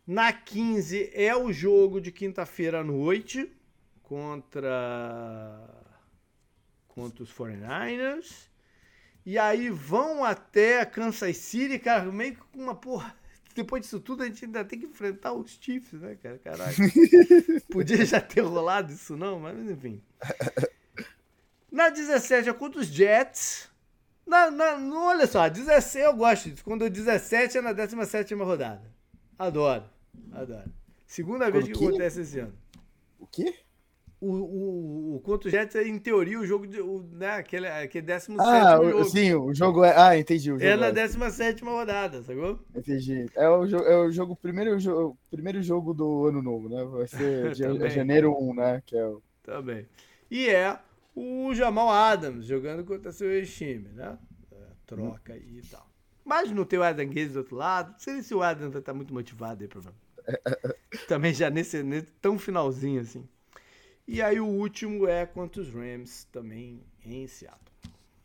[0.05, 3.49] Na 15 é o jogo de quinta-feira à noite
[4.03, 5.88] contra
[6.99, 8.49] contra os 49ers.
[9.25, 13.15] E aí vão até Kansas City, cara, meio que com uma porra.
[13.55, 16.39] Depois disso tudo, a gente ainda tem que enfrentar os Chiefs, né, cara?
[16.39, 16.75] Caralho.
[17.71, 20.03] Podia já ter rolado isso, não, mas enfim.
[21.71, 23.69] Na 17 é contra os Jets.
[24.27, 26.65] Na, na, olha só, 17 eu gosto disso.
[26.65, 28.83] Quando o 17 é na 17 rodada.
[29.39, 29.85] Adoro.
[30.33, 30.73] Adoro.
[31.07, 32.55] Segunda vez que, que acontece esse ano.
[33.19, 33.55] O quê?
[34.21, 36.81] O, o, o contra o Jets é, em teoria, o jogo de.
[36.81, 39.05] O, né, aquele, aquele 17 ah, jogo.
[39.05, 39.95] Sim, o jogo é.
[39.97, 40.53] Ah, entendi.
[40.53, 40.93] O é na é.
[40.93, 42.59] 17 rodada, sacou?
[42.75, 43.27] Entendi.
[43.37, 46.85] É o, é o jogo, primeiro, jogo, primeiro jogo do ano novo, né?
[46.85, 48.83] Vai ser de, janeiro 1, né?
[48.85, 49.23] Que é o...
[49.43, 49.87] Também.
[50.31, 50.79] E é
[51.15, 54.19] o Jamal Adams jogando contra seu ex-time, né?
[54.53, 55.89] É, troca aí e tal.
[56.25, 57.93] Mas não tem o Adam Gaze do outro lado.
[57.93, 60.09] Não sei se o Adam vai estar muito motivado aí, provavelmente.
[61.09, 63.27] Também já nesse, nesse tão finalzinho assim.
[64.09, 67.61] E aí o último é contra os Rams, também em Seattle.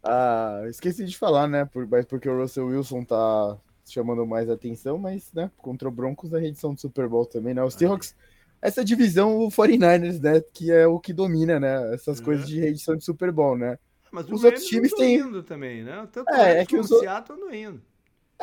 [0.02, 1.66] Ah, esqueci de falar, né?
[1.66, 6.34] Por, mas porque o Russell Wilson tá chamando mais atenção, mas, né, contra o Broncos
[6.34, 7.62] a edição do Super Bowl também, né?
[7.62, 8.16] Os Seahawks,
[8.62, 11.94] essa divisão, o 49ers, né, que é o que domina, né?
[11.94, 12.24] Essas é.
[12.24, 13.78] coisas de reedição de Super Bowl, né?
[14.10, 16.08] Mas os outros times têm indo também, né?
[16.14, 17.82] Tanto é, é que o Seattle não indo.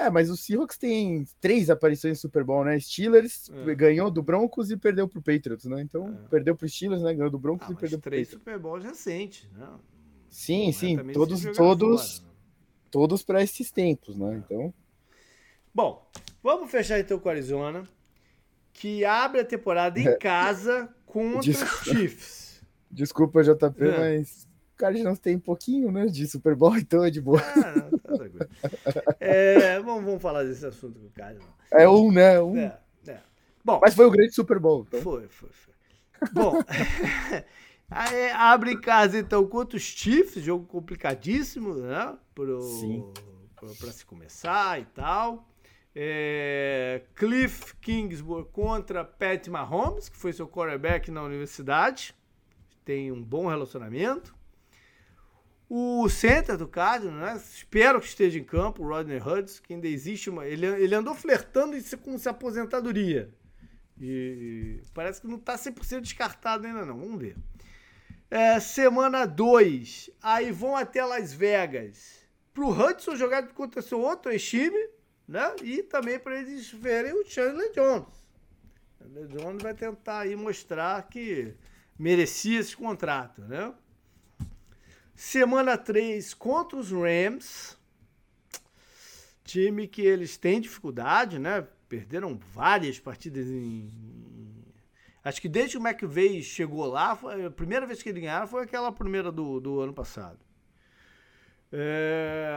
[0.01, 2.81] É, mas o Seahawks tem três aparições em Super Bowl, né?
[2.81, 3.75] Steelers é.
[3.75, 5.83] ganhou do Broncos e perdeu pro Patriots, né?
[5.83, 6.29] Então, é.
[6.31, 7.13] perdeu pro Steelers, né?
[7.13, 9.69] Ganhou do Broncos ah, e perdeu pro três Super Bowls recentes, né?
[10.31, 12.35] Sim, Não sim, é todos todos fora, né?
[12.91, 14.37] todos para esses tempos, né?
[14.37, 14.39] É.
[14.39, 14.75] Então,
[15.75, 16.11] Bom,
[16.43, 17.87] vamos fechar então com o Arizona,
[18.73, 20.17] que abre a temporada em é.
[20.19, 21.75] casa contra Desculpa.
[21.75, 22.63] os Chiefs.
[22.91, 23.99] Desculpa, JP, é.
[23.99, 24.49] mas
[24.81, 27.41] Cardinals tem um pouquinho, né, de Super Bowl, então é de boa.
[27.41, 28.49] Ah, não, tá tranquilo.
[29.21, 31.51] é, vamos, vamos falar desse assunto com o Cardinals.
[31.71, 32.41] É um, né?
[32.41, 32.57] Um.
[32.57, 33.19] É, é.
[33.63, 34.85] Bom, Mas foi o grande Super Bowl.
[34.89, 35.03] Então.
[35.03, 35.75] Foi, foi, foi.
[36.33, 36.55] Bom,
[37.91, 42.17] aí, abre em casa então contra os Chiefs, jogo complicadíssimo, né?
[42.35, 45.47] Para se começar e tal.
[45.95, 52.15] É, Cliff Kingsbury contra Pat Mahomes, que foi seu quarterback na universidade.
[52.85, 54.40] Tem um bom relacionamento.
[55.73, 57.37] O center do Cardinals, né?
[57.37, 60.45] Espero que esteja em campo, o Rodney Hudson, que ainda existe uma.
[60.45, 63.33] Ele, ele andou flertando com se aposentadoria.
[63.97, 66.99] E parece que não está 100% descartado ainda, não.
[66.99, 67.37] Vamos ver.
[68.29, 70.11] É, semana 2.
[70.21, 72.19] Aí vão até Las Vegas.
[72.53, 74.89] Para o Hudson jogar contra seu outro time,
[75.29, 75.55] né?
[75.63, 78.09] E também para eles verem o Chandler Jones.
[78.99, 81.55] O Chandler Jones vai tentar aí mostrar que
[81.97, 83.73] merecia esse contrato, né?
[85.21, 87.77] Semana 3 contra os Rams.
[89.45, 91.69] Time que eles têm dificuldade, né?
[91.91, 93.87] Perderam várias partidas em.
[95.23, 97.13] Acho que desde que o McVeigh chegou lá,
[97.47, 100.39] a primeira vez que ele ganharam foi aquela primeira do, do ano passado.
[101.71, 102.57] É...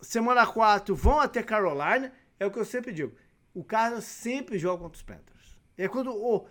[0.00, 2.12] Semana 4 vão até Carolina.
[2.38, 3.16] É o que eu sempre digo.
[3.52, 5.58] O cara sempre joga contra os Panthers.
[5.76, 6.12] É quando.
[6.14, 6.46] Oh,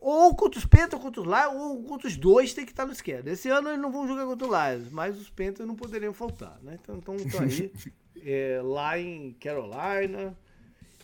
[0.00, 2.86] ou contra os Panthers, ou contra os Lions, ou contra os dois tem que estar
[2.86, 3.28] no esquerdo.
[3.28, 6.58] Esse ano eles não vão jogar contra o Lions, mas os Panthers não poderiam faltar,
[6.62, 6.78] né?
[6.82, 7.70] Então estão aí,
[8.24, 10.36] é, lá em Carolina.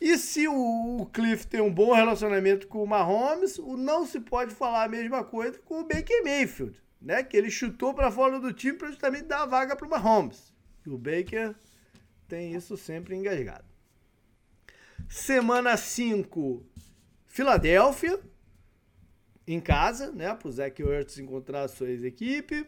[0.01, 4.19] E se o, o Cliff tem um bom relacionamento com o Mahomes, o não se
[4.19, 7.23] pode falar a mesma coisa com o Baker Mayfield, né?
[7.23, 10.55] Que ele chutou para fora do time para justamente dar a vaga para o Mahomes.
[10.87, 11.55] E o Baker
[12.27, 13.65] tem isso sempre engasgado.
[15.09, 16.65] Semana 5,
[17.27, 18.19] Filadélfia
[19.47, 20.35] em casa, né?
[20.35, 22.67] Para o Zach Ertz encontrar a sua ex-equipe.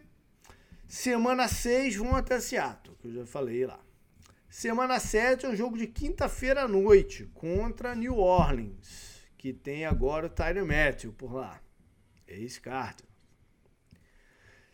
[0.86, 3.80] Semana 6 vão até Seattle, que eu já falei lá.
[4.48, 10.26] Semana 7 é um jogo de quinta-feira à noite contra New Orleans, que tem agora
[10.26, 11.60] o Tyler Matthew por lá.
[12.26, 13.06] Ex-Carter.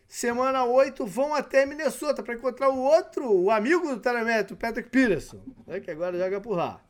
[0.06, 4.88] Semana 8 vão até Minnesota para encontrar o outro, o amigo do Tyler Matthew, Patrick
[4.88, 6.80] Peterson, né, que agora joga por lá.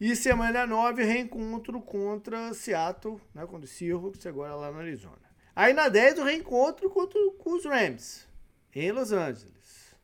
[0.00, 5.28] E semana 9, reencontro contra Seattle, né, contra o Seahawks, agora lá no Arizona.
[5.56, 8.28] Aí na 10, o reencontro contra, com os Rams,
[8.72, 9.96] em Los Angeles.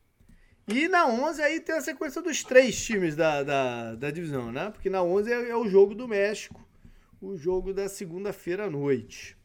[0.67, 4.69] E na 11, aí tem a sequência dos três times da, da, da divisão, né?
[4.71, 6.61] Porque na 11 é, é o jogo do México,
[7.21, 9.37] o jogo da segunda-feira à noite.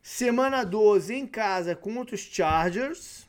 [0.00, 3.26] Semana 12, em casa, contra os Chargers.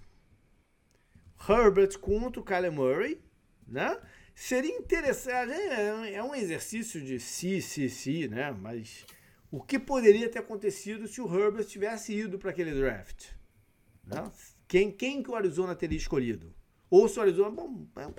[1.49, 3.19] Herbert contra o Kyler Murray,
[3.67, 3.97] né?
[4.39, 8.51] Seria interessante, é, é um exercício de si, si, si, né?
[8.51, 9.03] Mas
[9.49, 13.31] o que poderia ter acontecido se o Herbert tivesse ido para aquele draft?
[14.05, 14.31] Né?
[14.67, 16.53] Quem, quem que o Arizona teria escolhido?
[16.87, 18.13] Ou se o Arizona, bom, é,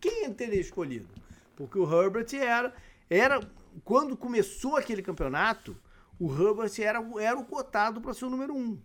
[0.00, 1.08] quem teria escolhido?
[1.56, 2.72] Porque o Herbert era,
[3.10, 3.40] era
[3.82, 5.76] quando começou aquele campeonato,
[6.16, 8.80] o Herbert era, era o cotado para ser o número um.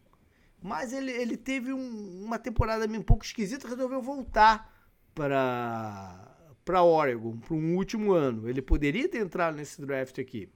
[0.59, 4.83] Mas ele, ele teve um, uma temporada um pouco esquisita, resolveu voltar
[5.13, 6.30] para
[6.63, 8.49] para Oregon para um último ano.
[8.49, 10.49] Ele poderia ter entrado nesse draft aqui.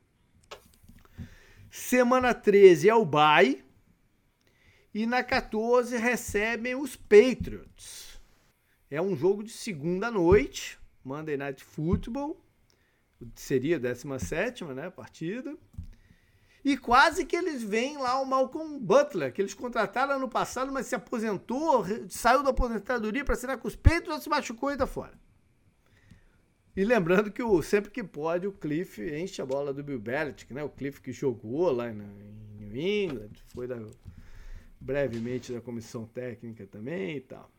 [1.70, 3.64] Semana 13 é o bye.
[4.94, 8.20] E na 14 recebem os Patriots.
[8.90, 12.40] É um jogo de segunda noite, Monday Night Football.
[13.36, 15.58] Seria a 17 né, partida.
[16.64, 20.88] E quase que eles veem lá o Malcolm Butler, que eles contrataram ano passado, mas
[20.88, 23.78] se aposentou, saiu da aposentadoria para assinar com os
[24.08, 25.14] ou se machucou e tá fora.
[26.76, 30.54] E lembrando que o, sempre que pode, o Cliff enche a bola do Bill Belichick,
[30.54, 30.62] né?
[30.62, 31.96] O Cliff que jogou lá em
[32.60, 33.78] New England, foi da,
[34.80, 37.50] brevemente da comissão técnica também e tal.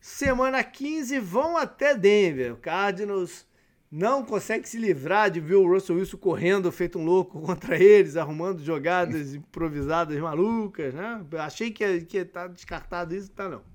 [0.00, 2.54] Semana 15 vão até Denver.
[2.54, 3.46] O Cardinals
[3.88, 8.16] não consegue se livrar de ver o Russell Wilson correndo feito um louco contra eles,
[8.16, 11.24] arrumando jogadas improvisadas malucas, né?
[11.38, 13.73] Achei que que tá descartado isso, tá não.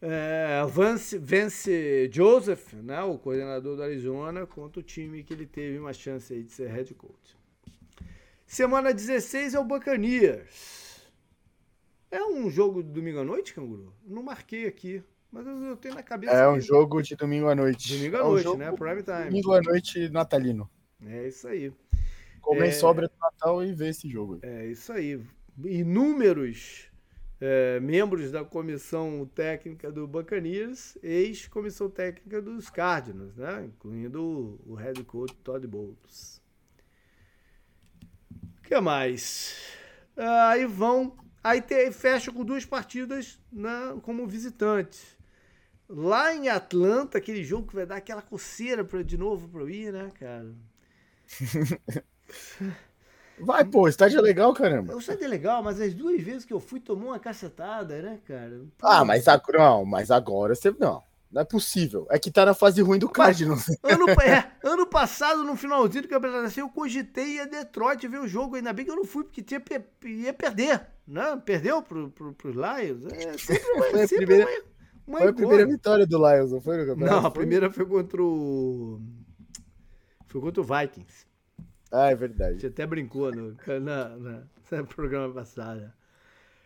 [0.00, 5.78] É, Vance, Vance Joseph, né, o coordenador do Arizona, contra o time que ele teve
[5.78, 7.36] uma chance aí de ser head coach.
[8.46, 11.00] Semana 16 é o Buccaneers.
[12.10, 13.92] É um jogo de domingo à noite, Canguru?
[14.06, 15.02] Não marquei aqui.
[15.32, 16.32] Mas eu tenho na cabeça.
[16.32, 17.96] É um jogo de domingo à noite.
[17.96, 18.72] Domingo à é um noite, né?
[18.72, 19.24] Prime time.
[19.24, 20.70] Domingo à noite natalino.
[21.04, 21.72] É isso aí.
[22.40, 22.72] Comer é...
[22.72, 24.38] sobra do Natal e ver esse jogo.
[24.42, 25.20] É isso aí.
[25.64, 26.88] Inúmeros
[27.40, 33.66] é, membros da comissão técnica do Buccaneers, ex-comissão técnica dos Cardinals, né?
[33.66, 36.40] Incluindo o, head coach Todd Bowles.
[38.58, 39.56] O que mais?
[40.16, 41.16] Aí vão.
[41.44, 45.16] Aí fecha com duas partidas né, como visitante.
[45.88, 49.70] Lá em Atlanta, aquele jogo que vai dar aquela coceira pra, de novo pra eu
[49.70, 50.52] ir, né, cara?
[53.38, 54.94] Vai, pô, estádio é legal, caramba.
[54.94, 58.18] O estádio é legal, mas as duas vezes que eu fui tomou uma cacetada, né,
[58.26, 58.60] cara?
[58.78, 58.86] Pô.
[58.86, 60.74] Ah, mas, não, mas agora você.
[60.78, 62.06] Não, não é possível.
[62.10, 63.66] É que tá na fase ruim do Cardinals.
[63.82, 68.20] Ano, é, ano passado, no finalzinho do campeonato assim, eu cogitei ir a Detroit ver
[68.20, 68.56] o jogo.
[68.56, 69.62] Ainda bem que eu não fui, porque tinha,
[70.04, 70.86] ia perder.
[71.06, 71.40] Né?
[71.44, 73.04] Perdeu pro, pro, pros Lions.
[73.06, 74.64] É sempre, sempre primeira...
[75.06, 76.84] Uma foi a primeira vitória do Lions, não foi?
[76.84, 79.00] No não, a primeira foi contra o.
[80.26, 81.25] Foi contra o Vikings.
[81.96, 82.50] Ah, é verdade.
[82.50, 85.90] A gente até brincou no, na, na, programa passado.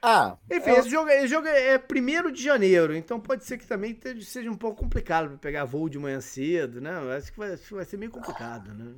[0.02, 0.36] Ah.
[0.50, 0.78] Enfim, é...
[0.78, 4.56] esse jogo, esse jogo é 1 de janeiro, então pode ser que também seja um
[4.56, 6.90] pouco complicado para pegar voo de manhã cedo, né?
[7.16, 8.94] Acho que vai, acho que vai ser meio complicado, né?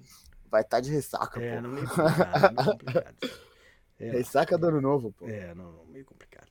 [0.50, 1.62] Vai estar tá de ressaca, é, pô.
[1.62, 3.16] Não, meio complicado, meio complicado.
[4.00, 5.28] É, ressaca do ano novo, pô.
[5.28, 6.48] É, não, não, meio complicado.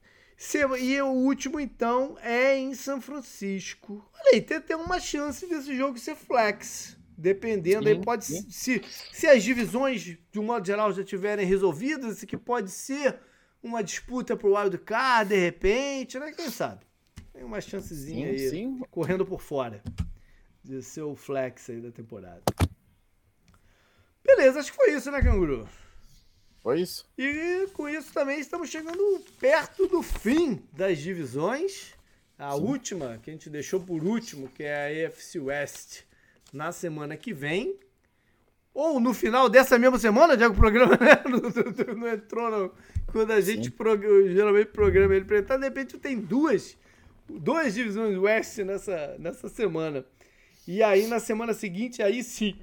[0.79, 4.09] E o último, então, é em São Francisco.
[4.13, 6.97] Olha aí, tem, tem uma chance desse jogo ser flex.
[7.21, 8.81] Dependendo, sim, aí pode se,
[9.13, 13.19] se as divisões, de um modo geral, já tiverem resolvidas, que pode ser
[13.61, 16.31] uma disputa pro wild card, de repente, né?
[16.31, 16.83] Quem sabe?
[17.31, 18.81] Tem uma chancezinha sim, aí, sim.
[18.89, 19.83] correndo por fora
[20.63, 22.41] de ser o flex aí da temporada.
[24.23, 25.69] Beleza, acho que foi isso, né, Canguru?
[26.63, 27.07] Foi isso.
[27.15, 31.93] E com isso também estamos chegando perto do fim das divisões.
[32.37, 32.61] A Sim.
[32.61, 36.01] última, que a gente deixou por último, que é a AFC West,
[36.51, 37.79] na semana que vem.
[38.73, 41.21] Ou no final dessa mesma semana, já que o programa né?
[41.25, 42.71] não, não, entrou, não.
[43.11, 44.01] Quando a gente prog
[44.33, 46.77] geralmente programa ele para entrar, de repente tem duas,
[47.27, 50.05] duas divisões West nessa, nessa semana.
[50.65, 52.57] E aí na semana seguinte, aí sim,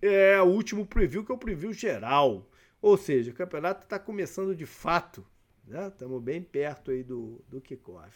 [0.00, 2.48] é o último preview, que é o preview geral.
[2.80, 5.26] Ou seja, o campeonato está começando de fato.
[5.66, 6.24] Estamos né?
[6.24, 8.14] bem perto aí do, do kickoff.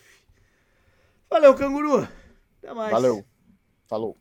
[1.31, 2.07] Valeu, canguru.
[2.59, 2.93] Até mais.
[2.93, 3.25] Valeu.
[3.87, 4.17] Falou.